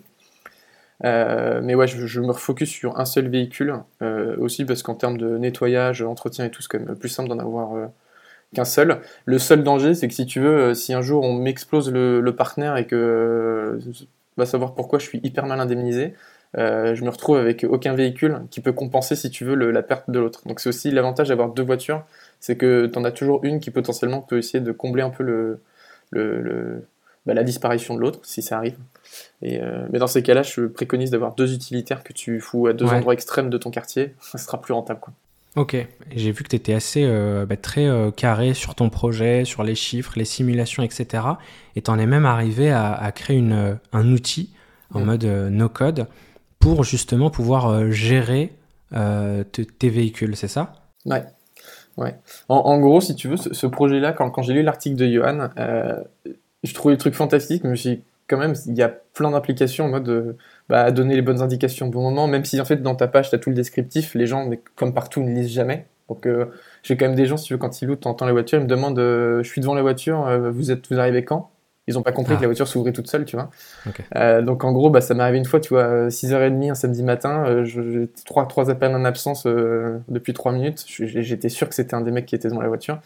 mais 1.02 1.74
ouais, 1.74 1.86
je, 1.86 2.20
me 2.20 2.32
refocus 2.32 2.68
sur 2.68 2.98
un 3.00 3.06
seul 3.06 3.28
véhicule, 3.28 3.74
aussi 4.38 4.66
parce 4.66 4.82
qu'en 4.82 4.94
termes 4.94 5.16
de 5.16 5.38
nettoyage, 5.38 6.02
entretien 6.02 6.44
et 6.44 6.50
tout, 6.50 6.60
c'est 6.60 6.68
quand 6.68 6.80
même 6.80 6.96
plus 6.96 7.08
simple 7.08 7.30
d'en 7.30 7.38
avoir 7.38 7.88
qu'un 8.54 8.64
seul. 8.64 9.00
Le 9.26 9.38
seul 9.38 9.62
danger, 9.62 9.94
c'est 9.94 10.08
que 10.08 10.14
si 10.14 10.24
tu 10.24 10.40
veux, 10.40 10.70
euh, 10.70 10.74
si 10.74 10.94
un 10.94 11.02
jour 11.02 11.22
on 11.22 11.34
m'explose 11.34 11.92
le, 11.92 12.20
le, 12.20 12.36
partenaire 12.36 12.78
et 12.78 12.86
que 12.86 12.96
euh, 12.96 13.78
va 14.36 14.46
savoir 14.46 14.74
pourquoi 14.74 14.98
je 14.98 15.04
suis 15.04 15.20
hyper 15.22 15.46
mal 15.46 15.60
indemnisé, 15.60 16.14
euh, 16.56 16.94
je 16.94 17.04
me 17.04 17.10
retrouve 17.10 17.36
avec 17.36 17.64
aucun 17.68 17.94
véhicule 17.94 18.42
qui 18.50 18.60
peut 18.60 18.72
compenser, 18.72 19.16
si 19.16 19.30
tu 19.30 19.44
veux, 19.44 19.54
la 19.54 19.82
perte 19.82 20.08
de 20.08 20.18
l'autre. 20.18 20.46
Donc 20.46 20.60
c'est 20.60 20.68
aussi 20.68 20.90
l'avantage 20.90 21.28
d'avoir 21.28 21.50
deux 21.50 21.64
voitures, 21.64 22.04
C'est 22.40 22.56
que 22.56 22.86
tu 22.86 22.98
en 22.98 23.04
as 23.04 23.12
toujours 23.12 23.44
une 23.44 23.60
qui 23.60 23.70
potentiellement 23.70 24.20
peut 24.20 24.38
essayer 24.38 24.60
de 24.60 24.72
combler 24.72 25.02
un 25.02 25.10
peu 25.10 25.24
le, 25.24 25.60
le, 26.12 26.86
bah, 27.26 27.34
la 27.34 27.42
disparition 27.42 27.94
de 27.94 28.00
l'autre, 28.00 28.20
si 28.22 28.42
ça 28.42 28.56
arrive. 28.56 28.76
Et, 29.42 29.60
euh, 29.60 29.86
mais 29.90 29.98
dans 29.98 30.06
ces 30.06 30.22
cas-là, 30.22 30.42
je 30.42 30.62
préconise 30.66 31.10
d'avoir 31.10 31.34
deux 31.34 31.54
utilitaires 31.54 32.04
que 32.04 32.12
tu 32.12 32.40
fous 32.40 32.66
à 32.66 32.72
deux 32.72 32.86
endroits 32.86 33.14
extrêmes 33.14 33.50
de 33.50 33.58
ton 33.58 33.70
quartier. 33.70 34.14
Ça 34.20 34.38
sera 34.38 34.60
plus 34.60 34.74
rentable. 34.74 35.00
Quoi. 35.00 35.12
Ok, 35.56 35.76
j'ai 36.14 36.32
vu 36.32 36.42
que 36.42 36.48
tu 36.48 36.56
étais 36.56 36.74
assez 36.74 37.04
euh, 37.04 37.46
bah, 37.46 37.56
très 37.56 37.86
euh, 37.86 38.10
carré 38.10 38.54
sur 38.54 38.74
ton 38.74 38.90
projet, 38.90 39.44
sur 39.44 39.62
les 39.62 39.76
chiffres, 39.76 40.12
les 40.16 40.24
simulations, 40.24 40.82
etc. 40.82 41.24
Et 41.76 41.82
tu 41.82 41.90
en 41.90 41.98
es 41.98 42.06
même 42.06 42.26
arrivé 42.26 42.72
à, 42.72 43.10
créer 43.14 43.36
une, 43.36 43.78
un 43.92 44.12
outil 44.12 44.52
en 44.92 45.00
mode 45.00 45.24
no-code 45.24 46.06
pour 46.58 46.84
justement 46.84 47.30
pouvoir 47.30 47.90
gérer 47.90 48.52
tes 48.92 49.88
véhicules, 49.88 50.36
c'est 50.36 50.48
ça? 50.48 50.72
Ouais. 51.04 51.24
ouais. 51.96 52.14
En, 52.48 52.78
gros, 52.78 53.00
si 53.00 53.16
tu 53.16 53.28
veux, 53.28 53.36
ce, 53.36 53.66
projet-là, 53.66 54.12
quand, 54.12 54.30
quand 54.30 54.42
j'ai 54.42 54.52
lu 54.54 54.62
l'article 54.62 54.96
de 54.96 55.06
Johan, 55.06 55.48
je 56.64 56.74
trouvais 56.74 56.94
le 56.94 56.98
truc 56.98 57.14
fantastique, 57.14 57.62
mais 57.62 57.68
je 57.68 57.72
me 57.72 57.76
suis 57.76 58.02
quand 58.28 58.38
même, 58.38 58.54
il 58.66 58.74
y 58.74 58.82
a 58.82 58.88
plein 58.88 59.30
d'applications 59.30 59.86
en 59.86 59.88
mode 59.88 60.08
euh, 60.08 60.36
bah, 60.68 60.90
donner 60.90 61.14
les 61.14 61.22
bonnes 61.22 61.42
indications 61.42 61.88
au 61.88 61.90
bon 61.90 62.02
moment, 62.02 62.26
même 62.26 62.44
si 62.44 62.60
en 62.60 62.64
fait 62.64 62.76
dans 62.76 62.94
ta 62.94 63.08
page 63.08 63.30
tu 63.30 63.34
as 63.34 63.38
tout 63.38 63.50
le 63.50 63.56
descriptif, 63.56 64.14
les 64.14 64.26
gens, 64.26 64.48
comme 64.76 64.94
partout, 64.94 65.22
ne 65.22 65.30
lisent 65.30 65.52
jamais. 65.52 65.86
Donc 66.08 66.26
euh, 66.26 66.46
j'ai 66.82 66.96
quand 66.96 67.06
même 67.06 67.14
des 67.14 67.26
gens, 67.26 67.36
si 67.36 67.46
tu 67.46 67.54
veux, 67.54 67.58
quand 67.58 67.82
ils 67.82 67.86
louent, 67.86 67.96
t'entends 67.96 68.26
la 68.26 68.32
voiture, 68.32 68.58
ils 68.58 68.64
me 68.64 68.68
demandent 68.68 68.98
euh, 68.98 69.42
Je 69.42 69.48
suis 69.48 69.60
devant 69.60 69.74
la 69.74 69.82
voiture, 69.82 70.26
vous, 70.52 70.70
êtes, 70.70 70.88
vous 70.90 70.98
arrivez 70.98 71.24
quand? 71.24 71.50
Ils 71.86 71.94
n'ont 71.94 72.02
pas 72.02 72.12
compris 72.12 72.32
ah. 72.32 72.36
que 72.36 72.42
la 72.42 72.48
voiture 72.48 72.66
s'ouvrait 72.66 72.92
toute 72.92 73.08
seule, 73.08 73.26
tu 73.26 73.36
vois. 73.36 73.50
donc 74.40 74.64
en 74.64 74.72
gros, 74.72 74.88
bah, 74.88 75.02
ça 75.02 75.12
m'est 75.12 75.22
arrivé 75.22 75.36
une 75.36 75.44
fois, 75.44 75.60
tu 75.60 75.68
vois, 75.68 76.08
6h30 76.08 76.70
un 76.70 76.74
samedi 76.74 77.02
matin, 77.02 77.62
j'ai 77.64 78.08
trois, 78.24 78.46
trois 78.46 78.70
appels 78.70 78.94
en 78.94 79.04
absence 79.04 79.46
depuis 79.46 80.32
3 80.32 80.52
minutes. 80.52 80.84
J'étais 80.86 81.50
sûr 81.50 81.68
que 81.68 81.74
c'était 81.74 81.94
un 81.94 82.00
des 82.00 82.10
mecs 82.10 82.24
qui 82.24 82.34
était 82.34 82.48
devant 82.48 82.62
la 82.62 82.68
voiture. 82.68 83.00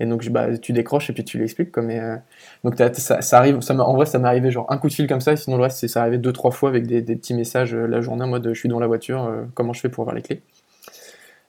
Et 0.00 0.06
donc, 0.06 0.28
bah, 0.28 0.56
tu 0.58 0.72
décroches 0.72 1.10
et 1.10 1.12
puis 1.12 1.24
tu 1.24 1.38
l'expliques. 1.38 1.70
Comme, 1.70 1.90
euh, 1.90 2.16
donc, 2.64 2.74
ça, 2.96 3.38
arrive, 3.38 3.58
en 3.70 3.94
vrai, 3.94 4.06
ça 4.06 4.18
m'est 4.18 4.28
arrivé 4.28 4.50
genre 4.50 4.66
un 4.70 4.78
coup 4.78 4.88
de 4.88 4.92
fil 4.92 5.06
comme 5.06 5.20
ça. 5.20 5.36
Sinon, 5.36 5.56
le 5.56 5.62
reste, 5.64 5.78
c'est 5.78 5.88
ça 5.88 6.02
arrivé 6.02 6.18
deux, 6.18 6.32
trois 6.32 6.50
fois 6.50 6.68
avec 6.68 6.86
des, 6.86 7.02
petits 7.02 7.34
messages 7.34 7.74
euh, 7.74 7.86
la 7.86 8.00
journée 8.00 8.24
en 8.24 8.28
mode 8.28 8.48
je 8.52 8.58
suis 8.58 8.68
dans 8.68 8.80
la 8.80 8.86
voiture, 8.86 9.24
euh, 9.24 9.44
comment 9.54 9.72
je 9.72 9.80
fais 9.80 9.88
pour 9.88 10.02
avoir 10.02 10.16
les 10.16 10.22
clés? 10.22 10.42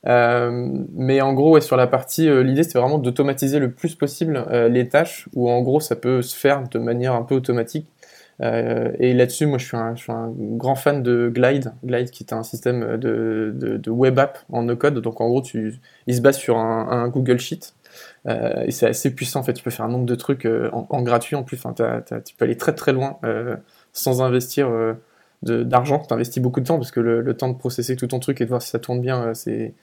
mais 0.08 1.20
en 1.22 1.34
gros, 1.34 1.60
sur 1.62 1.78
la 1.78 1.88
partie, 1.88 2.30
l'idée 2.44 2.62
c'était 2.62 2.78
vraiment 2.78 3.00
d'automatiser 3.00 3.58
le 3.58 3.72
plus 3.72 3.96
possible 3.96 4.46
les 4.70 4.88
tâches 4.88 5.28
où 5.34 5.50
en 5.50 5.64
gros 5.64 5.80
ça 5.80 5.96
peut 5.96 6.22
se 6.22 6.36
faire 6.36 6.62
de 6.70 6.78
manière 6.78 7.16
un 7.16 7.24
peu 7.24 7.34
automatique. 7.34 7.88
et 8.40 9.14
là-dessus, 9.16 9.48
moi 9.48 9.58
je 9.58 9.66
suis, 9.66 9.76
un, 9.76 10.32
grand 10.38 10.76
fan 10.76 11.02
de 11.02 11.32
Glide, 11.34 11.74
Glide 11.84 12.12
qui 12.12 12.24
est 12.24 12.34
un 12.34 12.44
système 12.44 12.98
de, 12.98 13.90
web 13.90 14.20
app 14.20 14.38
en 14.52 14.62
no-code. 14.62 15.02
Donc 15.02 15.22
en 15.22 15.28
gros, 15.28 15.42
il 16.06 16.16
se 16.16 16.22
base 16.22 16.38
sur 16.38 16.60
un 16.60 17.08
Google 17.08 17.40
Sheet 17.40 17.74
euh, 18.28 18.64
et 18.66 18.72
c'est 18.72 18.88
assez 18.88 19.14
puissant, 19.14 19.42
en 19.42 19.44
fait, 19.44 19.54
tu 19.54 19.64
peux 19.64 19.70
faire 19.70 19.86
un 19.86 19.90
nombre 19.90 20.06
de 20.06 20.16
trucs 20.16 20.46
euh, 20.46 20.70
en, 20.72 21.02
gratuit 21.02 21.36
en 21.36 21.44
plus, 21.44 21.58
enfin, 21.64 21.74
tu 21.74 22.36
peux 22.36 22.46
aller 22.46 22.58
très 22.58 22.74
très 22.74 22.92
loin 22.92 23.18
euh, 23.24 23.56
sans 23.94 24.22
investir 24.22 24.70
d'argent, 25.44 26.00
tu 26.00 26.14
investis 26.14 26.42
beaucoup 26.42 26.60
de 26.60 26.66
temps 26.66 26.78
parce 26.78 26.92
que 26.92 27.00
le, 27.00 27.38
temps 27.38 27.50
de 27.50 27.58
processer 27.58 27.96
tout 27.96 28.08
ton 28.08 28.20
truc 28.20 28.42
et 28.42 28.46
de 28.46 28.50
voir 28.50 28.62
si 28.62 28.70
ça 28.70 28.80
tourne 28.80 29.00
bien, 29.00 29.34
c'est 29.34 29.74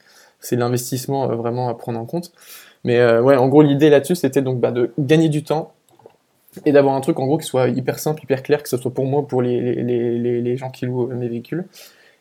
l'investissement 0.51 1.27
vraiment 1.35 1.69
à 1.69 1.77
prendre 1.77 1.99
en 1.99 2.05
compte. 2.05 2.31
Mais 2.83 3.01
ouais, 3.19 3.37
en 3.37 3.47
gros, 3.47 3.61
l'idée 3.61 3.89
là-dessus, 3.89 4.15
c'était 4.15 4.41
donc 4.41 4.59
bah, 4.59 4.71
de 4.71 4.91
gagner 4.99 5.29
du 5.29 5.43
temps 5.43 5.73
et 6.65 6.71
d'avoir 6.71 6.95
un 6.95 7.01
truc 7.01 7.19
en 7.19 7.25
gros 7.25 7.37
qui 7.37 7.47
soit 7.47 7.69
hyper 7.69 7.97
simple, 7.97 8.23
hyper 8.23 8.43
clair, 8.43 8.61
que 8.61 8.69
ce 8.69 8.77
soit 8.77 8.93
pour 8.93 9.05
moi, 9.05 9.25
pour 9.25 9.41
les, 9.41 9.59
les, 9.75 10.19
les, 10.19 10.41
les 10.41 10.57
gens 10.57 10.69
qui 10.69 10.85
louent 10.85 11.07
mes 11.07 11.29
véhicules. 11.29 11.65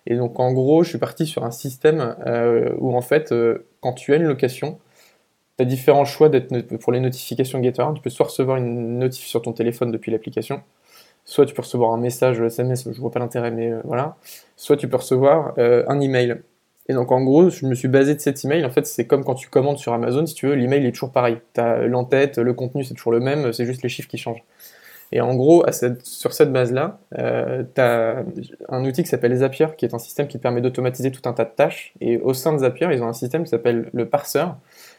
Et 0.06 0.16
donc 0.16 0.38
en 0.38 0.52
gros, 0.52 0.84
je 0.84 0.90
suis 0.90 0.98
parti 0.98 1.26
sur 1.26 1.44
un 1.44 1.50
système 1.50 2.14
où 2.78 2.96
en 2.96 3.02
fait, 3.02 3.34
quand 3.80 3.92
tu 3.92 4.14
as 4.14 4.16
une 4.16 4.24
location, 4.24 4.78
tu 5.56 5.62
as 5.62 5.66
différents 5.66 6.04
choix 6.04 6.30
pour 6.80 6.92
les 6.92 7.00
notifications 7.00 7.62
Getter. 7.62 7.84
Tu 7.94 8.02
peux 8.02 8.10
soit 8.10 8.26
recevoir 8.26 8.56
une 8.56 8.98
notif 8.98 9.26
sur 9.26 9.42
ton 9.42 9.52
téléphone 9.52 9.90
depuis 9.90 10.10
l'application, 10.10 10.62
soit 11.24 11.46
tu 11.46 11.54
peux 11.54 11.62
recevoir 11.62 11.92
un 11.92 11.98
message 11.98 12.40
SMS, 12.40 12.88
je 12.90 13.00
vois 13.00 13.10
pas 13.10 13.20
l'intérêt, 13.20 13.50
mais 13.50 13.70
euh, 13.70 13.80
voilà. 13.84 14.16
Soit 14.56 14.76
tu 14.76 14.88
peux 14.88 14.96
recevoir 14.96 15.54
euh, 15.58 15.84
un 15.88 16.00
email. 16.00 16.40
Et 16.88 16.94
donc 16.94 17.12
en 17.12 17.22
gros, 17.22 17.50
je 17.50 17.66
me 17.66 17.74
suis 17.74 17.88
basé 17.88 18.14
de 18.14 18.20
cet 18.20 18.44
email. 18.44 18.64
En 18.64 18.70
fait, 18.70 18.86
c'est 18.86 19.06
comme 19.06 19.24
quand 19.24 19.34
tu 19.34 19.48
commandes 19.48 19.78
sur 19.78 19.92
Amazon, 19.92 20.26
si 20.26 20.34
tu 20.34 20.46
veux, 20.46 20.54
l'email 20.54 20.84
est 20.86 20.92
toujours 20.92 21.12
pareil. 21.12 21.38
Tu 21.54 21.60
as 21.60 21.86
l'entête, 21.86 22.38
le 22.38 22.54
contenu, 22.54 22.84
c'est 22.84 22.94
toujours 22.94 23.12
le 23.12 23.20
même, 23.20 23.52
c'est 23.52 23.66
juste 23.66 23.82
les 23.82 23.88
chiffres 23.88 24.08
qui 24.08 24.18
changent. 24.18 24.42
Et 25.12 25.20
en 25.20 25.34
gros, 25.34 25.64
sur 26.02 26.32
cette 26.32 26.52
base-là, 26.52 26.98
euh, 27.18 27.62
tu 27.74 27.80
as 27.80 28.24
un 28.70 28.84
outil 28.84 29.02
qui 29.02 29.10
s'appelle 29.10 29.36
Zapier, 29.36 29.66
qui 29.76 29.84
est 29.84 29.94
un 29.94 29.98
système 29.98 30.26
qui 30.26 30.38
permet 30.38 30.62
d'automatiser 30.62 31.10
tout 31.10 31.28
un 31.28 31.34
tas 31.34 31.44
de 31.44 31.50
tâches. 31.50 31.92
Et 32.00 32.16
au 32.16 32.32
sein 32.32 32.54
de 32.54 32.58
Zapier, 32.58 32.88
ils 32.92 33.02
ont 33.02 33.08
un 33.08 33.12
système 33.12 33.44
qui 33.44 33.50
s'appelle 33.50 33.90
le 33.92 34.08
parseur, 34.08 34.56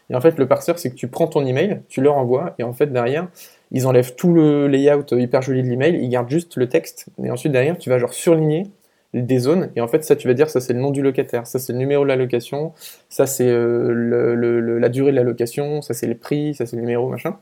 et 0.09 0.15
en 0.15 0.21
fait, 0.21 0.37
le 0.37 0.47
parseur, 0.47 0.79
c'est 0.79 0.89
que 0.89 0.95
tu 0.95 1.07
prends 1.07 1.27
ton 1.27 1.45
email, 1.45 1.81
tu 1.87 2.01
leur 2.01 2.17
envoies, 2.17 2.55
et 2.59 2.63
en 2.63 2.73
fait, 2.73 2.87
derrière, 2.87 3.27
ils 3.71 3.87
enlèvent 3.87 4.15
tout 4.15 4.33
le 4.33 4.67
layout 4.67 5.05
hyper 5.11 5.41
joli 5.41 5.63
de 5.63 5.67
l'email, 5.67 5.97
ils 6.01 6.09
gardent 6.09 6.29
juste 6.29 6.57
le 6.57 6.67
texte, 6.69 7.07
et 7.23 7.31
ensuite, 7.31 7.51
derrière, 7.51 7.77
tu 7.77 7.89
vas 7.89 7.99
genre 7.99 8.13
surligner 8.13 8.67
des 9.13 9.37
zones, 9.37 9.69
et 9.75 9.81
en 9.81 9.87
fait, 9.87 10.03
ça, 10.03 10.15
tu 10.15 10.27
vas 10.27 10.33
dire, 10.33 10.49
ça, 10.49 10.59
c'est 10.59 10.73
le 10.73 10.79
nom 10.79 10.91
du 10.91 11.01
locataire, 11.01 11.45
ça, 11.45 11.59
c'est 11.59 11.73
le 11.73 11.79
numéro 11.79 12.03
de 12.03 12.09
la 12.09 12.15
location, 12.15 12.73
ça, 13.09 13.27
c'est 13.27 13.47
euh, 13.47 14.79
la 14.79 14.89
durée 14.89 15.11
de 15.11 15.15
la 15.15 15.23
location, 15.23 15.81
ça, 15.81 15.93
c'est 15.93 16.07
le 16.07 16.15
prix, 16.15 16.55
ça, 16.55 16.65
c'est 16.65 16.75
le 16.75 16.81
numéro, 16.81 17.07
machin. 17.09 17.37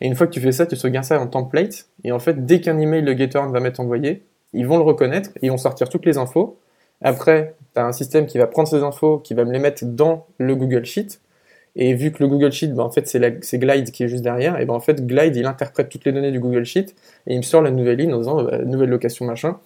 Et 0.00 0.06
une 0.06 0.14
fois 0.14 0.28
que 0.28 0.32
tu 0.32 0.40
fais 0.40 0.52
ça, 0.52 0.64
tu 0.64 0.76
sauvegardes 0.76 1.04
ça 1.04 1.20
en 1.20 1.26
template, 1.26 1.88
et 2.04 2.12
en 2.12 2.20
fait, 2.20 2.46
dès 2.46 2.60
qu'un 2.60 2.78
email, 2.78 3.02
le 3.02 3.16
getter 3.16 3.40
va 3.50 3.60
m'être 3.60 3.80
envoyé, 3.80 4.22
ils 4.52 4.66
vont 4.66 4.76
le 4.76 4.84
reconnaître, 4.84 5.30
ils 5.42 5.50
vont 5.50 5.58
sortir 5.58 5.88
toutes 5.88 6.06
les 6.06 6.18
infos. 6.18 6.58
Après, 7.02 7.54
tu 7.74 7.80
as 7.80 7.84
un 7.84 7.92
système 7.92 8.26
qui 8.26 8.38
va 8.38 8.46
prendre 8.46 8.68
ces 8.68 8.82
infos, 8.82 9.18
qui 9.18 9.34
va 9.34 9.44
me 9.44 9.52
les 9.52 9.58
mettre 9.58 9.84
dans 9.84 10.26
le 10.38 10.54
Google 10.56 10.84
Sheet, 10.84 11.20
et 11.78 11.94
vu 11.94 12.10
que 12.10 12.22
le 12.22 12.28
Google 12.28 12.50
Sheet, 12.50 12.68
ben, 12.68 12.82
en 12.82 12.90
fait, 12.90 13.06
c'est 13.06 13.58
Glide 13.58 13.90
qui 13.92 14.02
est 14.02 14.08
juste 14.08 14.24
derrière, 14.24 14.60
et 14.60 14.66
ben, 14.66 14.74
en 14.74 14.80
fait, 14.80 15.06
Glide, 15.06 15.36
il 15.36 15.46
interprète 15.46 15.88
toutes 15.88 16.04
les 16.04 16.12
données 16.12 16.32
du 16.32 16.40
Google 16.40 16.64
Sheet, 16.64 16.94
et 17.26 17.34
il 17.34 17.36
me 17.38 17.42
sort 17.42 17.62
la 17.62 17.70
nouvelle 17.70 17.96
ligne 17.96 18.12
en 18.12 18.18
disant 18.18 18.42
bah, 18.42 18.58
nouvelle 18.58 18.90
location 18.90 19.24
machin. 19.24 19.56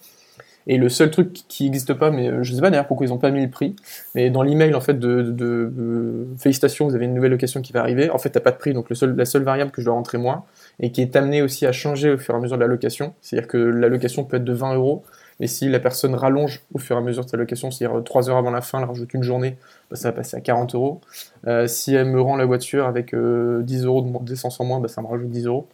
Et 0.65 0.77
le 0.77 0.87
seul 0.89 1.11
truc 1.11 1.33
qui 1.33 1.65
n'existe 1.65 1.93
pas, 1.93 2.09
mais 2.09 2.29
euh, 2.29 2.43
je 2.43 2.53
sais 2.53 2.61
pas 2.61 2.69
d'ailleurs 2.69 2.87
pourquoi 2.87 3.05
ils 3.05 3.09
n'ont 3.09 3.17
pas 3.17 3.31
mis 3.31 3.43
le 3.43 3.49
prix, 3.49 3.75
mais 4.15 4.29
dans 4.29 4.43
l'email 4.43 4.73
en 4.75 4.79
fait 4.79 4.97
de, 4.97 6.27
félicitations, 6.37 6.87
vous 6.87 6.95
avez 6.95 7.05
une 7.05 7.13
nouvelle 7.13 7.31
location 7.31 7.61
qui 7.61 7.73
va 7.73 7.81
arriver. 7.81 8.09
En 8.09 8.17
fait, 8.17 8.29
t'as 8.29 8.39
pas 8.39 8.51
de 8.51 8.57
prix, 8.57 8.73
donc 8.73 8.87
la 8.89 9.25
seule 9.25 9.43
variable 9.43 9.71
que 9.71 9.81
je 9.81 9.85
dois 9.85 9.95
rentrer 9.95 10.17
moi, 10.17 10.45
et 10.79 10.91
qui 10.91 11.01
est 11.01 11.15
amenée 11.15 11.41
aussi 11.41 11.65
à 11.65 11.71
changer 11.71 12.11
au 12.11 12.17
fur 12.17 12.33
et 12.33 12.37
à 12.37 12.39
mesure 12.39 12.57
de 12.57 12.61
la 12.61 12.67
location, 12.67 13.13
c'est-à-dire 13.21 13.47
que 13.47 13.57
la 13.57 13.89
location 13.89 14.23
peut 14.23 14.37
être 14.37 14.45
de 14.45 14.53
20 14.53 14.75
euros, 14.75 15.03
et 15.39 15.47
si 15.47 15.67
la 15.67 15.79
personne 15.79 16.15
rallonge 16.15 16.61
au 16.73 16.77
fur 16.77 16.95
et 16.95 16.99
à 16.99 17.01
mesure 17.01 17.25
de 17.25 17.29
sa 17.29 17.37
location, 17.37 17.71
c'est-à-dire 17.71 18.01
3 18.03 18.29
heures 18.29 18.37
avant 18.37 18.51
la 18.51 18.61
fin, 18.61 18.79
elle 18.79 18.85
rajoute 18.85 19.13
une 19.13 19.23
journée, 19.23 19.57
bah, 19.93 19.99
ça 19.99 20.09
va 20.09 20.13
passer 20.13 20.35
à 20.35 20.41
40 20.41 20.73
euros. 20.73 21.01
Euh, 21.45 21.67
si 21.67 21.93
elle 21.93 22.07
me 22.07 22.19
rend 22.19 22.35
la 22.35 22.45
voiture 22.45 22.87
avec 22.87 23.09
10 23.09 23.15
euh, 23.15 23.85
euros 23.85 24.01
d'essence 24.21 24.59
en 24.59 24.65
moins, 24.65 24.79
bah, 24.79 24.87
ça 24.87 25.03
me 25.03 25.07
rajoute 25.07 25.29
10 25.29 25.45
euros. 25.45 25.67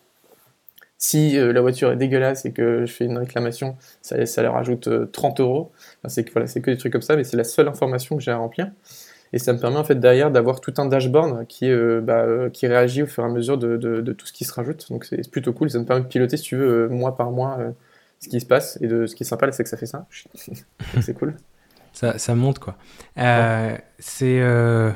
Si 0.98 1.38
euh, 1.38 1.54
la 1.54 1.62
voiture 1.62 1.90
est 1.90 1.96
dégueulasse 1.96 2.46
et 2.46 2.52
que 2.52 2.86
je 2.86 2.92
fais 2.92 3.06
une 3.06 3.18
réclamation, 3.18 3.78
ça, 4.02 4.26
ça 4.26 4.42
leur 4.44 4.56
rajoute 4.56 4.90
30 5.14 5.40
euros. 5.40 5.72
c'est 6.10 6.26
que, 6.26 6.70
des 6.70 6.78
trucs 6.78 6.92
comme 6.92 7.02
ça, 7.02 7.16
mais 7.16 7.24
c'est 7.24 7.38
la 7.38 7.46
seule 7.46 7.70
information 7.70 8.18
que 8.18 8.22
j'ai 8.22 8.32
à 8.32 8.38
remplir. 8.38 8.70
Et 9.32 9.40
ça 9.40 9.54
me 9.54 9.60
permet 9.60 9.78
en 9.78 9.86
fait 9.86 9.96
derrière 9.96 10.32
d'avoir 10.32 10.60
tout 10.60 10.74
un 10.80 10.86
dashboard 10.86 11.48
qui, 11.48 11.72
bah, 12.02 12.26
réagit 12.62 13.04
au 13.04 13.08
fur 13.08 13.24
et 13.24 13.28
à 13.28 13.30
mesure 13.30 13.58
de, 13.58 13.78
de, 13.78 14.12
tout 14.12 14.26
ce 14.26 14.34
qui 14.34 14.44
se 14.44 14.52
rajoute. 14.52 14.88
Donc 14.90 15.06
c'est 15.06 15.32
plutôt 15.32 15.54
cool. 15.54 15.70
Ça 15.70 15.80
me 15.80 15.86
permet 15.86 16.02
de 16.02 16.08
piloter, 16.08 16.36
si 16.36 16.44
tu 16.44 16.58
veux, 16.58 16.90
mois 16.90 17.16
par 17.16 17.32
mois 17.32 17.58
ce 18.20 18.28
qui 18.28 18.42
se 18.42 18.46
passe. 18.46 18.78
Et 18.82 18.88
de, 18.88 19.06
ce 19.06 19.16
qui 19.16 19.24
est 19.24 19.26
sympa, 19.26 19.50
c'est 19.54 19.64
que 19.64 19.70
ça 19.70 19.78
fait 19.78 19.86
ça. 19.86 20.08
c'est 21.02 21.14
cool. 21.14 21.36
Ça, 22.00 22.18
ça, 22.18 22.34
monte, 22.34 22.60
quoi. 22.60 22.78
Euh, 23.18 23.78
c'est. 23.98 24.40
Euh, 24.40 24.90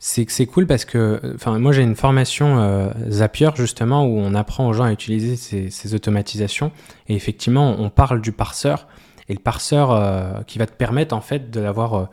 c'est 0.00 0.46
cool 0.46 0.66
parce 0.66 0.84
que 0.84 1.20
enfin 1.34 1.58
moi 1.58 1.72
j'ai 1.72 1.82
une 1.82 1.96
formation 1.96 2.60
euh, 2.60 2.88
Zapier 3.08 3.50
justement 3.56 4.04
où 4.04 4.16
on 4.16 4.32
apprend 4.36 4.68
aux 4.68 4.72
gens 4.72 4.84
à 4.84 4.92
utiliser 4.92 5.34
ces, 5.34 5.70
ces 5.70 5.92
automatisations 5.92 6.70
et 7.08 7.16
effectivement 7.16 7.74
on 7.80 7.90
parle 7.90 8.20
du 8.20 8.30
parseur 8.30 8.86
et 9.28 9.32
le 9.34 9.40
parseur 9.40 9.90
euh, 9.90 10.42
qui 10.46 10.60
va 10.60 10.66
te 10.66 10.72
permettre 10.72 11.16
en 11.16 11.20
fait 11.20 11.50
de 11.50 11.58
l'avoir 11.58 12.10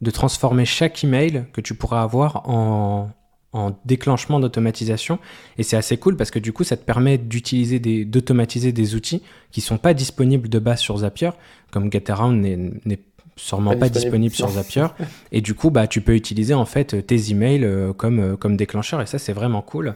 de 0.00 0.10
transformer 0.10 0.64
chaque 0.64 1.04
email 1.04 1.44
que 1.52 1.60
tu 1.60 1.74
pourras 1.74 2.02
avoir 2.02 2.48
en, 2.48 3.10
en 3.52 3.78
déclenchement 3.84 4.40
d'automatisation. 4.40 5.18
Et 5.58 5.62
c'est 5.62 5.76
assez 5.76 5.96
cool 5.96 6.16
parce 6.16 6.30
que 6.30 6.38
du 6.38 6.52
coup, 6.52 6.64
ça 6.64 6.76
te 6.76 6.84
permet 6.84 7.18
d'utiliser 7.18 7.78
des, 7.78 8.04
d'automatiser 8.04 8.72
des 8.72 8.94
outils 8.94 9.22
qui 9.50 9.60
sont 9.60 9.78
pas 9.78 9.94
disponibles 9.94 10.48
de 10.48 10.58
base 10.58 10.80
sur 10.80 10.98
Zapier, 10.98 11.30
comme 11.70 11.90
GetAround 11.90 12.40
n'est 12.84 13.00
sûrement 13.36 13.76
pas, 13.76 13.88
disponible, 13.88 14.34
sur 14.34 14.48
Zapier. 14.48 14.86
et 15.32 15.40
du 15.40 15.54
coup, 15.54 15.70
bah, 15.70 15.86
tu 15.86 16.00
peux 16.00 16.14
utiliser 16.14 16.54
en 16.54 16.64
fait 16.64 17.06
tes 17.06 17.30
emails 17.30 17.64
euh, 17.64 17.92
comme, 17.92 18.18
euh, 18.18 18.36
comme 18.36 18.56
déclencheur 18.56 19.00
et 19.00 19.06
ça, 19.06 19.18
c'est 19.18 19.32
vraiment 19.32 19.62
cool. 19.62 19.94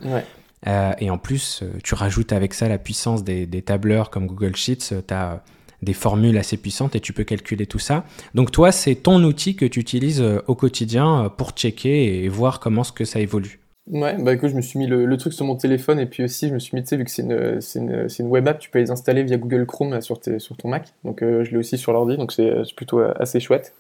Euh, 0.67 0.93
et 0.99 1.11
en 1.11 1.17
plus, 1.17 1.65
tu 1.83 1.95
rajoutes 1.95 2.33
avec 2.33 2.53
ça 2.53 2.69
la 2.69 2.77
puissance 2.77 3.25
des, 3.25 3.47
des 3.47 3.63
tableurs 3.63 4.11
comme 4.11 4.27
Google 4.27 4.57
Sheets. 4.57 4.95
tu 5.07 5.15
as 5.15 5.43
des 5.83 5.95
formules 5.95 6.37
assez 6.37 6.59
puissantes 6.59 6.95
et 6.95 7.01
tu 7.01 7.15
peux 7.15 7.25
calculer 7.25 7.65
tout 7.65 7.79
ça. 7.79 8.05
Donc 8.35 8.53
toi, 8.53 8.71
c'est 8.71 8.95
ton 8.95 9.25
outil 9.25 9.57
que 9.57 9.65
tu 9.65 9.81
utilises 9.81 10.23
au 10.47 10.55
quotidien 10.55 11.33
pour 11.35 11.53
checker 11.53 12.23
et 12.23 12.29
voir 12.29 12.61
comment 12.61 12.85
ce 12.85 12.93
que 12.93 13.07
ça 13.07 13.21
évolue. 13.21 13.60
Ouais, 13.91 14.17
bah 14.23 14.33
écoute, 14.35 14.51
je 14.51 14.55
me 14.55 14.61
suis 14.61 14.79
mis 14.79 14.87
le, 14.87 15.17
truc 15.17 15.33
sur 15.33 15.45
mon 15.45 15.57
téléphone 15.57 15.99
et 15.99 16.07
puis 16.07 16.23
aussi 16.23 16.49
je 16.49 16.55
me 16.55 16.61
suis 16.61 16.77
mis, 16.77 16.83
tu 16.83 16.89
sais, 16.89 16.97
vu 16.97 17.05
que 17.05 17.11
c'est 17.11 17.23
une, 17.23 17.61
une, 17.75 18.07
une, 18.21 18.27
web 18.29 18.47
app, 18.47 18.61
tu 18.61 18.71
peux 18.71 18.79
les 18.79 18.93
installer 18.93 19.25
via 19.25 19.37
Google 19.37 19.67
Chrome 19.67 20.01
sur, 20.01 20.21
sur 20.39 20.57
ton 20.57 20.69
Mac. 20.69 20.95
Donc 21.03 21.23
euh, 21.23 21.43
je 21.43 21.51
l'ai 21.51 21.57
aussi 21.57 21.77
sur 21.77 21.93
l'ordi, 21.93 22.17
donc 22.17 22.31
c'est 22.31 22.63
plutôt 22.77 23.01
assez 23.01 23.41
chouette. 23.41 23.75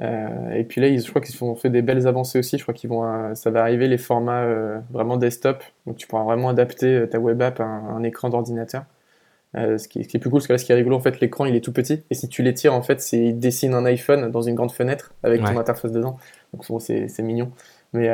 et 0.00 0.64
puis 0.68 0.80
là, 0.80 0.88
je 0.96 1.08
crois 1.08 1.22
qu'ils 1.22 1.42
ont 1.44 1.54
fait 1.54 1.70
des 1.70 1.80
belles 1.80 2.08
avancées 2.08 2.40
aussi. 2.40 2.58
Je 2.58 2.62
crois 2.64 2.74
qu'ils 2.74 2.90
vont, 2.90 3.34
ça 3.36 3.50
va 3.50 3.60
arriver 3.60 3.86
les 3.86 3.98
formats 3.98 4.44
vraiment 4.90 5.16
desktop. 5.16 5.62
Donc 5.86 5.96
tu 5.96 6.08
pourras 6.08 6.24
vraiment 6.24 6.48
adapter 6.48 7.06
ta 7.08 7.20
web 7.20 7.40
app 7.40 7.60
à 7.60 7.64
un, 7.64 8.02
écran 8.02 8.30
d'ordinateur. 8.30 8.82
ce, 9.54 9.86
qui, 9.86 10.00
est 10.00 10.18
plus 10.18 10.28
cool, 10.28 10.40
parce 10.40 10.48
que 10.48 10.54
là, 10.54 10.58
ce 10.58 10.64
qui 10.64 10.72
est 10.72 10.74
rigolo, 10.74 10.96
en 10.96 11.00
fait, 11.00 11.20
l'écran, 11.20 11.46
il 11.46 11.54
est 11.54 11.60
tout 11.60 11.72
petit. 11.72 12.02
Et 12.10 12.14
si 12.14 12.28
tu 12.28 12.42
l'étires, 12.42 12.74
en 12.74 12.82
fait, 12.82 13.00
c'est, 13.00 13.26
il 13.26 13.38
dessine 13.38 13.74
un 13.74 13.84
iPhone 13.84 14.28
dans 14.32 14.42
une 14.42 14.56
grande 14.56 14.72
fenêtre 14.72 15.14
avec 15.22 15.40
ton 15.44 15.56
interface 15.56 15.92
dedans. 15.92 16.18
Donc 16.52 16.80
c'est 16.80 17.22
mignon. 17.22 17.52
Mais 17.92 18.08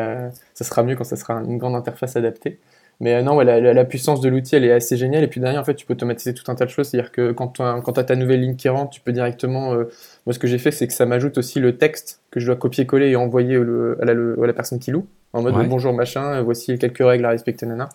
ça 0.55 0.65
sera 0.65 0.83
mieux 0.83 0.97
quand 0.97 1.05
ça 1.05 1.17
sera 1.17 1.35
une 1.35 1.59
grande 1.59 1.75
interface 1.75 2.17
adaptée. 2.17 2.59
Mais 3.03 3.15
euh, 3.15 3.23
non, 3.23 3.41
la, 3.41 3.85
puissance 3.85 4.21
de 4.21 4.29
l'outil, 4.29 4.55
elle 4.55 4.65
est 4.65 4.73
assez 4.73 4.97
géniale. 4.97 5.25
Et 5.25 5.27
puis 5.27 5.41
derrière, 5.41 5.61
en 5.61 5.65
fait, 5.65 5.75
tu 5.75 5.85
peux 5.85 5.95
automatiser 5.95 6.35
tout 6.35 6.49
un 6.51 6.55
tas 6.55 6.67
de 6.67 6.71
choses. 6.71 6.89
C'est-à-dire 6.89 7.11
que 7.11 7.33
quand 7.33 7.49
tu 7.49 7.61
as, 7.63 8.05
ta 8.05 8.15
nouvelle 8.15 8.41
ligne 8.41 8.55
qui 8.55 8.69
rentre, 8.69 8.91
tu 8.91 9.01
peux 9.01 9.11
directement. 9.11 9.75
Euh, 9.75 9.91
moi, 10.25 10.33
ce 10.33 10.39
que 10.39 10.47
j'ai 10.47 10.59
fait, 10.59 10.71
c'est 10.71 10.87
que 10.87 10.93
ça 10.93 11.05
m'ajoute 11.05 11.37
aussi 11.37 11.59
le 11.59 11.77
texte 11.77 12.21
que 12.31 12.39
je 12.39 12.47
dois 12.47 12.55
copier-coller 12.55 13.09
et 13.09 13.17
envoyer 13.17 13.57
à, 13.57 14.05
la, 14.05 14.53
personne 14.53 14.79
qui 14.79 14.93
loue. 14.93 15.07
En 15.33 15.43
mode 15.43 15.69
bonjour 15.69 15.93
machin, 15.93 16.35
euh, 16.35 16.43
voici 16.43 16.79
quelques 16.79 17.05
règles 17.05 17.25
à 17.25 17.31
respecter, 17.31 17.67
nana. 17.67 17.89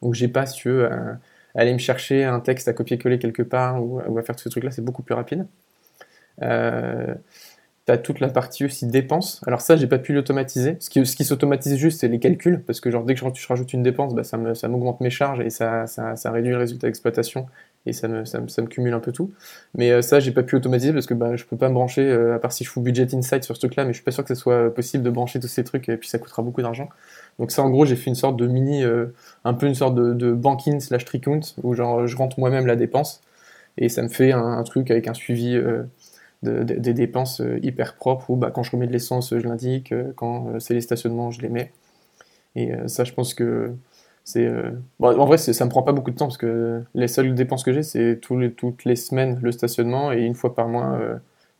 Donc, 0.00 0.14
j'ai 0.14 0.28
pas, 0.28 0.46
si 0.46 0.54
tu 0.58 0.68
veux, 0.68 0.88
aller 1.56 1.72
me 1.72 1.78
chercher 1.78 2.22
un 2.22 2.38
texte 2.38 2.68
à 2.68 2.72
copier-coller 2.72 3.18
quelque 3.18 3.42
part 3.42 3.82
ou, 3.82 3.98
à 4.16 4.22
faire 4.22 4.36
tout 4.36 4.44
ce 4.44 4.48
truc-là. 4.48 4.70
C'est 4.70 4.84
beaucoup 4.84 5.02
plus 5.02 5.14
rapide. 5.14 5.44
Euh, 6.40 7.14
tu 7.86 7.92
as 7.92 7.98
toute 7.98 8.20
la 8.20 8.28
partie 8.28 8.64
aussi 8.64 8.86
dépenses. 8.86 9.40
Alors 9.46 9.60
ça, 9.60 9.76
j'ai 9.76 9.88
pas 9.88 9.98
pu 9.98 10.12
l'automatiser. 10.12 10.76
Ce 10.78 10.88
qui, 10.88 11.24
s'automatise 11.24 11.76
juste, 11.76 12.00
c'est 12.00 12.08
les 12.08 12.20
calculs, 12.20 12.62
parce 12.64 12.80
que 12.80 12.90
genre 12.90 13.04
dès 13.04 13.14
que 13.14 13.20
je, 13.20 13.48
rajoute 13.48 13.72
une 13.72 13.82
dépense, 13.82 14.14
bah, 14.14 14.22
ça, 14.22 14.36
me, 14.36 14.54
ça 14.54 14.68
m'augmente 14.68 15.00
mes 15.00 15.10
charges 15.10 15.40
et 15.40 15.50
ça, 15.50 15.84
réduit 16.26 16.52
le 16.52 16.58
résultat 16.58 16.86
d'exploitation 16.86 17.46
et 17.84 17.92
ça 17.92 18.06
me, 18.06 18.66
cumule 18.66 18.94
un 18.94 19.00
peu 19.00 19.10
tout. 19.10 19.32
Mais 19.74 19.90
euh, 19.90 20.02
ça, 20.02 20.20
j'ai 20.20 20.30
pas 20.30 20.44
pu 20.44 20.54
automatiser 20.54 20.92
parce 20.92 21.06
que 21.06 21.14
bah, 21.14 21.34
je 21.34 21.44
peux 21.44 21.56
pas 21.56 21.68
me 21.68 21.74
brancher, 21.74 22.02
euh, 22.02 22.36
à 22.36 22.38
part 22.38 22.52
si 22.52 22.62
je 22.62 22.70
fous 22.70 22.80
Budget 22.80 23.12
Insight 23.14 23.42
sur 23.42 23.56
ce 23.56 23.60
truc-là, 23.60 23.84
mais 23.84 23.92
je 23.92 23.96
suis 23.96 24.04
pas 24.04 24.12
sûr 24.12 24.22
que 24.24 24.32
ce 24.32 24.40
soit 24.40 24.72
possible 24.72 25.02
de 25.02 25.10
brancher 25.10 25.40
tous 25.40 25.48
ces 25.48 25.64
trucs 25.64 25.88
et 25.88 25.96
puis 25.96 26.08
ça 26.08 26.20
coûtera 26.20 26.42
beaucoup 26.42 26.62
d'argent. 26.62 26.88
Donc 27.40 27.50
ça, 27.50 27.62
en 27.62 27.70
gros, 27.70 27.84
j'ai 27.84 27.96
fait 27.96 28.10
une 28.10 28.14
sorte 28.14 28.36
de 28.36 28.46
mini, 28.46 28.84
euh, 28.84 29.06
un 29.44 29.54
peu 29.54 29.66
une 29.66 29.74
sorte 29.74 29.96
de, 29.96 30.14
de 30.14 30.32
banking 30.32 30.78
slash 30.78 31.04
tricount 31.04 31.40
où 31.64 31.74
genre 31.74 32.06
je 32.06 32.16
rentre 32.16 32.38
moi-même 32.38 32.66
la 32.66 32.76
dépense 32.76 33.20
et 33.78 33.88
ça 33.88 34.02
me 34.02 34.08
fait 34.08 34.32
un 34.32 34.62
truc 34.64 34.90
avec 34.90 35.08
un 35.08 35.14
suivi 35.14 35.58
des 36.42 36.92
dépenses 36.92 37.40
euh, 37.40 37.58
hyper 37.62 37.94
propres 37.94 38.30
où 38.30 38.36
bah, 38.36 38.50
quand 38.50 38.62
je 38.62 38.72
remets 38.72 38.86
de 38.86 38.92
l'essence, 38.92 39.30
je 39.30 39.46
l'indique, 39.46 39.92
euh, 39.92 40.12
quand 40.16 40.48
euh, 40.48 40.58
c'est 40.58 40.74
les 40.74 40.80
stationnements, 40.80 41.30
je 41.30 41.40
les 41.40 41.48
mets. 41.48 41.72
Et 42.54 42.70
ça, 42.86 43.04
je 43.04 43.14
pense 43.14 43.32
que 43.32 43.72
c'est. 44.24 44.46
en 45.00 45.24
vrai, 45.24 45.38
ça 45.38 45.64
me 45.64 45.70
prend 45.70 45.82
pas 45.82 45.92
beaucoup 45.92 46.10
de 46.10 46.16
temps 46.16 46.26
parce 46.26 46.36
que 46.36 46.82
les 46.94 47.08
seules 47.08 47.34
dépenses 47.34 47.64
que 47.64 47.72
j'ai, 47.72 47.82
c'est 47.82 48.20
toutes 48.20 48.84
les 48.84 48.94
semaines 48.94 49.38
le 49.40 49.52
stationnement 49.52 50.12
et 50.12 50.20
une 50.20 50.34
fois 50.34 50.54
par 50.54 50.68
mois 50.68 51.00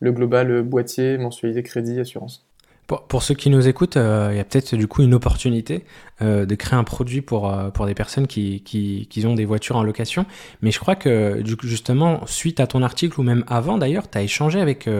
le 0.00 0.12
global 0.12 0.62
boîtier, 0.62 1.16
mensualité, 1.16 1.62
crédit, 1.62 1.98
assurance. 1.98 2.44
Pour, 2.86 3.22
ceux 3.22 3.34
qui 3.34 3.48
nous 3.48 3.68
écoutent, 3.68 3.96
euh, 3.96 4.30
il 4.32 4.36
y 4.36 4.40
a 4.40 4.44
peut-être 4.44 4.74
du 4.74 4.86
coup 4.86 5.02
une 5.02 5.14
opportunité 5.14 5.84
euh, 6.20 6.44
de 6.44 6.54
créer 6.54 6.78
un 6.78 6.84
produit 6.84 7.22
pour, 7.22 7.50
euh, 7.50 7.70
pour 7.70 7.86
des 7.86 7.94
personnes 7.94 8.26
qui, 8.26 8.62
qui, 8.62 9.06
qui, 9.08 9.24
ont 9.24 9.34
des 9.34 9.44
voitures 9.44 9.76
en 9.76 9.82
location. 9.82 10.26
Mais 10.60 10.70
je 10.72 10.78
crois 10.78 10.96
que 10.96 11.42
justement, 11.62 12.26
suite 12.26 12.60
à 12.60 12.66
ton 12.66 12.82
article 12.82 13.18
ou 13.20 13.22
même 13.22 13.44
avant 13.46 13.78
d'ailleurs, 13.78 14.10
tu 14.10 14.18
as 14.18 14.22
échangé 14.22 14.60
avec 14.60 14.90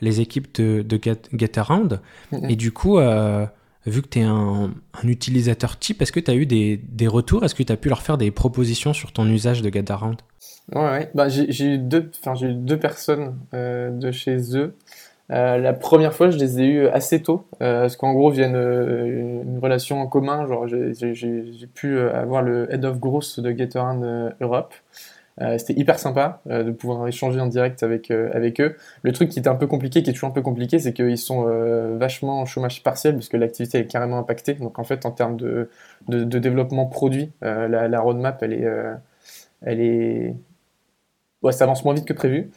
les 0.00 0.20
équipes 0.20 0.54
de, 0.54 0.82
de 0.82 1.00
Get, 1.02 1.58
Around. 1.58 2.00
Et 2.48 2.56
du 2.56 2.72
coup, 2.72 2.98
vu 3.86 4.02
que 4.02 4.08
tu 4.08 4.20
es 4.20 4.22
un, 4.22 4.72
un, 5.02 5.08
utilisateur 5.08 5.78
type, 5.78 6.00
est-ce 6.00 6.12
que 6.12 6.20
tu 6.20 6.30
as 6.30 6.34
eu 6.34 6.46
des, 6.46 6.78
des 6.78 7.08
retours? 7.08 7.44
Est-ce 7.44 7.54
que 7.54 7.62
tu 7.62 7.72
as 7.72 7.76
pu 7.76 7.88
leur 7.88 8.00
faire 8.00 8.16
des 8.16 8.30
propositions 8.30 8.94
sur 8.94 9.12
ton 9.12 9.26
usage 9.26 9.60
de 9.60 9.70
Get 9.70 9.90
Around? 9.90 10.22
Ouais, 10.72 10.82
ouais. 10.82 11.10
Bah, 11.14 11.28
j'ai 11.28 11.74
eu, 11.74 11.78
deux, 11.78 12.10
eu 12.42 12.54
deux 12.54 12.78
personnes 12.78 13.38
de 13.52 14.10
chez 14.12 14.56
eux. 14.56 14.76
Euh, 15.30 15.58
la 15.58 15.72
première 15.72 16.12
fois, 16.14 16.30
je 16.30 16.36
les 16.36 16.60
ai 16.60 16.66
eus 16.66 16.88
assez 16.88 17.22
tôt, 17.22 17.46
euh, 17.62 17.82
parce 17.82 17.96
qu'en 17.96 18.12
gros, 18.12 18.30
viennent 18.30 18.56
euh, 18.56 19.42
une 19.42 19.58
relation 19.58 20.00
en 20.00 20.06
commun. 20.06 20.46
Genre, 20.46 20.66
j'ai 20.66 21.66
pu 21.74 21.98
avoir 22.00 22.42
le 22.42 22.72
head 22.72 22.84
of 22.84 22.98
growth 23.00 23.40
de 23.40 23.50
Gatorade 23.50 24.34
Europe. 24.40 24.74
C'était 25.58 25.74
hyper 25.74 25.98
sympa 25.98 26.40
de 26.46 26.70
pouvoir 26.70 27.08
échanger 27.08 27.40
en 27.40 27.48
direct 27.48 27.82
avec 27.82 28.12
avec 28.12 28.60
eux. 28.60 28.76
Le 29.02 29.12
truc 29.12 29.30
qui 29.30 29.40
était 29.40 29.48
un 29.48 29.56
peu 29.56 29.66
compliqué, 29.66 30.00
qui 30.04 30.10
est 30.10 30.12
toujours 30.12 30.28
un 30.28 30.32
peu 30.32 30.42
compliqué, 30.42 30.78
c'est 30.78 30.92
qu'ils 30.92 31.18
sont 31.18 31.42
vachement 31.98 32.40
en 32.40 32.46
chômage 32.46 32.84
partiel, 32.84 33.16
puisque 33.16 33.32
l'activité 33.32 33.78
est 33.78 33.86
carrément 33.86 34.18
impactée. 34.18 34.54
Donc 34.54 34.78
en 34.78 34.84
fait, 34.84 35.04
en 35.06 35.10
termes 35.10 35.36
de, 35.36 35.70
de, 36.06 36.38
développement 36.38 36.86
produit, 36.86 37.32
la, 37.42 37.88
la, 37.88 38.00
roadmap, 38.00 38.40
elle 38.44 38.52
est 38.52 38.68
elle 39.62 39.80
est 39.80 40.36
ouais, 41.42 41.52
ça 41.52 41.64
avance 41.64 41.84
moins 41.84 41.94
vite 41.94 42.06
que 42.06 42.12
prévu. 42.12 42.50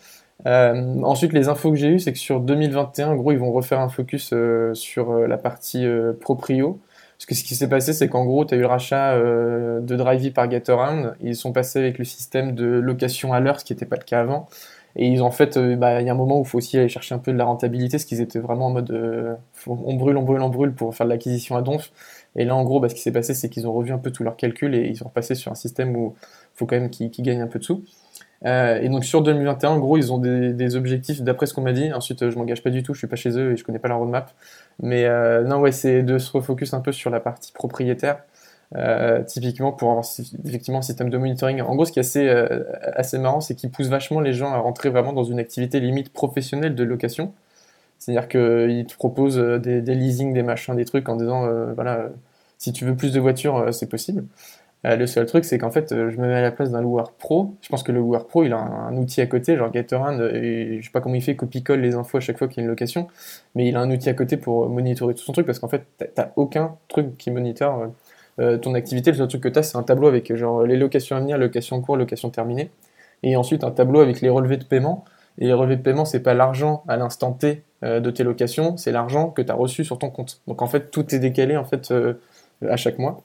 Euh, 0.46 1.02
ensuite, 1.04 1.34
les 1.34 1.50
infos 1.50 1.72
que 1.72 1.78
j'ai 1.78 1.90
eues, 1.90 2.00
c'est 2.00 2.14
que 2.14 2.20
sur 2.20 2.40
2021, 2.40 3.10
en 3.10 3.16
gros, 3.16 3.32
ils 3.32 3.40
vont 3.40 3.52
refaire 3.52 3.80
un 3.80 3.90
focus 3.90 4.32
euh, 4.34 4.74
sur 4.74 5.12
euh, 5.12 5.28
la 5.28 5.38
partie 5.38 5.86
proprio. 6.22 6.80
Parce 7.18 7.26
que 7.26 7.36
ce 7.36 7.44
qui 7.44 7.56
s'est 7.56 7.70
passé, 7.70 7.94
c'est 7.94 8.10
qu'en 8.10 8.26
gros, 8.26 8.46
tu 8.46 8.54
as 8.54 8.58
eu 8.58 8.62
le 8.62 8.68
rachat 8.68 9.18
de 9.18 9.96
Drivey 9.96 10.30
par 10.30 10.48
Gatorand. 10.48 11.14
Ils 11.20 11.36
sont 11.36 11.52
passés 11.52 11.80
avec 11.80 11.98
le 11.98 12.06
système 12.06 12.54
de 12.54 12.66
location 12.66 13.34
à 13.34 13.40
l'heure, 13.40 13.60
ce 13.60 13.66
qui 13.66 13.74
n'était 13.74 13.88
pas 13.88 13.96
le 13.96 14.04
cas 14.04 14.20
avant. 14.22 14.48
Et 14.96 15.08
ils 15.08 15.24
ont 15.24 15.32
fait, 15.32 15.58
bah, 15.78 16.00
il 16.00 16.06
y 16.06 16.10
a 16.10 16.14
un 16.14 16.16
moment 16.16 16.40
où 16.40 16.44
il 16.44 16.48
faut 16.48 16.60
aussi 16.60 16.78
aller 16.78 16.90
chercher 16.90 17.16
un 17.16 17.20
peu 17.20 17.32
de 17.34 17.38
la 17.38 17.46
rentabilité, 17.46 17.98
parce 17.98 18.06
qu'ils 18.06 18.22
étaient 18.22 18.40
vraiment 18.40 18.68
en 18.68 18.70
mode 18.70 18.92
on 19.66 19.96
brûle, 19.96 20.18
on 20.18 20.24
brûle, 20.24 20.42
on 20.42 20.50
brûle 20.50 20.74
pour 20.74 20.94
faire 20.96 21.08
de 21.08 21.12
l'acquisition 21.12 21.56
à 21.56 21.64
donf. 21.64 21.92
Et 22.36 22.46
là, 22.46 22.56
en 22.56 22.64
gros, 22.64 22.80
bah, 22.80 22.90
ce 22.90 22.96
qui 22.96 23.02
s'est 23.02 23.12
passé, 23.12 23.34
c'est 23.34 23.50
qu'ils 23.50 23.68
ont 23.68 23.74
revu 23.74 23.92
un 23.92 23.98
peu 23.98 24.12
tous 24.12 24.24
leurs 24.24 24.38
calculs 24.38 24.76
et 24.76 24.88
ils 24.88 24.98
sont 24.98 25.06
repassés 25.06 25.34
sur 25.34 25.52
un 25.52 25.56
système 25.56 25.96
où 25.96 26.16
il 26.20 26.58
faut 26.58 26.68
quand 26.68 26.80
même 26.80 26.92
qu'ils 26.92 27.10
gagnent 27.24 27.42
un 27.42 27.48
peu 27.48 27.58
de 27.58 27.64
sous. 27.64 27.84
Euh, 28.46 28.80
et 28.82 28.90
donc 28.90 29.04
sur 29.04 29.22
2021, 29.24 29.72
en 29.72 29.80
gros, 29.80 29.98
ils 29.98 30.14
ont 30.14 30.18
des, 30.20 30.76
objectifs 30.76 31.22
d'après 31.22 31.46
ce 31.46 31.54
qu'on 31.54 31.62
m'a 31.62 31.74
dit. 31.74 31.92
Ensuite, 31.94 32.22
euh, 32.22 32.32
je 32.32 32.38
m'engage 32.38 32.64
pas 32.64 32.70
du 32.70 32.84
tout, 32.84 32.94
je 32.94 33.00
suis 33.00 33.08
pas 33.08 33.16
chez 33.16 33.38
eux 33.38 33.54
et 33.54 33.58
je 33.58 33.64
connais 33.64 33.80
pas 33.80 33.88
la 33.88 33.96
roadmap. 33.96 34.32
Mais 34.82 35.06
euh, 35.06 35.44
non, 35.44 35.60
ouais, 35.60 35.72
c'est 35.72 36.04
de 36.04 36.18
se 36.18 36.32
refocus 36.32 36.74
un 36.74 36.82
peu 36.82 36.92
sur 36.92 37.10
la 37.10 37.20
partie 37.20 37.52
propriétaire. 37.52 38.24
typiquement 39.28 39.72
pour 39.72 39.90
avoir 39.92 40.06
effectivement 40.46 40.80
un 40.80 40.82
système 40.82 41.10
de 41.10 41.18
monitoring. 41.18 41.62
En 41.62 41.76
gros, 41.76 41.86
ce 41.86 41.92
qui 41.92 42.00
est 42.00 42.02
assez, 42.02 42.30
assez 42.94 43.18
marrant, 43.18 43.42
c'est 43.42 43.56
qu'ils 43.56 43.72
poussent 43.72 43.88
vachement 43.90 44.20
les 44.20 44.34
gens 44.34 44.52
à 44.54 44.58
rentrer 44.58 44.90
vraiment 44.90 45.14
dans 45.14 45.24
une 45.24 45.40
activité 45.40 45.80
limite 45.80 46.12
professionnelle 46.14 46.76
de 46.76 46.84
location. 46.84 47.34
C'est-à-dire 48.00 48.28
qu'ils 48.28 48.86
te 48.86 48.96
proposent 48.96 49.38
des, 49.38 49.82
des 49.82 49.96
leasing, 49.96 50.34
des 50.34 50.44
machins, 50.44 50.76
des 50.76 50.86
trucs 50.86 51.10
en 51.10 51.16
disant, 51.16 51.48
voilà, 51.76 52.10
si 52.58 52.74
tu 52.74 52.86
veux 52.86 52.96
plus 52.96 53.14
de 53.14 53.20
voitures, 53.20 53.74
c'est 53.74 53.90
possible. 53.90 54.26
Euh, 54.88 54.96
le 54.96 55.06
seul 55.06 55.26
truc, 55.26 55.44
c'est 55.44 55.58
qu'en 55.58 55.72
fait, 55.72 55.92
euh, 55.92 56.10
je 56.12 56.18
me 56.18 56.28
mets 56.28 56.36
à 56.36 56.42
la 56.42 56.52
place 56.52 56.72
d'un 56.72 56.82
loueur 56.82 57.12
pro. 57.14 57.56
Je 57.62 57.70
pense 57.70 57.84
que 57.84 57.92
le 57.92 58.00
loueur 58.00 58.28
pro, 58.28 58.44
il 58.44 58.54
a 58.54 58.58
un, 58.58 58.96
outil 58.96 59.22
à 59.22 59.26
côté, 59.26 59.58
genre 59.58 59.70
Gatorand, 59.70 60.20
et 60.20 60.78
je 60.80 60.86
sais 60.86 60.92
pas 60.92 61.02
comment 61.02 61.16
il 61.16 61.22
fait, 61.22 61.36
copie-colle 61.36 61.82
les 61.82 61.96
infos 61.96 62.18
à 62.18 62.22
chaque 62.22 62.38
fois 62.38 62.48
qu'il 62.48 62.58
y 62.58 62.60
a 62.62 62.64
une 62.64 62.70
location, 62.70 63.08
mais 63.56 63.68
il 63.68 63.76
a 63.76 63.82
un 63.82 63.92
outil 63.92 64.10
à 64.10 64.14
côté 64.14 64.38
pour 64.38 64.70
monitorer 64.70 65.14
tout 65.14 65.24
son 65.24 65.34
truc, 65.34 65.46
parce 65.46 65.60
qu'en 65.60 65.68
fait, 65.68 65.86
t'as 66.16 66.30
aucun 66.38 66.78
truc 66.88 67.18
qui 67.18 67.32
monitore 67.32 67.88
euh, 68.40 68.58
ton 68.58 68.76
activité. 68.76 69.12
Le 69.12 69.18
seul 69.18 69.28
truc 69.28 69.44
que 69.44 69.50
tu 69.50 69.60
as, 69.60 69.64
c'est 69.64 69.78
un 69.78 69.84
tableau 69.84 70.08
avec 70.08 70.30
les 70.30 70.78
locations 70.78 71.18
à 71.18 71.20
venir, 71.20 71.38
locations 71.38 71.76
en 71.78 71.82
cours, 71.82 71.98
locations 71.98 72.30
terminées, 72.30 72.72
et 73.24 73.36
ensuite 73.36 73.64
un 73.64 73.72
tableau 73.72 74.00
avec 74.00 74.22
les 74.22 74.30
relevés 74.30 74.58
de 74.58 74.66
paiement. 74.66 75.04
Et 75.40 75.46
les 75.46 75.54
relevés 75.54 75.76
de 75.76 75.82
paiement, 75.84 76.06
c'est 76.06 76.22
pas 76.22 76.34
l'argent 76.34 76.84
à 76.88 76.98
l'instant 76.98 77.32
T 77.32 77.64
de 77.84 78.10
tes 78.10 78.24
locations, 78.24 78.76
c'est 78.78 78.92
l'argent 78.92 79.30
que 79.30 79.42
tu 79.44 79.52
as 79.52 79.56
reçu 79.56 79.84
sur 79.84 80.00
ton 80.00 80.10
compte. 80.10 80.42
Donc 80.48 80.64
en 80.64 80.68
fait, 80.68 80.90
tout 80.90 81.14
est 81.14 81.20
décalé 81.20 81.58
en 81.58 81.66
fait 81.66 81.94
à 82.68 82.76
chaque 82.78 82.98
mois. 82.98 83.22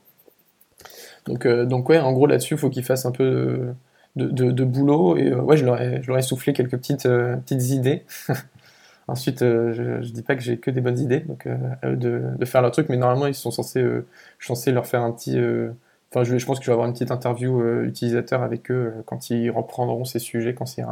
Donc, 1.26 1.46
euh, 1.46 1.64
donc 1.64 1.88
ouais, 1.88 1.98
en 1.98 2.12
gros 2.12 2.26
là-dessus, 2.26 2.54
il 2.54 2.58
faut 2.58 2.70
qu'ils 2.70 2.84
fassent 2.84 3.06
un 3.06 3.12
peu 3.12 3.74
de, 4.16 4.28
de, 4.28 4.64
boulot. 4.64 5.16
Et 5.16 5.28
euh, 5.28 5.40
ouais, 5.40 5.56
je 5.56 5.64
leur, 5.64 5.80
ai, 5.80 6.02
je 6.02 6.08
leur 6.08 6.18
ai 6.18 6.22
soufflé 6.22 6.52
quelques 6.52 6.76
petites, 6.76 7.06
euh, 7.06 7.36
petites 7.36 7.70
idées. 7.70 8.04
Ensuite, 9.08 9.40
je, 9.40 9.98
ne 9.98 10.02
dis 10.02 10.22
pas 10.22 10.36
que 10.36 10.42
j'ai 10.42 10.58
que 10.58 10.70
des 10.70 10.80
bonnes 10.80 10.98
idées, 10.98 11.20
donc 11.20 11.46
à 11.46 11.88
eux 11.88 11.96
de, 11.96 12.22
de, 12.38 12.44
faire 12.44 12.62
leur 12.62 12.70
truc, 12.70 12.88
mais 12.88 12.96
normalement 12.96 13.26
ils 13.26 13.34
sont 13.34 13.50
censés, 13.50 13.82
je 13.82 14.04
suis 14.38 14.54
censé 14.54 14.70
leur 14.70 14.86
faire 14.86 15.02
un 15.02 15.10
petit, 15.10 15.36
enfin 16.10 16.22
je, 16.22 16.38
je, 16.38 16.46
pense 16.46 16.60
que 16.60 16.64
je 16.64 16.70
vais 16.70 16.72
avoir 16.72 16.86
une 16.86 16.92
petite 16.92 17.10
interview 17.10 17.82
utilisateur 17.82 18.44
avec 18.44 18.70
eux 18.70 18.94
quand 19.04 19.28
ils 19.28 19.50
reprendront 19.50 20.04
ces 20.04 20.20
sujets, 20.20 20.54
quand 20.54 20.66
c'est 20.66 20.84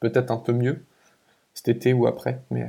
peut-être 0.00 0.32
un 0.32 0.36
peu 0.36 0.52
mieux 0.52 0.82
cet 1.54 1.68
été 1.68 1.92
ou 1.92 2.08
après, 2.08 2.40
mais, 2.50 2.66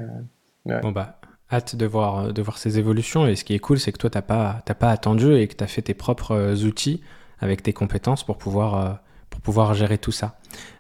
mais 0.66 0.80
Bon 0.82 0.92
bah 0.92 1.18
hâte 1.52 1.76
de 1.76 1.86
voir, 1.86 2.34
de 2.34 2.42
voir 2.42 2.58
ces 2.58 2.80
évolutions. 2.80 3.28
Et 3.28 3.36
ce 3.36 3.44
qui 3.44 3.54
est 3.54 3.60
cool, 3.60 3.80
c'est 3.80 3.92
que 3.92 3.98
toi, 3.98 4.10
tu 4.10 4.18
n'as 4.18 4.22
pas, 4.22 4.62
pas 4.80 4.90
attendu 4.90 5.36
et 5.36 5.48
que 5.48 5.56
tu 5.56 5.64
as 5.64 5.68
fait 5.68 5.82
tes 5.82 5.94
propres 5.94 6.32
euh, 6.32 6.56
outils 6.66 7.02
avec 7.40 7.64
tes 7.64 7.74
compétences 7.74 8.24
pour 8.24 8.38
pouvoir, 8.38 8.76
euh, 8.76 8.94
pour 9.30 9.42
pouvoir 9.42 9.74
gérer 9.74 9.98
tout 9.98 10.12
ça. 10.12 10.38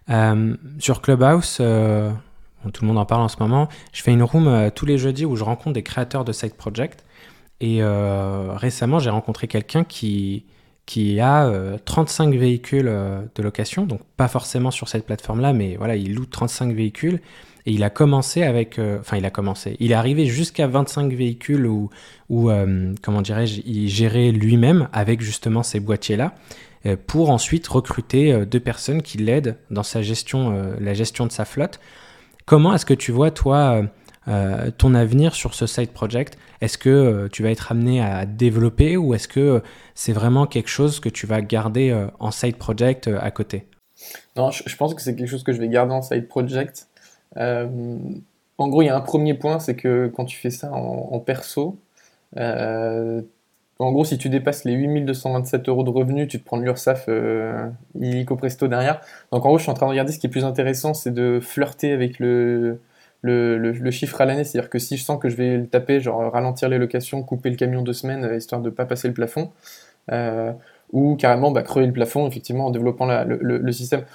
Euh, 0.10 0.56
sur 0.80 1.01
Clubhouse, 1.01 1.58
tout 1.58 2.82
le 2.82 2.88
monde 2.88 2.97
en 2.97 3.06
parle 3.06 3.21
en 3.21 3.28
ce 3.28 3.38
moment, 3.39 3.67
je 3.93 4.01
fais 4.01 4.12
une 4.12 4.23
room 4.23 4.71
tous 4.73 4.88
les 4.88 4.97
jeudis 4.97 5.25
où 5.25 5.36
je 5.36 5.43
rencontre 5.43 5.73
des 5.73 5.84
créateurs 5.84 6.25
de 6.25 6.32
side 6.32 6.56
project. 6.56 7.04
Et 7.62 7.82
récemment, 7.84 8.97
j'ai 8.99 9.12
rencontré 9.12 9.47
quelqu'un 9.47 9.84
qui, 9.84 10.45
qui 10.88 11.19
a 11.19 11.78
35 11.86 12.34
véhicules 12.34 12.86
de 12.88 13.43
location, 13.43 13.86
donc 13.86 14.01
pas 14.17 14.28
forcément 14.28 14.71
sur 14.71 14.88
cette 14.88 15.06
plateforme-là, 15.06 15.54
mais 15.54 15.75
voilà, 15.75 15.96
il 15.96 16.15
loue 16.15 16.25
35 16.25 16.73
véhicules 16.73 17.21
et 17.65 17.71
il 17.71 17.83
a 17.83 17.89
commencé 17.89 18.43
avec, 18.43 18.77
euh, 18.77 18.99
enfin 18.99 19.17
il 19.17 19.25
a 19.25 19.31
commencé, 19.31 19.75
il 19.79 19.91
est 19.91 19.95
arrivé 19.95 20.25
jusqu'à 20.25 20.67
25 20.67 21.11
véhicules 21.13 21.65
où, 21.65 21.89
euh, 22.31 22.93
comment 23.01 23.21
dirais-je, 23.21 23.61
il 23.65 23.89
gérait 23.89 24.31
lui-même 24.31 24.87
avec 24.93 25.21
justement 25.21 25.63
ces 25.63 25.79
boîtiers-là 25.79 26.35
euh, 26.85 26.95
pour 27.07 27.31
ensuite 27.31 27.67
recruter 27.67 28.45
deux 28.45 28.59
personnes 28.59 29.01
qui 29.01 29.17
l'aident 29.17 29.57
dans 29.71 29.83
sa 29.83 30.01
gestion, 30.01 30.75
la 30.79 30.93
gestion 30.93 31.25
de 31.25 31.31
sa 31.31 31.45
flotte. 31.45 31.79
Comment 32.45 32.75
est-ce 32.75 32.85
que 32.85 32.93
tu 32.93 33.11
vois 33.11 33.31
toi 33.31 33.83
ton 34.77 34.95
avenir 34.95 35.35
sur 35.35 35.53
ce 35.53 35.67
side 35.67 35.91
project? 35.91 36.37
Est-ce 36.61 36.79
que 36.79 37.27
tu 37.31 37.43
vas 37.43 37.51
être 37.51 37.71
amené 37.71 38.01
à 38.01 38.25
développer 38.25 38.97
ou 38.97 39.13
est-ce 39.13 39.27
que 39.27 39.61
c'est 39.93 40.13
vraiment 40.13 40.47
quelque 40.47 40.69
chose 40.69 40.99
que 40.99 41.09
tu 41.09 41.27
vas 41.27 41.41
garder 41.41 42.07
en 42.19 42.31
side 42.31 42.57
project 42.57 43.07
à 43.07 43.31
côté? 43.31 43.67
Non, 44.35 44.51
je, 44.51 44.75
pense 44.75 44.93
que 44.93 45.01
c'est 45.01 45.15
quelque 45.15 45.29
chose 45.29 45.43
que 45.43 45.53
je 45.53 45.59
vais 45.59 45.69
garder 45.69 45.93
en 45.93 46.01
side 46.01 46.27
project. 46.27 46.87
En 47.38 48.67
gros, 48.69 48.81
il 48.81 48.86
y 48.86 48.90
a 48.90 48.96
un 48.96 49.02
premier 49.02 49.33
point, 49.33 49.60
c'est 49.60 49.75
que 49.75 50.08
quand 50.15 50.25
tu 50.25 50.38
fais 50.38 50.50
ça 50.50 50.71
en, 50.71 51.19
perso, 51.19 51.77
en 53.77 53.92
gros, 53.92 54.06
si 54.06 54.17
tu 54.17 54.29
dépasses 54.29 54.63
les 54.63 54.73
8227 54.73 55.67
euros 55.67 55.83
de 55.83 55.90
revenus, 55.90 56.29
tu 56.29 56.40
te 56.40 56.46
prends 56.46 56.58
l'URSAF 56.58 57.06
euh, 57.10 57.69
illico 58.00 58.38
presto 58.38 58.67
derrière. 58.69 59.02
Donc 59.33 59.44
en 59.46 59.50
gros, 59.50 59.58
je 59.58 59.63
suis 59.63 59.71
en 59.71 59.73
train 59.73 59.88
de 59.88 59.92
regarder 59.92 60.13
ce 60.13 60.19
qui 60.19 60.27
est 60.27 60.29
plus 60.29 60.46
intéressant, 60.46 60.94
c'est 60.94 61.13
de 61.13 61.40
flirter 61.42 61.92
avec 61.92 62.19
le, 62.19 62.79
chiffre 63.92 64.21
à 64.21 64.25
l'année. 64.25 64.46
C'est-à-dire 64.46 64.69
que 64.69 64.79
si 64.79 64.96
je 64.96 65.04
sens 65.04 65.19
que 65.19 65.27
je 65.27 65.36
vais 65.36 65.58
le 65.58 65.67
taper, 65.67 66.00
genre 66.00 66.31
ralentir 66.31 66.69
les 66.69 66.77
locations, 66.77 67.21
couper 67.21 67.50
le 67.50 67.58
camion 67.58 67.81
deux 67.81 67.94
semaines, 67.94 68.23
euh, 68.23 68.38
histoire 68.38 68.62
de 68.62 68.69
ne 68.69 68.73
pas 68.73 68.86
passer 68.86 69.10
le 69.10 69.13
plafond, 69.13 69.52
euh, 70.12 70.54
ou 70.94 71.17
carrément 71.17 71.52
bah, 71.52 71.62
crever 71.62 71.88
le 71.88 71.94
plafond, 71.94 72.27
effectivement, 72.27 72.67
en 72.67 72.71
développant 72.71 73.06
le, 73.25 73.71
système. 73.73 74.06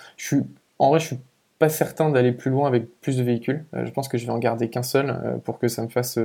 En 0.78 0.88
vrai, 0.88 1.00
je 1.00 1.06
suis 1.06 1.18
pas 1.60 1.68
certain 1.68 2.10
d'aller 2.10 2.32
plus 2.32 2.50
loin 2.50 2.66
avec 2.66 3.00
plus 3.00 3.16
de 3.16 3.22
véhicules. 3.22 3.64
je 3.72 3.90
pense 3.90 4.08
que 4.08 4.18
je 4.18 4.26
vais 4.26 4.32
en 4.32 4.38
garder 4.38 4.68
qu'un 4.68 4.82
seul 4.82 5.40
pour 5.44 5.60
que 5.60 5.68
ça 5.68 5.82
me 5.82 5.88
fasse 5.88 6.18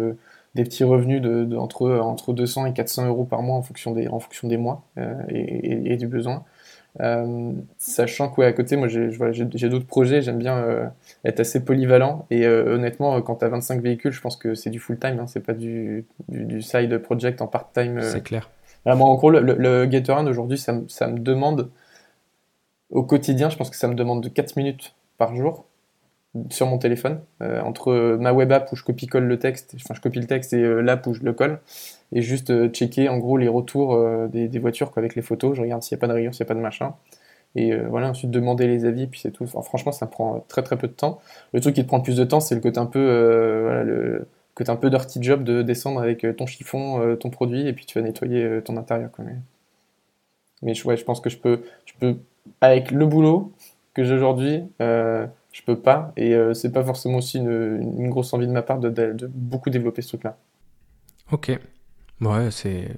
des 0.55 0.63
petits 0.63 0.85
revenus 0.85 1.21
de, 1.21 1.55
entre, 1.57 1.91
entre 1.99 2.33
200 2.33 2.67
et 2.67 2.73
400 2.73 3.07
euros 3.07 3.25
par 3.25 3.41
mois 3.43 3.57
en 3.57 3.61
fonction 3.61 3.91
des, 3.91 4.07
en 4.07 4.19
fonction 4.19 4.47
des 4.47 4.57
mois 4.57 4.83
euh, 4.97 5.13
et, 5.29 5.97
du 5.97 6.07
besoin. 6.07 6.45
Euh, 7.01 7.51
sachant 7.77 8.29
que 8.29 8.41
à 8.41 8.53
côté, 8.53 8.77
moi 8.77 8.87
j'ai 8.87 9.69
d'autres 9.69 9.85
projets, 9.85 10.21
j'aime 10.21 10.37
bien 10.37 10.57
euh, 10.57 10.87
être 11.25 11.41
assez 11.41 11.63
polyvalent 11.63 12.25
et 12.31 12.47
honnêtement, 12.47 13.21
quand 13.21 13.35
tu 13.35 13.45
as 13.45 13.49
25 13.49 13.81
véhicules, 13.81 14.13
je 14.13 14.21
pense 14.21 14.37
que 14.37 14.55
c'est 14.55 14.69
du 14.69 14.79
full 14.79 14.97
time, 14.97 15.19
hein, 15.19 15.27
c'est 15.27 15.45
pas 15.45 15.53
du, 15.53 16.05
du, 16.29 16.61
side 16.61 16.97
project 16.99 17.41
en 17.41 17.47
part 17.47 17.69
time. 17.73 18.01
c'est 18.01 18.23
clair. 18.23 18.49
moi, 18.85 18.95
en 18.95 19.15
gros, 19.15 19.29
le, 19.29 19.41
le, 19.41 19.85
Gatorade 19.85 20.27
aujourd'hui, 20.27 20.57
ça, 20.57 20.73
ça, 20.87 21.07
me 21.07 21.19
demande 21.19 21.69
au 22.91 23.03
quotidien, 23.03 23.49
je 23.49 23.57
pense 23.57 23.69
que 23.69 23.75
ça 23.75 23.89
me 23.89 23.95
demande 23.95 24.23
de 24.23 24.29
4 24.29 24.55
minutes 24.55 24.95
par 25.17 25.35
jour 25.35 25.65
sur 26.49 26.67
mon 26.67 26.77
téléphone, 26.77 27.21
euh, 27.41 27.61
entre 27.61 28.17
ma 28.19 28.33
web 28.33 28.51
app 28.51 28.71
où 28.71 28.75
je 28.75 28.83
copie-colle 28.83 29.25
le 29.25 29.39
texte, 29.39 29.75
enfin 29.75 29.93
je 29.93 30.01
copie 30.01 30.19
le 30.19 30.27
texte 30.27 30.53
et 30.53 30.61
euh, 30.61 30.81
l'app 30.81 31.05
où 31.07 31.13
je 31.13 31.23
le 31.23 31.33
colle, 31.33 31.59
et 32.11 32.21
juste 32.21 32.49
euh, 32.49 32.67
checker 32.67 33.09
en 33.09 33.17
gros 33.17 33.37
les 33.37 33.47
retours 33.47 33.97
des, 34.29 34.59
voitures 34.59 34.91
quoi, 34.91 35.01
avec 35.01 35.15
les 35.15 35.21
photos, 35.21 35.55
je 35.55 35.61
regarde 35.61 35.81
s'il 35.83 35.95
n'y 35.95 35.99
a 35.99 36.01
pas 36.01 36.07
de 36.07 36.13
rayures, 36.13 36.33
s'il 36.35 36.43
n'y 36.43 36.47
a 36.47 36.49
pas 36.49 36.55
de 36.55 36.59
machin, 36.59 36.93
et 37.55 37.73
voilà, 37.77 38.09
ensuite 38.09 38.31
demander 38.31 38.67
les 38.67 38.85
avis, 38.85 39.07
puis 39.07 39.21
c'est 39.21 39.31
tout. 39.31 39.47
franchement, 39.47 39.93
ça 39.93 40.07
prend 40.07 40.43
très 40.49 40.61
très 40.61 40.77
peu 40.77 40.89
de 40.89 40.93
temps. 40.93 41.21
Le 41.53 41.61
truc 41.61 41.73
qui 41.75 41.83
te 41.83 41.87
prend 41.87 41.97
le 41.97 42.03
plus 42.03 42.17
de 42.17 42.25
temps, 42.25 42.41
c'est 42.41 42.53
le 42.53 42.59
côté 42.59 42.79
un 42.79 42.85
peu, 42.85 43.61
voilà, 43.63 43.83
le 43.85 44.27
côté 44.55 44.71
un 44.71 44.75
peu 44.75 44.89
dirty 44.89 45.23
job 45.23 45.45
de 45.45 45.61
descendre 45.61 46.01
avec 46.01 46.27
ton 46.35 46.47
chiffon, 46.47 47.15
ton 47.17 47.29
produit, 47.29 47.65
et 47.65 47.71
puis 47.71 47.85
tu 47.85 47.97
vas 47.97 48.03
nettoyer 48.05 48.61
ton 48.65 48.75
intérieur. 48.75 49.09
Quoi. 49.11 49.23
Mais, 49.23 49.35
mais 50.63 50.85
ouais, 50.85 50.97
je 50.97 51.05
pense 51.05 51.21
que 51.21 51.29
je 51.29 51.37
peux, 51.37 51.61
je 51.85 51.93
peux, 51.97 52.17
avec 52.59 52.91
le 52.91 53.05
boulot 53.05 53.53
que 53.95 54.03
j'ai 54.03 54.13
aujourd'hui, 54.13 54.63
je 55.55 55.61
peux 55.61 55.79
pas. 55.79 56.11
Et 56.17 56.35
euh, 56.35 56.53
c'est 56.53 56.71
pas 56.71 56.83
forcément 56.83 57.19
aussi 57.19 57.37
une, 57.37 58.09
grosse 58.09 58.33
envie 58.33 58.45
de 58.45 58.51
ma 58.51 58.61
part 58.61 58.79
de, 58.79 59.15
beaucoup 59.29 59.69
développer 59.69 60.01
ce 60.01 60.09
truc-là. 60.09 60.37
Ok. 61.31 61.57
Ouais, 62.19 62.51
c'est, 62.51 62.89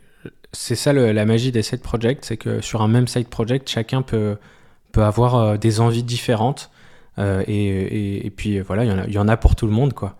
c'est 0.51 0.75
ça 0.75 0.91
la 0.91 1.25
magie 1.25 1.51
des 1.51 1.61
side 1.61 1.81
projects, 1.81 2.25
c'est 2.25 2.37
que 2.37 2.59
sur 2.61 2.81
un 2.81 2.87
même 2.87 3.07
side 3.07 3.27
project, 3.27 3.69
chacun 3.69 4.01
peut, 4.01 4.37
peut 4.91 5.03
avoir 5.03 5.35
euh, 5.35 5.57
des 5.57 5.79
envies 5.81 6.03
différentes. 6.03 6.71
Euh, 7.19 7.43
et, 7.47 8.25
et, 8.25 8.29
puis 8.31 8.59
voilà, 8.59 8.85
il 8.85 8.89
y, 8.89 8.91
en 8.91 8.99
a, 8.99 9.05
il 9.05 9.13
y 9.13 9.19
en 9.19 9.27
a 9.27 9.37
pour 9.37 9.55
tout 9.55 9.67
le 9.67 9.73
monde, 9.73 9.93
quoi. 9.93 10.15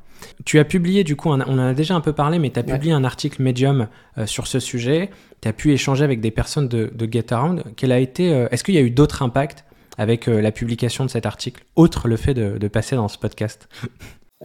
Tu 0.46 0.60
as 0.60 0.66
publié, 0.66 1.04
du 1.04 1.16
coup, 1.16 1.30
on 1.30 1.40
en 1.42 1.60
a 1.60 1.74
déjà 1.74 1.96
un 1.96 2.02
peu 2.02 2.14
parlé, 2.14 2.38
mais 2.38 2.52
tu 2.52 2.60
as 2.60 2.64
publié 2.64 2.92
un 2.92 3.04
article 3.04 3.42
Medium 3.44 3.88
sur 4.26 4.48
ce 4.48 4.60
sujet. 4.60 5.12
Tu 5.42 5.48
as 5.48 5.54
pu 5.54 5.74
échanger 5.74 6.04
avec 6.04 6.22
des 6.22 6.32
personnes 6.32 6.68
de, 6.68 6.92
de 6.92 7.12
GetAround. 7.12 7.64
Quel 7.76 7.92
a 7.92 8.00
été, 8.00 8.48
est-ce 8.50 8.64
qu'il 8.64 8.74
y 8.74 8.80
a 8.80 8.82
eu 8.82 8.90
d'autres 8.90 9.22
impacts 9.22 9.64
avec 9.98 10.28
euh, 10.28 10.42
la 10.42 10.52
publication 10.52 11.06
de 11.06 11.10
cet 11.10 11.26
article, 11.26 11.64
outre 11.76 12.08
le 12.08 12.18
fait 12.18 12.34
de, 12.34 12.68
passer 12.68 12.96
dans 12.96 13.08
ce 13.08 13.18
podcast 13.18 13.68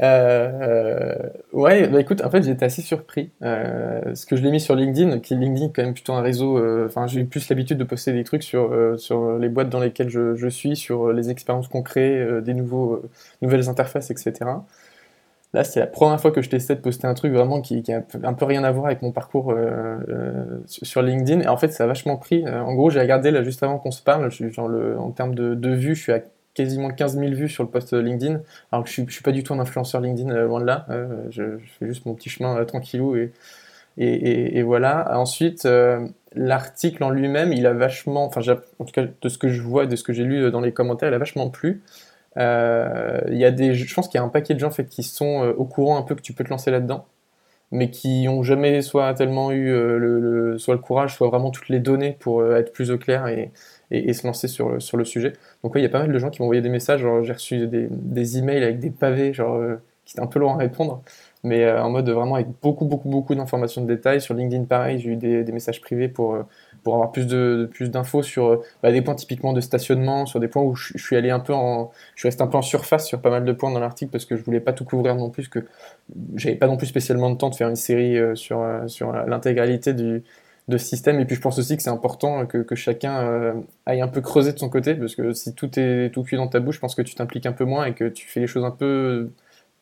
euh, 0.01 1.15
ouais, 1.53 1.87
bah 1.87 2.01
écoute, 2.01 2.23
en 2.25 2.31
fait 2.31 2.43
j'étais 2.43 2.65
assez 2.65 2.81
surpris. 2.81 3.31
Euh, 3.43 4.01
parce 4.03 4.25
que 4.25 4.37
je 4.37 4.43
l'ai 4.43 4.51
mis 4.51 4.61
sur 4.61 4.75
LinkedIn, 4.75 5.19
qui 5.19 5.37
LinkedIn 5.37 5.69
quand 5.69 5.83
même 5.83 5.93
plutôt 5.93 6.15
un 6.15 6.23
réseau. 6.23 6.57
Euh, 6.59 6.87
enfin, 6.87 7.07
j'ai 7.07 7.25
plus 7.25 7.49
l'habitude 7.51 7.77
de 7.77 7.85
poster 7.85 8.13
des 8.13 8.25
trucs 8.25 8.43
sur, 8.43 8.75
sur 8.99 9.39
les 9.39 9.49
boîtes 9.49 9.69
dans 9.69 9.81
lesquelles 9.81 10.09
je, 10.09 10.35
je 10.35 10.49
suis, 10.49 10.77
sur 10.77 11.13
les 11.13 11.31
expériences 11.31 11.69
qu'on 11.69 11.83
crée, 11.83 12.41
des 12.43 12.55
nouveaux, 12.55 13.03
nouvelles 13.43 13.69
interfaces, 13.69 14.11
etc. 14.11 14.33
Là, 15.55 15.65
c'est 15.65 15.81
la 15.81 15.87
première 15.87 16.19
fois 16.19 16.31
que 16.31 16.41
je 16.41 16.49
testais 16.49 16.75
de 16.77 16.81
poster 16.81 17.07
un 17.07 17.13
truc 17.13 17.33
vraiment 17.33 17.61
qui, 17.61 17.83
qui, 17.83 17.93
a 17.93 18.03
un 18.23 18.33
peu 18.33 18.47
rien 18.47 18.65
à 18.65 18.73
voir 18.73 18.87
avec 18.87 19.03
mon 19.03 19.13
parcours 19.13 19.51
euh, 19.51 19.99
euh, 20.09 20.61
sur 20.67 21.03
LinkedIn. 21.03 21.41
Et 21.43 21.49
en 21.49 21.59
fait, 21.59 21.69
ça 21.73 21.85
a 21.85 21.87
vachement 21.87 22.17
pris. 22.17 22.47
Euh, 22.47 22.63
en 22.63 22.75
gros, 22.75 22.89
j'ai 22.89 23.01
regardé 23.01 23.31
là 23.31 23.43
juste 23.43 23.63
avant 23.63 23.79
qu'on 23.79 23.91
se 23.91 24.03
parle, 24.03 24.31
je 24.31 24.61
en 24.99 25.11
termes 25.11 25.35
de, 25.35 25.69
vues, 25.75 25.95
je 25.95 26.03
suis 26.03 26.13
à 26.13 26.23
quasiment 26.55 26.91
15 26.91 27.19
000 27.19 27.33
vues 27.33 27.49
sur 27.51 27.65
le 27.65 27.69
post 27.69 27.93
LinkedIn. 27.93 28.41
Alors 28.71 28.85
que 28.85 28.89
je 28.89 28.95
suis, 28.95 29.05
je 29.07 29.13
suis 29.13 29.23
pas 29.23 29.33
du 29.33 29.43
tout 29.43 29.53
un 29.53 29.61
influenceur 29.61 30.01
LinkedIn, 30.01 30.33
loin 30.45 30.61
de 30.61 30.67
là. 30.67 30.87
Je, 31.29 31.59
fais 31.79 31.87
juste 31.87 32.07
mon 32.07 32.15
petit 32.15 32.31
chemin 32.31 32.65
tranquillou 32.65 33.17
et, 33.17 33.33
et, 33.99 34.59
et, 34.59 34.63
voilà. 34.63 35.19
Ensuite, 35.19 35.69
l'article 36.35 37.05
en 37.05 37.11
lui-même, 37.11 37.53
il 37.53 37.67
a 37.67 37.75
vachement, 37.75 38.25
enfin, 38.25 38.41
en 38.79 38.85
tout 38.87 38.93
cas, 38.93 39.05
de 39.21 39.29
ce 39.29 39.37
que 39.37 39.49
je 39.49 39.61
vois, 39.61 39.85
de 39.85 39.97
ce 39.97 40.03
que 40.03 40.15
j'ai 40.15 40.25
lu 40.25 40.51
dans 40.51 40.61
les 40.61 40.73
commentaires, 40.73 41.11
il 41.11 41.15
a 41.15 41.19
vachement 41.19 41.51
plu. 41.51 41.83
Euh, 42.39 43.21
il 43.29 43.37
y 43.37 43.45
a 43.45 43.51
des, 43.51 43.75
je 43.75 43.95
pense 43.95 44.09
qu'il 44.09 44.19
y 44.19 44.23
a 44.23 44.25
un 44.25 44.29
paquet 44.29 44.55
de 44.55 44.59
gens 44.61 44.69
en 44.69 44.71
fait, 44.71 44.87
qui 44.87 45.03
sont 45.03 45.45
euh, 45.45 45.53
au 45.55 45.65
courant 45.65 45.99
un 45.99 46.03
peu 46.03 46.15
que 46.15 46.23
tu 46.23 46.33
peux 46.33 46.45
te 46.45 46.51
lancer 46.51 46.71
là-dedans, 46.71 47.07
mais 47.71 47.91
qui 47.91 48.27
ont 48.29 48.43
jamais 48.43 48.83
soit 48.83 49.15
tellement 49.15 49.53
eu 49.53 49.71
euh, 49.73 49.99
le, 49.99 50.59
soit 50.59 50.75
le 50.75 50.81
courage, 50.81 51.15
soit 51.17 51.29
vraiment 51.29 51.51
toutes 51.51 51.69
les 51.69 51.81
données 51.81 52.17
pour 52.21 52.45
être 52.55 52.73
plus 52.73 52.91
au 52.91 52.99
clair 52.99 53.27
et, 53.29 53.53
et, 53.91 54.13
se 54.15 54.27
lancer 54.27 54.49
sur, 54.49 54.81
sur 54.81 54.97
le 54.97 55.05
sujet. 55.05 55.35
Donc 55.63 55.75
oui, 55.75 55.81
il 55.81 55.85
y 55.85 55.87
a 55.87 55.91
pas 55.91 56.01
mal 56.01 56.13
de 56.13 56.19
gens 56.19 56.31
qui 56.31 56.41
m'ont 56.43 56.47
envoyé 56.47 56.63
des 56.63 56.69
messages, 56.71 57.07
j'ai 57.23 57.33
reçu 57.33 57.67
des, 57.67 57.89
des, 57.91 58.39
emails 58.39 58.63
avec 58.65 58.79
des 58.81 58.91
pavés, 58.91 59.33
genre 59.35 59.61
qui 60.05 60.15
étaient 60.15 60.23
un 60.23 60.27
peu 60.27 60.39
long 60.41 60.55
à 60.55 60.57
répondre, 60.57 61.03
mais 61.45 61.71
en 61.71 61.91
mode 61.91 62.09
vraiment 62.09 62.37
avec 62.37 62.49
beaucoup 62.63 62.85
beaucoup 62.85 63.09
beaucoup 63.09 63.35
d'informations 63.35 63.83
de 63.83 63.87
détails. 63.87 64.21
Sur 64.21 64.35
LinkedIn 64.35 64.65
pareil, 64.65 64.99
j'ai 64.99 65.11
eu 65.11 65.17
des, 65.17 65.53
messages 65.53 65.81
privés 65.81 66.09
pour 66.09 66.45
pour 66.83 66.95
avoir 66.95 67.13
plus 67.13 67.27
de 67.27 67.69
plus 67.73 67.91
d'infos 67.91 68.23
sur 68.23 68.47
euh, 68.47 68.57
bah, 68.83 68.93
des 68.93 69.03
points 69.03 69.15
typiquement 69.15 69.53
de 69.53 69.61
stationnement, 69.61 70.27
sur 70.27 70.41
des 70.41 70.49
points 70.49 70.63
où 70.63 70.75
je, 70.75 70.99
suis 70.99 71.17
allé 71.17 71.31
un 71.31 71.41
peu 71.41 71.55
en, 71.55 71.93
je 72.15 72.21
suis 72.21 72.29
resté 72.29 72.43
un 72.43 72.47
peu 72.47 72.57
en 72.57 72.63
surface 72.63 73.07
sur 73.07 73.21
pas 73.21 73.31
mal 73.31 73.45
de 73.45 73.53
points 73.53 73.71
dans 73.71 73.81
l'article 73.81 74.11
parce 74.11 74.25
que 74.25 74.37
je 74.37 74.43
voulais 74.43 74.61
pas 74.61 74.73
tout 74.73 74.85
couvrir 74.85 75.15
non 75.15 75.31
plus, 75.31 75.49
que 75.49 75.61
j'avais 76.37 76.57
pas 76.57 76.67
non 76.67 76.77
plus 76.77 76.87
spécialement 76.87 77.31
de 77.31 77.37
temps 77.37 77.51
de 77.51 77.55
faire 77.55 77.69
une 77.69 77.77
série 77.77 78.19
euh, 78.19 78.35
sur 78.35 78.61
euh, 78.61 78.87
sur 78.89 79.13
l'intégralité 79.13 79.95
du 79.95 80.25
de 80.69 80.79
ce 80.79 80.87
système. 80.87 81.19
Et 81.21 81.25
puis 81.25 81.35
je 81.37 81.41
pense 81.41 81.59
aussi 81.59 81.77
que 81.77 81.83
c'est 81.83 81.91
important 81.91 82.47
que, 82.47 82.59
que 82.59 82.77
chacun 82.77 83.55
aille 83.85 84.01
un 84.01 84.09
peu 84.09 84.21
creuser 84.21 84.53
de 84.53 84.59
son 84.59 84.69
côté 84.69 84.95
parce 84.95 85.17
que 85.17 85.33
si 85.33 85.55
tout 85.55 85.69
est 85.79 86.11
tout 86.15 86.23
cuit 86.23 86.37
dans 86.37 86.47
ta 86.47 86.61
bouche, 86.61 86.77
je 86.77 86.81
pense 86.81 86.95
que 86.95 87.03
tu 87.03 87.17
t'impliques 87.17 87.47
un 87.47 87.53
peu 87.53 87.65
moins 87.65 87.85
et 87.87 87.95
que 87.95 88.09
tu 88.09 88.29
fais 88.29 88.39
les 88.41 88.47
choses 88.47 88.65
un 88.65 88.71
peu 88.71 89.31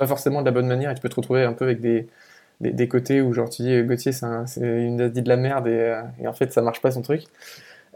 pas 0.01 0.07
forcément 0.07 0.40
de 0.40 0.46
la 0.46 0.51
bonne 0.51 0.66
manière 0.66 0.90
et 0.90 0.94
tu 0.94 1.03
peux 1.03 1.11
te 1.11 1.16
retrouver 1.16 1.44
un 1.44 1.53
peu 1.53 1.66
avec 1.66 1.80
des 1.82 2.88
côtés 2.88 3.20
où 3.20 3.34
genre 3.34 3.51
tu 3.51 3.62
dis 3.62 3.82
Gauthier 3.82 4.12
c'est 4.12 4.61
une 4.61 5.11
dit 5.11 5.20
de 5.20 5.28
la 5.28 5.36
merde 5.36 5.68
euh, 5.68 6.03
et, 6.18 6.26
en 6.26 6.32
fait 6.32 6.53
ça 6.53 6.62
marche 6.62 6.80
pas 6.80 6.90
son 6.90 7.03
truc. 7.03 7.24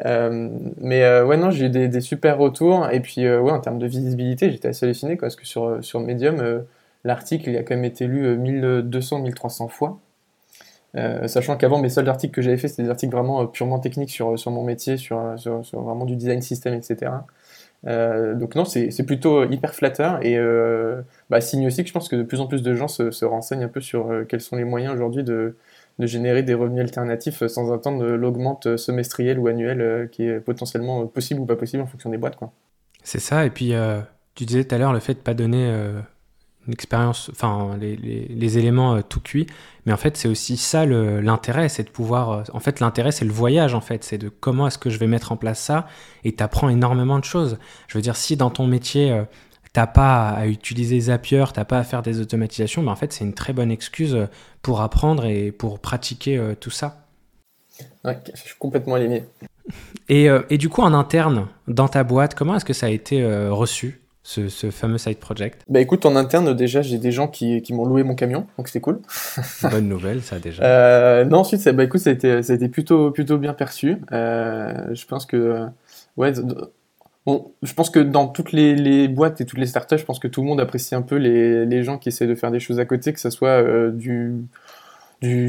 Euh, 0.05 0.51
mais 0.79 1.03
euh, 1.05 1.25
ouais 1.25 1.39
non 1.39 1.51
j'ai 1.51 1.67
eu 1.67 1.71
des, 1.71 2.01
super 2.03 2.37
retours 2.37 2.91
et 2.91 3.01
puis 3.01 3.27
ouais 3.27 3.51
en 3.51 3.61
termes 3.61 3.79
de 3.79 3.87
visibilité 3.87 4.51
j'étais 4.51 4.69
assez 4.69 4.85
halluciné 4.85 5.17
parce 5.17 5.35
que 5.35 5.47
sur, 5.47 5.83
sur 5.83 6.01
Medium 6.01 6.65
l'article 7.05 7.49
il 7.49 7.57
a 7.57 7.63
quand 7.63 7.75
même 7.75 7.85
été 7.85 8.07
lu 8.07 8.37
1200-1300 8.37 9.69
fois. 9.71 9.99
sachant 11.27 11.57
qu'avant 11.57 11.79
mes 11.79 11.89
seuls 11.89 12.09
articles 12.09 12.35
que 12.35 12.43
j'avais 12.43 12.59
fait 12.59 12.69
c'était 12.69 12.83
des 12.83 12.91
articles 12.91 13.15
vraiment 13.15 13.47
purement 13.47 13.79
techniques 13.79 14.11
sur, 14.11 14.37
mon 14.51 14.63
métier, 14.63 14.99
sur, 14.99 15.39
sur, 15.39 15.65
sur, 15.65 15.81
vraiment 15.81 16.05
du 16.05 16.17
design 16.17 16.43
system, 16.43 16.75
etc. 16.75 17.13
Euh, 17.87 18.35
donc 18.35 18.55
non, 18.55 18.65
c'est 18.65 19.07
plutôt 19.07 19.45
hyper 19.45 19.75
flatteur 19.75 20.25
et 20.25 20.39
euh, 20.39 21.03
bah, 21.29 21.41
signe 21.41 21.67
aussi 21.67 21.83
que 21.83 21.89
je 21.89 21.93
pense 21.93 22.09
que 22.09 22.17
de 22.17 22.23
plus 22.23 22.41
en 22.41 22.47
plus 22.47 22.63
de 22.63 22.75
gens 22.75 22.89
se, 22.89 23.25
renseignent 23.25 23.65
un 23.65 23.69
peu 23.69 23.81
sur 23.81 24.11
euh, 24.11 24.25
quels 24.25 24.41
sont 24.41 24.57
les 24.57 24.65
moyens 24.65 24.95
aujourd'hui 24.95 25.23
de, 25.23 25.57
générer 26.01 26.43
des 26.43 26.55
revenus 26.55 26.81
alternatifs 26.81 27.47
sans 27.47 27.73
attendre 27.73 28.05
l'augmente 28.05 28.77
semestrielle 28.77 29.39
ou 29.39 29.47
annuelle 29.47 30.09
qui 30.11 30.25
est 30.25 30.41
potentiellement 30.41 31.07
possible 31.07 31.41
ou 31.41 31.47
pas 31.47 31.55
possible 31.55 31.85
en 31.85 31.87
fonction 31.87 32.11
des 32.11 32.17
boîtes. 32.17 32.37
C'est 33.05 33.21
ça, 33.21 33.47
et 33.47 33.51
puis 33.51 33.75
tu 34.35 34.45
disais 34.45 34.65
tout 34.65 34.75
à 34.75 34.79
l'heure 34.79 34.93
le 34.93 34.99
fait 34.99 35.15
de 35.15 35.21
pas 35.21 35.35
donner 35.35 35.73
expérience, 36.73 37.31
enfin 37.31 37.77
les, 37.79 37.97
les, 37.97 38.59
éléments 38.59 38.97
euh, 38.97 39.03
tout 39.07 39.21
cuits. 39.21 39.47
Mais 39.87 39.93
en 39.93 39.97
fait, 39.97 40.17
c'est 40.17 40.29
aussi 40.29 40.57
ça 40.57 40.87
l'intérêt, 40.87 41.69
c'est 41.69 41.83
de 41.83 41.91
pouvoir. 41.91 42.31
Euh, 42.31 42.43
en 42.53 42.61
fait, 42.61 42.81
l'intérêt, 42.81 43.13
c'est 43.13 43.25
le 43.25 43.33
voyage, 43.33 43.75
en 43.75 43.81
fait. 43.81 44.05
C'est 44.05 44.19
de 44.19 44.29
comment 44.29 44.67
est-ce 44.67 44.79
que 44.79 44.91
je 44.91 44.99
vais 44.99 45.07
mettre 45.07 45.33
en 45.33 45.37
place 45.37 45.61
ça. 45.61 45.87
Et 46.25 46.35
tu 46.35 46.43
apprends 46.43 46.69
énormément 46.69 47.19
de 47.19 47.25
choses. 47.25 47.59
Je 47.89 47.99
veux 47.99 48.03
dire, 48.03 48.17
si 48.17 48.37
dans 48.37 48.51
ton 48.51 48.67
métier, 48.67 49.13
euh, 49.13 49.25
t'as 49.73 49.87
pas 49.87 50.31
à 50.31 50.47
utiliser 50.47 51.01
Zapier, 51.01 51.45
t'as 51.53 51.65
pas 51.65 51.79
à 51.79 51.85
faire 51.85 52.03
des 52.03 52.21
automatisations, 52.21 52.83
mais 52.83 52.91
en 52.91 52.97
fait, 52.97 53.13
c'est 53.13 53.25
une 53.25 53.35
très 53.35 53.53
bonne 53.53 53.71
excuse 53.71 54.17
pour 54.63 54.81
apprendre 54.81 55.27
et 55.27 55.53
pour 55.53 55.81
pratiquer 55.81 56.55
tout 56.61 56.71
ça. 56.71 57.07
Ouais, 58.05 58.19
je 58.33 58.41
suis 58.41 58.55
complètement 58.59 58.95
aligné. 58.95 59.25
Et, 60.09 60.29
et, 60.49 60.59
du 60.59 60.69
coup, 60.69 60.83
en 60.83 60.95
interne, 60.95 61.49
dans 61.67 61.89
ta 61.89 62.05
boîte, 62.05 62.37
comment 62.37 62.55
est-ce 62.55 62.65
que 62.65 62.73
ça 62.73 62.87
a 62.87 62.91
été 62.91 63.27
reçu? 63.49 64.04
Ce, 64.27 64.49
ce, 64.49 64.71
fameux 64.71 64.97
side 64.97 65.19
project 65.19 65.63
Bah 65.69 65.81
écoute, 65.81 66.07
en 66.07 66.17
interne, 66.17 66.55
déjà, 66.55 66.81
j'ai 66.81 66.97
des 66.97 67.13
gens 67.13 67.29
qui, 67.29 67.61
qui 67.61 67.75
m'ont 67.75 67.85
loué 67.85 68.03
mon 68.03 68.15
camion, 68.15 68.47
donc 68.57 68.69
c'était 68.69 68.81
cool. 68.81 69.01
Bonne 69.71 69.87
nouvelle, 69.87 70.23
ça 70.23 70.39
déjà. 70.39 70.65
Euh, 70.65 71.25
non, 71.27 71.41
ensuite, 71.41 71.61
ça, 71.61 71.73
bah 71.73 71.85
écoute, 71.85 72.01
ça 72.01 72.11
a 72.11 72.15
été, 72.15 72.43
ça 72.43 72.55
a 72.55 72.57
été 72.57 72.69
plutôt, 72.69 73.11
plutôt 73.11 73.37
bien 73.37 73.53
perçu. 73.53 73.99
Euh, 74.13 74.95
je 74.95 75.07
pense 75.07 75.27
que, 75.27 75.67
ouais, 76.17 76.33
bon, 77.27 77.53
je 77.63 77.75
pense 77.75 77.91
que 77.91 78.01
dans 78.01 78.27
toutes 78.27 78.53
les, 78.53 78.75
les, 78.75 79.09
boîtes 79.09 79.43
et 79.43 79.45
toutes 79.45 79.59
les 79.59 79.67
startups, 79.67 79.99
je 79.99 80.05
pense 80.05 80.19
que 80.19 80.29
tout 80.29 80.41
le 80.41 80.47
monde 80.47 80.61
apprécie 80.61 80.95
un 80.95 81.03
peu 81.03 81.17
les, 81.17 81.67
les 81.67 81.83
gens 81.83 81.99
qui 81.99 82.09
essaient 82.09 82.27
de 82.27 82.35
faire 82.35 82.51
des 82.51 82.61
choses 82.61 82.81
à 82.81 82.87
côté, 82.87 83.13
que 83.13 83.21
ce 83.21 83.29
soit 83.29 83.63
euh, 83.63 83.91
du 83.91 84.33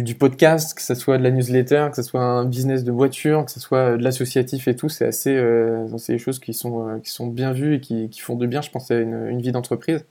du, 0.04 0.16
podcast, 0.16 0.74
que 0.74 0.82
ce 0.82 0.96
soit 0.96 1.18
de 1.18 1.24
la 1.24 1.32
newsletter, 1.32 1.88
que 1.90 1.96
ce 1.96 2.04
soit 2.04 2.22
un 2.22 2.46
business 2.46 2.84
de 2.84 2.92
voiture, 2.92 3.46
que 3.46 3.52
ce 3.52 3.60
soit 3.60 3.98
de 3.98 4.04
l'associatif 4.04 4.68
et 4.68 4.76
tout, 4.76 4.90
c'est 4.90 5.06
assez, 5.06 5.36
euh, 5.36 5.88
c'est 5.98 6.14
des 6.14 6.20
choses 6.20 6.40
qui 6.40 6.54
sont, 6.54 6.88
euh, 6.88 7.00
qui 7.00 7.10
sont 7.10 7.28
bien 7.28 7.52
vues 7.52 7.76
et 7.76 7.80
qui, 7.80 8.10
qui, 8.10 8.22
font 8.22 8.36
de 8.36 8.46
bien, 8.48 8.62
je 8.62 8.70
pense, 8.70 8.92
à 8.92 8.96
une, 8.96 9.28
une 9.30 9.42
vie 9.42 9.52
d'entreprise. 9.52 10.06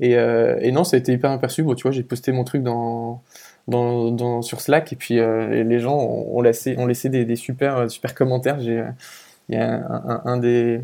Et, 0.00 0.16
euh, 0.16 0.58
et, 0.60 0.72
non, 0.72 0.84
ça 0.84 0.96
a 0.96 0.98
été 1.00 1.12
hyper 1.12 1.30
aperçu. 1.30 1.64
Tu 1.76 1.82
vois, 1.82 1.92
j'ai 1.92 2.02
posté 2.02 2.32
mon 2.32 2.44
truc 2.44 2.62
dans, 2.62 3.22
dans, 3.68 4.10
dans, 4.10 4.42
sur 4.42 4.60
Slack 4.60 4.92
et 4.92 4.96
puis 4.96 5.18
euh, 5.18 5.62
les 5.64 5.78
gens 5.78 5.98
ont, 5.98 6.40
laissé, 6.40 6.76
ont 6.78 6.86
laissé 6.86 7.08
des, 7.08 7.36
super, 7.36 7.90
super 7.90 8.14
commentaires. 8.14 8.58
Il 8.60 8.94
y 9.50 9.56
a 9.56 10.22
un, 10.24 10.38
des 10.38 10.80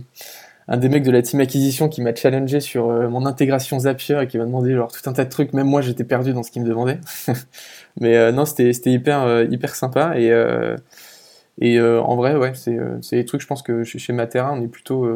un 0.69 0.77
des 0.77 0.91
mecs 0.91 1.03
de 1.03 1.11
la 1.11 1.23
team 1.23 1.41
acquisition 1.41 1.89
qui 1.89 2.03
m'a 2.03 2.15
challengé 2.15 2.61
sur 2.61 2.91
euh, 2.91 3.09
mon 3.09 3.25
intégration 3.25 3.79
Zapier 3.81 4.21
et 4.23 4.27
qui 4.27 4.37
m'a 4.37 4.45
demandé 4.45 4.75
genre 4.75 4.93
tout 4.93 5.09
un 5.09 5.15
tas 5.15 5.25
de 5.25 5.31
trucs. 5.31 5.55
Même 5.55 5.67
moi, 5.67 5.81
j'étais 5.81 6.05
perdu 6.05 6.35
dans 6.35 6.43
ce 6.43 6.51
qu'il 6.51 6.63
me 6.63 6.69
demandait. 6.69 6.99
Mais 8.01 8.17
euh, 8.17 8.33
non, 8.33 8.45
c'était 8.45 8.91
hyper 8.91 9.23
euh, 9.23 9.45
hyper 9.45 9.75
sympa 9.75 10.19
et 10.19 10.33
et 11.61 11.81
en 11.81 12.15
vrai, 12.15 12.37
ouais, 12.37 12.53
c'est 12.55 12.79
des 13.11 13.25
trucs. 13.25 13.41
Je 13.41 13.47
pense 13.49 13.63
que 13.63 13.83
chez, 13.83 14.13
Matera, 14.13 14.53
on 14.53 14.63
est 14.63 14.69
plutôt 14.69 15.09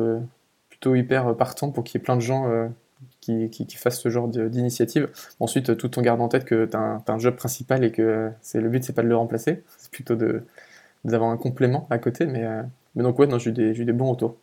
plutôt 0.69 0.97
hyper 0.97 1.37
partant 1.37 1.71
pour 1.71 1.85
qu'il 1.85 2.01
y 2.01 2.03
ait 2.03 2.05
plein 2.05 2.17
de 2.17 2.21
gens 2.21 2.51
qui, 3.21 3.49
qui, 3.51 3.77
fassent 3.77 4.01
ce 4.01 4.09
genre 4.09 4.27
d'initiative. 4.27 5.09
Ensuite, 5.39 5.77
tout 5.77 5.99
en 6.01 6.03
gardant 6.03 6.25
en 6.25 6.29
tête 6.29 6.45
que 6.45 6.65
tu 6.67 6.77
as, 6.77 7.01
un 7.07 7.19
job 7.21 7.37
principal 7.37 7.85
et 7.85 7.93
que 7.93 8.31
c'est 8.41 8.61
le 8.61 8.69
but, 8.69 8.83
c'est 8.83 8.93
pas 8.93 9.03
de 9.03 9.09
le 9.09 9.17
remplacer, 9.17 9.63
c'est 9.79 9.91
plutôt 9.93 10.17
d'avoir 11.05 11.31
un 11.31 11.37
complément 11.37 11.87
à 11.91 11.99
côté. 11.99 12.27
Mais, 12.27 12.45
mais 12.97 13.05
donc, 13.05 13.21
ouais, 13.21 13.29
j'ai 13.39 13.51
eu, 13.51 13.81
eu 13.81 13.85
des 13.85 13.93
bons 13.93 14.11
retours. 14.11 14.37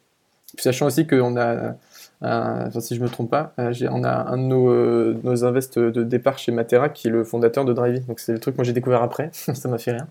Sachant 0.57 0.85
aussi 0.85 1.05
qu'on 1.05 1.35
a, 1.35 1.75
enfin, 2.21 2.79
si 2.79 2.95
je 2.95 3.01
me 3.01 3.09
trompe 3.09 3.29
pas, 3.29 3.53
euh, 3.59 3.73
on 3.91 4.03
a 4.03 4.29
un 4.29 4.37
de 4.37 4.43
nos, 4.43 4.69
euh, 4.69 5.19
nos 5.23 5.45
invests 5.45 5.79
de 5.79 6.03
départ 6.03 6.37
chez 6.37 6.51
Matera 6.51 6.89
qui 6.89 7.07
est 7.07 7.11
le 7.11 7.23
fondateur 7.23 7.65
de 7.65 7.73
Drivey. 7.73 7.99
Donc 8.01 8.19
c'est 8.19 8.33
le 8.33 8.39
truc 8.39 8.55
que 8.57 8.63
j'ai 8.63 8.73
découvert 8.73 9.01
après, 9.03 9.29
ça 9.33 9.69
m'a 9.69 9.77
fait 9.77 9.91
rien. 9.91 10.07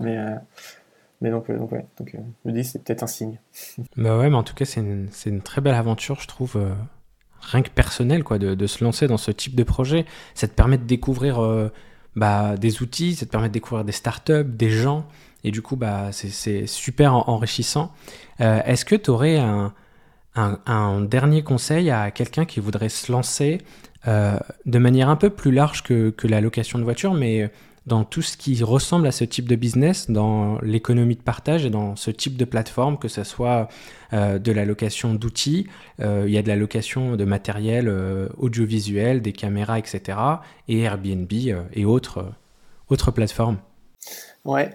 Mais, 0.00 0.18
euh, 0.18 1.30
donc, 1.30 1.50
donc, 1.50 1.72
ouais, 1.72 1.86
donc 1.98 2.12
je 2.14 2.48
me 2.48 2.54
dis 2.54 2.64
c'est 2.64 2.82
peut-être 2.82 3.02
un 3.02 3.06
signe. 3.06 3.38
Bah 3.96 4.18
ouais, 4.18 4.28
mais 4.28 4.36
en 4.36 4.42
tout 4.42 4.54
cas 4.54 4.64
c'est 4.64 4.80
une, 4.80 5.40
très 5.42 5.60
belle 5.60 5.74
aventure, 5.74 6.20
je 6.20 6.28
trouve, 6.28 6.58
rien 7.40 7.62
que 7.62 7.70
personnel, 7.70 8.24
quoi, 8.24 8.38
de, 8.38 8.66
se 8.66 8.84
lancer 8.84 9.06
dans 9.06 9.16
ce 9.16 9.30
type 9.30 9.54
de 9.54 9.62
projet. 9.62 10.04
Ça 10.34 10.48
te 10.48 10.52
permet 10.52 10.78
de 10.78 10.84
découvrir 10.84 11.40
bah, 12.16 12.56
des 12.56 12.82
outils, 12.82 13.14
ça 13.14 13.26
te 13.26 13.30
permet 13.30 13.48
de 13.48 13.54
découvrir 13.54 13.84
des 13.84 13.92
startups, 13.92 14.44
des 14.44 14.70
gens. 14.70 15.06
Et 15.44 15.50
du 15.50 15.60
coup, 15.60 15.76
bah, 15.76 16.08
c'est 16.12 16.66
super 16.66 17.28
enrichissant. 17.28 17.92
Euh, 18.40 18.62
Est-ce 18.64 18.84
que 18.84 18.94
tu 18.94 19.10
aurais 19.10 19.36
un, 19.36 19.74
un, 20.36 21.00
dernier 21.00 21.42
conseil 21.42 21.90
à 21.90 22.10
quelqu'un 22.10 22.44
qui 22.44 22.60
voudrait 22.60 22.88
se 22.88 23.10
lancer 23.12 23.58
euh, 24.06 24.38
de 24.66 24.78
manière 24.78 25.08
un 25.08 25.16
peu 25.16 25.30
plus 25.30 25.52
large 25.52 25.82
que, 25.82 26.12
la 26.24 26.40
location 26.40 26.78
de 26.78 26.84
voiture, 26.84 27.14
mais 27.14 27.50
dans 27.86 28.04
tout 28.04 28.22
ce 28.22 28.36
qui 28.36 28.62
ressemble 28.62 29.06
à 29.06 29.12
ce 29.12 29.24
type 29.24 29.46
de 29.46 29.56
business, 29.56 30.10
dans 30.10 30.58
l'économie 30.60 31.16
de 31.16 31.22
partage 31.22 31.66
et 31.66 31.70
dans 31.70 31.96
ce 31.96 32.10
type 32.10 32.36
de 32.36 32.44
plateforme, 32.44 32.98
que 32.98 33.08
ce 33.08 33.24
soit 33.24 33.68
euh, 34.12 34.38
de 34.38 34.52
la 34.52 34.64
location 34.64 35.14
d'outils, 35.14 35.68
euh, 36.00 36.24
il 36.26 36.32
y 36.32 36.38
a 36.38 36.42
de 36.42 36.48
la 36.48 36.56
location 36.56 37.16
de 37.16 37.24
matériel 37.24 37.92
audiovisuel, 38.38 39.22
des 39.22 39.32
caméras, 39.32 39.78
etc., 39.78 40.18
et 40.68 40.80
Airbnb 40.80 41.32
et 41.72 41.84
autres, 41.84 42.32
autres 42.88 43.10
plateformes. 43.10 43.58
Ouais. 44.44 44.74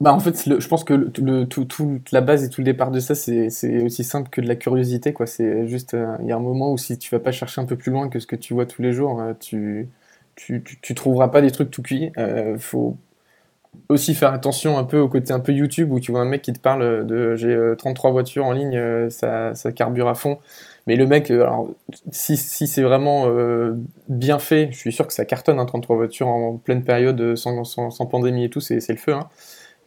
Bah 0.00 0.14
en 0.14 0.20
fait, 0.20 0.48
je 0.58 0.66
pense 0.66 0.82
que 0.84 0.94
le, 0.94 1.44
tout, 1.46 1.66
toute 1.66 2.10
la 2.10 2.22
base 2.22 2.42
et 2.42 2.48
tout 2.48 2.62
le 2.62 2.64
départ 2.64 2.90
de 2.90 3.00
ça, 3.00 3.14
c'est 3.14 3.48
aussi 3.82 4.02
simple 4.02 4.30
que 4.30 4.40
de 4.40 4.48
la 4.48 4.56
curiosité. 4.56 5.12
quoi. 5.12 5.26
C'est 5.26 5.66
juste, 5.68 5.92
euh, 5.92 6.16
il 6.20 6.26
y 6.26 6.32
a 6.32 6.36
un 6.36 6.40
moment 6.40 6.72
où 6.72 6.78
si 6.78 6.96
tu 6.98 7.10
vas 7.14 7.20
pas 7.20 7.32
chercher 7.32 7.60
un 7.60 7.66
peu 7.66 7.76
plus 7.76 7.92
loin 7.92 8.08
que 8.08 8.18
ce 8.18 8.26
que 8.26 8.36
tu 8.36 8.54
vois 8.54 8.64
tous 8.64 8.80
les 8.80 8.94
jours, 8.94 9.20
euh, 9.20 9.34
tu, 9.38 9.90
tu, 10.36 10.64
tu, 10.80 10.94
trouveras 10.94 11.28
pas 11.28 11.42
des 11.42 11.50
trucs 11.50 11.70
tout 11.70 11.82
cuits. 11.82 12.12
Euh, 12.16 12.56
faut 12.58 12.96
aussi 13.88 14.14
faire 14.14 14.32
attention 14.32 14.78
un 14.78 14.84
peu 14.84 14.98
au 15.00 15.08
côté 15.08 15.32
un 15.32 15.40
peu 15.40 15.52
YouTube 15.52 15.92
où 15.92 16.00
tu 16.00 16.12
vois 16.12 16.20
un 16.22 16.26
mec 16.26 16.42
qui 16.42 16.52
te 16.54 16.60
parle 16.60 17.06
de 17.06 17.36
j'ai 17.36 17.56
33 17.78 18.12
voitures 18.12 18.46
en 18.46 18.52
ligne, 18.52 19.10
ça, 19.10 19.54
ça 19.54 19.72
carbure 19.72 20.08
à 20.08 20.14
fond. 20.14 20.38
Mais 20.86 20.96
le 20.96 21.06
mec, 21.06 21.30
alors, 21.30 21.70
si, 22.12 22.36
si 22.36 22.66
c'est 22.66 22.82
vraiment 22.82 23.26
bien 24.08 24.38
fait, 24.38 24.70
je 24.72 24.78
suis 24.78 24.92
sûr 24.92 25.06
que 25.06 25.12
ça 25.12 25.24
cartonne, 25.26 25.58
hein, 25.60 25.66
33 25.66 25.96
voitures 25.96 26.28
en 26.28 26.56
pleine 26.56 26.84
période, 26.84 27.36
sans, 27.36 27.64
sans, 27.64 27.90
sans 27.90 28.06
pandémie 28.06 28.44
et 28.44 28.50
tout, 28.50 28.60
c'est 28.60 28.86
le 28.88 28.96
feu. 28.96 29.14
Hein. 29.14 29.28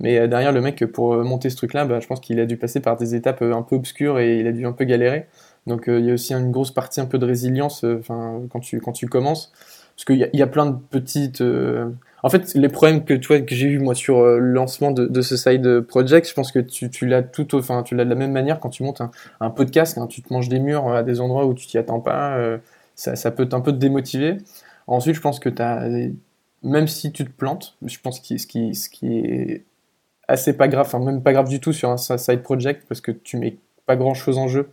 Mais 0.04 0.20
euh, 0.20 0.28
derrière, 0.28 0.52
le 0.52 0.62
mec, 0.62 0.86
pour 0.86 1.16
monter 1.16 1.50
ce 1.50 1.56
truc-là, 1.56 1.86
bah, 1.86 2.00
je 2.00 2.06
pense 2.06 2.20
qu'il 2.20 2.40
a 2.40 2.46
dû 2.46 2.58
passer 2.58 2.80
par 2.80 2.96
des 2.96 3.16
étapes 3.16 3.42
un 3.42 3.64
peu 3.64 3.76
obscures 3.76 4.20
et 4.20 4.40
il 4.40 4.46
a 4.46 4.52
dû 4.52 4.68
un 4.68 4.74
peu 4.74 4.86
galérer. 4.86 5.26
Donc 5.66 5.90
euh, 5.90 6.00
il 6.00 6.06
y 6.06 6.12
a 6.12 6.14
aussi 6.14 6.34
une 6.34 6.52
grosse 6.52 6.72
partie 6.72 7.02
un 7.02 7.06
peu 7.06 7.18
de 7.18 7.26
résilience 7.26 7.84
quand, 8.08 8.60
tu, 8.62 8.80
quand 8.80 8.92
tu 8.92 9.08
commences. 9.08 9.52
Parce 9.96 10.06
qu'il 10.06 10.30
y, 10.32 10.38
y, 10.38 10.42
a 10.42 10.48
plein 10.48 10.68
de 10.68 10.76
petites 10.92 11.42
en 12.24 12.30
fait, 12.30 12.54
les 12.56 12.70
problèmes 12.70 13.04
que, 13.04 13.14
que 13.16 13.54
j'ai 13.54 13.68
eu 13.68 13.80
moi 13.80 13.96
sur 13.96 14.20
euh, 14.20 14.40
le 14.40 14.54
lancement 14.54 14.92
de, 14.92 15.22
ce 15.22 15.36
side 15.36 15.82
project, 15.82 16.28
je 16.28 16.34
pense 16.34 16.54
que 16.54 16.60
tu, 16.60 16.90
tu 16.90 17.06
l'as 17.06 17.22
tout, 17.22 17.54
enfin, 17.54 17.84
tu 17.84 17.96
l'as 17.96 18.06
de 18.06 18.10
la 18.10 18.16
même 18.16 18.32
manière 18.32 18.62
quand 18.62 18.70
tu 18.70 18.84
montes 18.84 19.02
un, 19.02 19.12
un 19.42 19.50
podcast, 19.50 19.96
quand 19.96 20.08
tu 20.08 20.22
te 20.22 20.32
manges 20.32 20.48
des 20.48 20.60
murs 20.60 20.88
à 20.88 21.04
des 21.04 21.20
endroits 21.20 21.46
où 21.46 21.54
tu 21.54 21.68
t'y 21.68 21.78
attends 21.78 22.00
pas, 22.00 22.38
euh, 22.38 22.58
ça, 22.96 23.18
ça, 23.18 23.30
peut 23.30 23.50
un 23.52 23.60
peu 23.60 23.74
te 23.74 23.78
démotiver. 23.78 24.38
Ensuite, 24.88 25.16
je 25.16 25.22
pense 25.22 25.40
que 25.40 25.50
as, 25.62 25.86
même 26.64 26.88
si 26.88 27.12
tu 27.12 27.26
te 27.26 27.30
plantes, 27.30 27.76
je 27.86 28.00
pense 28.00 28.22
que 28.22 28.38
ce 28.38 28.48
qui, 28.48 28.74
ce 28.74 28.90
qui 28.90 29.18
est 29.18 29.66
assez 30.34 30.54
pas 30.54 30.68
grave, 30.68 30.86
enfin 30.86 31.00
même 31.00 31.22
pas 31.22 31.34
grave 31.34 31.48
du 31.48 31.60
tout 31.60 31.74
sur 31.74 31.90
un 31.90 31.98
side 31.98 32.42
project 32.42 32.86
parce 32.88 33.02
que 33.02 33.12
tu 33.12 33.38
mets 33.38 33.58
pas 33.86 33.96
grand 33.96 34.14
chose 34.14 34.38
en 34.38 34.48
jeu, 34.48 34.70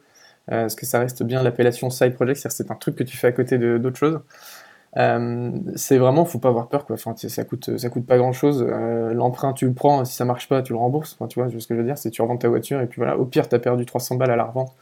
euh, 0.51 0.63
parce 0.63 0.75
que 0.75 0.87
ça 0.87 0.99
reste 0.99 1.23
bien 1.23 1.43
l'appellation 1.43 1.91
side 1.91 2.15
project, 2.15 2.41
c'est-à-dire 2.41 2.57
c'est 2.57 2.71
un 2.71 2.77
truc 2.77 2.97
que 2.97 3.05
tu 3.05 3.17
fais 3.17 3.29
à 3.29 3.33
côté 3.33 3.59
d'autres 3.59 3.99
choses. 3.99 4.21
Euh, 4.97 5.53
c'est 5.77 5.99
vraiment, 5.99 6.25
faut 6.25 6.39
pas 6.41 6.49
avoir 6.49 6.69
peur, 6.69 6.85
quoi. 6.85 6.95
Enfin, 6.95 7.15
ça 7.17 7.45
coûte, 7.45 7.79
ça 7.79 7.89
coûte 7.91 8.07
pas 8.07 8.19
grand 8.19 8.33
chose. 8.33 8.67
Euh, 8.69 9.13
L'emprunt, 9.15 9.53
tu 9.53 9.67
le 9.67 9.73
prends, 9.73 10.05
si 10.05 10.15
ça 10.17 10.25
marche 10.25 10.49
pas, 10.49 10.63
tu 10.63 10.73
le 10.73 10.79
rembourses. 10.79 11.17
Tu 11.29 11.41
vois, 11.41 11.49
ce 11.49 11.67
que 11.67 11.75
je 11.75 11.81
veux 11.81 11.85
dire, 11.85 11.99
c'est 11.99 12.11
tu 12.11 12.23
revends 12.23 12.37
ta 12.37 12.49
voiture 12.49 12.81
et 12.81 12.87
puis 12.87 12.99
voilà. 12.99 13.17
Au 13.19 13.25
pire, 13.25 13.49
t'as 13.49 13.59
perdu 13.61 13.87
300 13.87 14.17
balles 14.17 14.33
à 14.33 14.37
la 14.37 14.45
revente. 14.45 14.73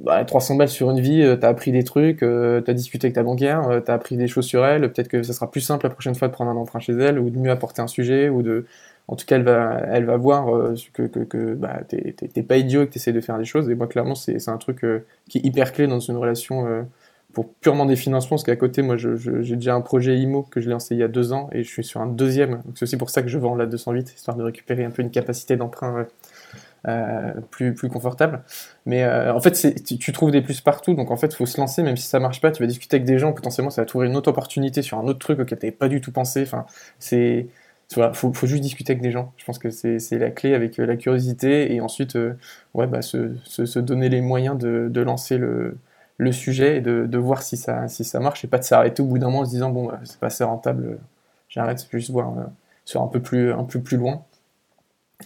Bah, 0.00 0.24
300 0.24 0.56
balles 0.56 0.70
sur 0.70 0.90
une 0.90 1.00
vie, 1.00 1.22
euh, 1.22 1.36
t'as 1.36 1.50
appris 1.50 1.70
des 1.70 1.84
trucs, 1.84 2.20
t'as 2.20 2.72
discuté 2.72 3.06
avec 3.06 3.14
ta 3.14 3.22
banquière, 3.22 3.82
t'as 3.84 3.94
appris 3.94 4.16
des 4.16 4.26
choses 4.26 4.46
sur 4.46 4.64
elle. 4.64 4.90
Peut-être 4.92 5.08
que 5.08 5.22
ça 5.22 5.32
sera 5.32 5.50
plus 5.50 5.60
simple 5.60 5.86
la 5.86 5.90
prochaine 5.90 6.14
fois 6.14 6.28
de 6.28 6.32
prendre 6.32 6.50
un 6.50 6.56
emprunt 6.56 6.80
chez 6.80 6.94
elle 6.94 7.18
ou 7.18 7.30
de 7.30 7.38
mieux 7.38 7.50
apporter 7.50 7.82
un 7.82 7.86
sujet 7.86 8.28
ou 8.28 8.42
de, 8.42 8.66
en 9.08 9.16
tout 9.16 9.26
cas, 9.26 9.36
elle 9.36 10.04
va, 10.04 10.16
voir 10.16 10.54
euh, 10.54 10.74
que, 10.92 11.02
que, 11.02 11.54
bah, 11.54 11.80
t'es 11.88 12.42
pas 12.42 12.56
idiot 12.56 12.82
et 12.82 12.86
que 12.86 12.92
t'essaies 12.92 13.12
de 13.12 13.20
faire 13.20 13.38
des 13.38 13.44
choses. 13.44 13.70
Et 13.70 13.74
moi, 13.74 13.86
clairement, 13.86 14.14
c'est 14.14 14.48
un 14.48 14.58
truc 14.58 14.84
qui 15.28 15.38
est 15.38 15.44
hyper 15.44 15.72
clé 15.72 15.86
dans 15.86 16.00
une 16.00 16.16
relation 16.16 16.86
pour 17.32 17.52
purement 17.52 17.84
des 17.84 17.96
financements, 17.96 18.36
parce 18.36 18.44
qu'à 18.44 18.56
côté, 18.56 18.82
moi, 18.82 18.96
j'ai 18.96 19.56
déjà 19.56 19.74
un 19.74 19.82
projet 19.82 20.18
IMO 20.18 20.42
que 20.42 20.60
je 20.60 20.66
l'ai 20.66 20.72
lancé 20.72 20.94
il 20.94 20.98
y 20.98 21.02
a 21.02 21.08
deux 21.08 21.32
ans 21.32 21.50
et 21.52 21.62
je 21.62 21.68
suis 21.68 21.84
sur 21.84 22.00
un 22.00 22.06
deuxième. 22.06 22.62
C'est 22.74 22.84
aussi 22.84 22.96
pour 22.96 23.10
ça 23.10 23.22
que 23.22 23.28
je 23.28 23.38
vends 23.38 23.54
la 23.54 23.66
208, 23.66 24.14
histoire 24.14 24.36
de 24.36 24.42
récupérer 24.42 24.84
un 24.84 24.90
peu 24.90 25.02
une 25.02 25.10
capacité 25.10 25.56
d'emprunt 25.56 26.06
euh, 26.88 27.32
plus, 27.50 27.74
confortable. 27.74 28.42
Mais 28.84 29.02
euh, 29.02 29.34
en 29.34 29.40
fait, 29.40 29.74
tu, 29.84 30.12
trouves 30.12 30.30
des 30.30 30.40
plus 30.40 30.60
partout, 30.60 30.94
donc 30.94 31.10
en 31.10 31.16
fait, 31.16 31.26
il 31.26 31.34
faut 31.34 31.44
se 31.46 31.60
lancer, 31.60 31.82
même 31.82 31.96
si 31.96 32.06
ça 32.06 32.20
marche 32.20 32.40
pas, 32.40 32.52
tu 32.52 32.62
vas 32.62 32.68
discuter 32.68 32.96
avec 32.96 33.06
des 33.06 33.18
gens, 33.18 33.32
potentiellement, 33.32 33.70
ça 33.70 33.82
va 33.82 33.86
trouver 33.86 34.06
une 34.06 34.16
autre 34.16 34.30
opportunité 34.30 34.82
sur 34.82 34.96
un 34.98 35.04
autre 35.08 35.18
truc 35.18 35.40
auquel 35.40 35.58
tu 35.58 35.66
n'avais 35.66 35.76
pas 35.76 35.88
du 35.88 36.00
tout 36.00 36.12
pensé. 36.12 36.42
Enfin, 36.42 36.64
c'est. 37.00 37.48
Voilà, 37.94 38.12
faut, 38.12 38.32
juste 38.42 38.62
discuter 38.62 38.92
avec 38.92 39.02
des 39.02 39.12
gens. 39.12 39.32
Je 39.36 39.44
pense 39.44 39.58
que 39.58 39.70
c'est 39.70 40.18
la 40.18 40.30
clé 40.30 40.54
avec 40.54 40.78
euh, 40.78 40.86
la 40.86 40.96
curiosité 40.96 41.72
et 41.72 41.80
ensuite, 41.80 42.16
euh, 42.16 42.34
ouais, 42.74 42.86
bah, 42.86 43.00
se, 43.00 43.78
donner 43.78 44.08
les 44.08 44.20
moyens 44.20 44.58
de, 44.58 45.00
lancer 45.00 45.38
le, 45.38 45.78
sujet 46.32 46.78
et 46.78 46.80
de, 46.80 47.18
voir 47.18 47.42
si 47.42 47.56
ça, 47.56 47.88
si 47.88 48.04
ça 48.04 48.18
marche 48.20 48.44
et 48.44 48.48
pas 48.48 48.58
de 48.58 48.64
s'arrêter 48.64 49.02
au 49.02 49.06
bout 49.06 49.18
d'un 49.18 49.26
moment 49.26 49.40
en 49.40 49.44
se 49.44 49.50
disant 49.50 49.70
bon, 49.70 49.86
bah, 49.86 50.00
c'est 50.04 50.18
pas 50.18 50.26
assez 50.26 50.44
rentable, 50.44 50.98
j'arrête, 51.48 51.86
juste 51.92 52.10
voir 52.10 52.36
euh, 52.36 52.42
sur 52.84 53.02
un 53.02 53.08
peu 53.08 53.20
plus, 53.20 53.52
un 53.52 53.64
peu 53.64 53.80
plus 53.80 53.96
loin. 53.96 54.24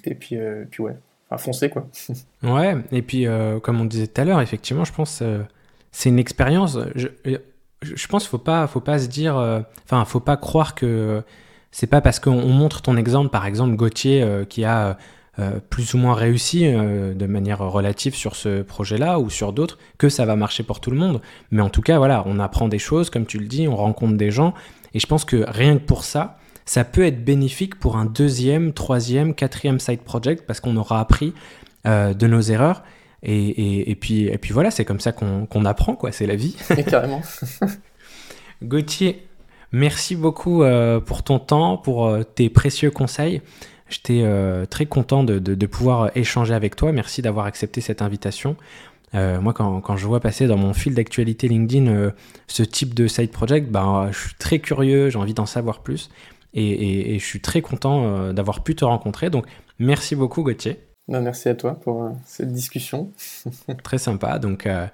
Et 0.05 0.15
puis, 0.15 0.37
euh, 0.37 0.65
puis 0.71 0.83
ouais, 0.83 0.97
enfin, 1.29 1.39
foncer 1.39 1.71
quoi. 1.71 1.87
ouais, 2.43 2.77
et 2.93 3.03
puis 3.03 3.27
euh, 3.27 3.61
comme 3.61 3.81
on 3.81 3.85
disait 3.85 4.07
tout 4.07 4.21
à 4.21 4.25
l'heure, 4.25 4.41
effectivement, 4.41 4.85
je 4.85 4.93
pense 4.93 5.21
euh, 5.23 5.43
c'est 5.93 6.09
une 6.09 6.19
expérience. 6.19 6.79
Je, 6.95 7.09
je 7.83 8.07
pense 8.09 8.27
faut 8.27 8.39
pas, 8.39 8.67
faut 8.67 8.81
pas 8.81 8.99
se 8.99 9.09
dire, 9.09 9.37
euh, 9.37 9.61
enfin, 9.85 10.05
faut 10.05 10.21
pas 10.21 10.37
croire 10.37 10.75
que 10.75 11.23
c'est 11.71 11.87
pas 11.87 12.01
parce 12.01 12.19
qu'on 12.19 12.49
montre 12.49 12.83
ton 12.83 12.97
exemple, 12.97 13.31
par 13.31 13.47
exemple 13.47 13.77
Gauthier 13.77 14.45
qui 14.49 14.65
a 14.65 14.97
euh, 15.41 15.59
plus 15.71 15.95
ou 15.95 15.99
moins 15.99 16.15
réussi 16.15 16.67
euh, 16.67 17.15
de 17.15 17.27
manière 17.27 17.61
relative 17.61 18.15
sur 18.15 18.37
ce 18.37 18.61
projet-là 18.61 19.19
ou 19.21 19.31
sur 19.31 19.53
d'autres, 19.53 19.79
que 19.97 20.09
ça 20.09 20.27
va 20.27 20.37
marcher 20.37 20.65
pour 20.65 20.81
tout 20.81 20.91
le 20.91 20.99
monde. 20.99 21.23
Mais 21.51 21.63
en 21.63 21.71
tout 21.71 21.81
cas, 21.81 21.97
voilà, 21.99 22.25
on 22.27 22.39
apprend 22.41 22.69
des 22.69 22.81
choses, 22.81 23.09
comme 23.09 23.25
tu 23.25 23.39
le 23.39 23.47
dis, 23.47 23.67
on 23.67 23.77
rencontre 23.77 24.17
des 24.19 24.31
gens, 24.31 24.53
et 24.93 24.99
je 24.99 25.07
pense 25.07 25.25
que 25.25 25.45
rien 25.49 25.79
que 25.79 25.85
pour 25.85 26.05
ça, 26.05 26.37
ça 26.67 26.85
peut 26.85 27.07
être 27.07 27.25
bénéfique 27.25 27.79
pour 27.79 27.97
un 27.97 28.05
deuxième, 28.05 28.75
troisième, 28.75 29.35
quatrième 29.35 29.81
side 29.81 30.01
project 30.01 30.45
parce 30.47 30.61
qu'on 30.61 30.77
aura 30.77 31.01
appris 31.01 31.33
euh, 31.87 32.13
de 32.13 32.27
nos 32.27 32.41
erreurs. 32.41 32.83
Et, 33.23 33.97
puis, 34.01 34.25
et 34.25 34.39
puis 34.39 34.53
voilà, 34.53 34.71
c'est 34.71 34.87
comme 34.87 35.01
ça 35.01 35.13
qu'on 35.13 35.65
apprend, 35.67 35.95
quoi. 35.95 36.11
C'est 36.11 36.27
la 36.27 36.37
vie. 36.37 36.57
carrément. 36.87 37.21
Gauthier, 38.63 39.27
merci 39.73 40.17
beaucoup 40.17 40.63
euh, 40.63 41.01
pour 41.01 41.23
ton 41.23 41.39
temps, 41.39 41.77
pour 41.77 42.07
euh, 42.07 42.23
tes 42.23 42.51
précieux 42.51 42.91
conseils. 42.91 43.43
J'étais 43.89 44.23
euh, 44.23 44.67
très 44.67 44.87
content 44.87 45.25
de, 45.25 45.67
pouvoir 45.67 46.17
échanger 46.17 46.55
avec 46.55 46.77
toi. 46.77 46.93
Merci 46.93 47.23
d'avoir 47.23 47.47
accepté 47.47 47.81
cette 47.81 48.03
invitation. 48.03 48.57
moi, 49.13 49.53
quand, 49.53 49.97
je 49.97 50.07
vois 50.07 50.21
passer 50.21 50.47
dans 50.47 50.57
mon 50.57 50.73
fil 50.73 50.95
d'actualité 50.95 51.49
LinkedIn 51.49 52.13
ce 52.47 52.63
type 52.63 52.95
de 52.95 53.09
side 53.09 53.33
project, 53.33 53.69
ben, 53.69 54.09
je 54.13 54.19
suis 54.19 54.35
très 54.39 54.61
curieux, 54.61 55.11
j'ai 55.11 55.19
envie 55.19 55.35
d'en 55.35 55.47
savoir 55.47 55.81
plus. 55.81 56.09
Et, 56.55 57.15
et, 57.15 57.19
je 57.19 57.25
suis 57.25 57.41
très 57.41 57.63
content 57.63 58.33
d'avoir 58.33 58.63
pu 58.63 58.77
te 58.77 58.85
rencontrer. 58.85 59.29
Donc, 59.29 59.47
merci 59.81 60.15
beaucoup, 60.15 60.45
Gauthier 60.45 60.79
merci 61.19 61.49
à 61.49 61.55
toi 61.55 61.75
pour 61.75 62.05
euh, 62.05 62.11
cette 62.25 62.53
discussion. 62.53 63.11
Très 63.83 63.99
sympa. 63.99 64.39
Donc, 64.39 64.67
euh, 64.67 64.87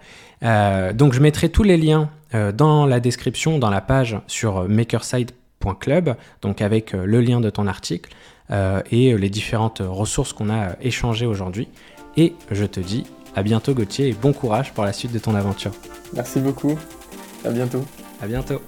euh, 0.43 0.93
donc, 0.95 1.12
je 1.12 1.21
mettrai 1.21 1.51
tous 1.51 1.62
les 1.62 1.77
liens 1.77 2.11
dans 2.55 2.85
la 2.85 3.01
description, 3.01 3.59
dans 3.59 3.71
la 3.71 3.81
page 3.81 4.19
sur 4.27 4.69
makerside.club, 4.69 6.17
donc 6.43 6.61
avec 6.61 6.93
le 6.93 7.21
lien 7.23 7.41
de 7.41 7.49
ton 7.49 7.67
article 7.67 8.11
et 8.91 9.17
les 9.17 9.31
différentes 9.31 9.81
ressources 9.83 10.35
qu'on 10.35 10.51
a 10.51 10.77
échangées 10.83 11.25
aujourd'hui. 11.25 11.69
Et 12.19 12.35
je 12.51 12.67
te 12.67 12.79
dis 12.79 13.05
à 13.37 13.43
bientôt 13.43 13.73
Gauthier 13.73 14.09
et 14.09 14.12
bon 14.12 14.35
courage 14.35 14.75
pour 14.75 14.85
la 14.85 14.93
suite 14.93 15.12
de 15.12 15.19
ton 15.19 15.35
aventure. 15.35 15.71
Merci 16.12 16.41
beaucoup. 16.41 16.77
À 17.43 17.51
bientôt. 17.51 17.83
À 18.21 18.27
bientôt. 18.27 18.61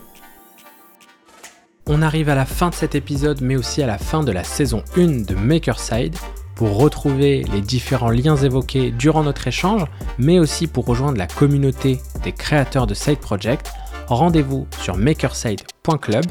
On 1.87 2.01
arrive 2.01 2.31
à 2.31 2.35
la 2.35 2.47
fin 2.47 2.71
de 2.71 2.75
cet 2.75 2.95
épisode, 2.95 3.43
mais 3.43 3.57
aussi 3.57 3.83
à 3.83 3.87
la 3.87 3.99
fin 3.99 4.23
de 4.23 4.33
la 4.33 4.45
saison 4.45 4.83
1 4.97 5.25
de 5.27 5.35
Makerside. 5.35 6.17
Pour 6.59 6.77
retrouver 6.77 7.45
les 7.53 7.61
différents 7.61 8.11
liens 8.11 8.35
évoqués 8.35 8.91
durant 8.91 9.23
notre 9.23 9.47
échange, 9.47 9.85
mais 10.19 10.41
aussi 10.41 10.67
pour 10.67 10.87
rejoindre 10.87 11.17
la 11.17 11.29
communauté 11.29 12.01
des 12.25 12.33
créateurs 12.33 12.89
de 12.89 12.95
Side 12.95 13.21
Project, 13.21 13.71
rendez-vous 14.09 14.67
sur 14.81 14.97
makerside.club. 14.97 16.25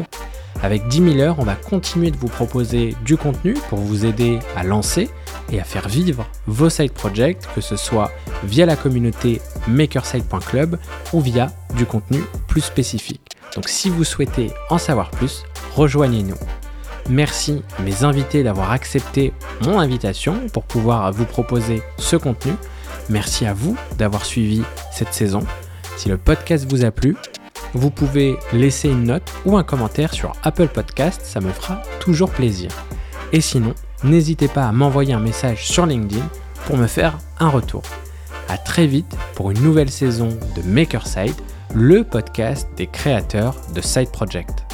Avec 0.61 0.86
10 0.89 1.13
000 1.13 1.19
heures, 1.19 1.38
on 1.39 1.45
va 1.45 1.55
continuer 1.55 2.11
de 2.11 2.17
vous 2.17 2.28
proposer 2.28 2.93
du 3.05 3.15
contenu 3.15 3.53
pour 3.69 3.80
vous 3.80 4.05
aider 4.05 4.39
à 4.57 4.65
lancer 4.65 5.09
et 5.49 5.61
à 5.61 5.63
faire 5.63 5.88
vivre 5.88 6.28
vos 6.45 6.69
side 6.69 6.91
projects, 6.91 7.47
que 7.55 7.61
ce 7.61 7.78
soit 7.78 8.11
via 8.43 8.65
la 8.65 8.75
communauté 8.75 9.39
makerside.club 9.69 10.78
ou 11.13 11.21
via 11.21 11.53
du 11.78 11.86
contenu 11.86 12.19
plus 12.49 12.59
spécifique. 12.59 13.21
Donc 13.55 13.69
si 13.69 13.89
vous 13.89 14.03
souhaitez 14.03 14.51
en 14.69 14.78
savoir 14.78 15.09
plus, 15.09 15.45
rejoignez-nous. 15.73 16.36
Merci 17.10 17.62
mes 17.84 18.03
invités 18.03 18.43
d'avoir 18.43 18.72
accepté 18.72 19.34
mon 19.62 19.80
invitation 19.80 20.36
pour 20.51 20.64
pouvoir 20.64 21.12
vous 21.12 21.26
proposer 21.26 21.82
ce 21.97 22.16
contenu. 22.16 22.53
Merci 23.10 23.45
à 23.45 23.53
vous 23.53 23.78
d'avoir 23.97 24.26
suivi 24.26 24.64
cette 24.91 25.14
saison. 25.14 25.41
Si 25.95 26.10
le 26.10 26.18
podcast 26.18 26.66
vous 26.70 26.84
a 26.84 26.91
plu, 26.91 27.16
vous 27.74 27.91
pouvez 27.91 28.38
laisser 28.51 28.89
une 28.89 29.05
note 29.05 29.32
ou 29.45 29.58
un 29.58 29.64
commentaire 29.64 30.14
sur 30.14 30.34
Apple 30.43 30.68
Podcast, 30.68 31.22
ça 31.24 31.39
me 31.39 31.51
fera 31.51 31.82
toujours 31.99 32.30
plaisir. 32.30 32.72
Et 33.32 33.41
sinon, 33.41 33.74
n'hésitez 34.03 34.47
pas 34.47 34.68
à 34.68 34.72
m'envoyer 34.72 35.14
un 35.14 35.20
message 35.20 35.68
sur 35.68 35.86
LinkedIn 35.86 36.26
pour 36.66 36.78
me 36.78 36.88
faire 36.88 37.18
un 37.39 37.49
retour. 37.49 37.84
A 38.49 38.58
très 38.58 38.88
vite 38.88 39.16
pour 39.36 39.51
une 39.51 39.62
nouvelle 39.62 39.91
saison 39.91 40.30
de 40.55 40.62
Makerside, 40.62 41.36
le 41.74 42.03
podcast 42.03 42.68
des 42.78 42.88
créateurs 42.88 43.55
de 43.74 43.82
Side 43.82 44.12
Project. 44.12 44.66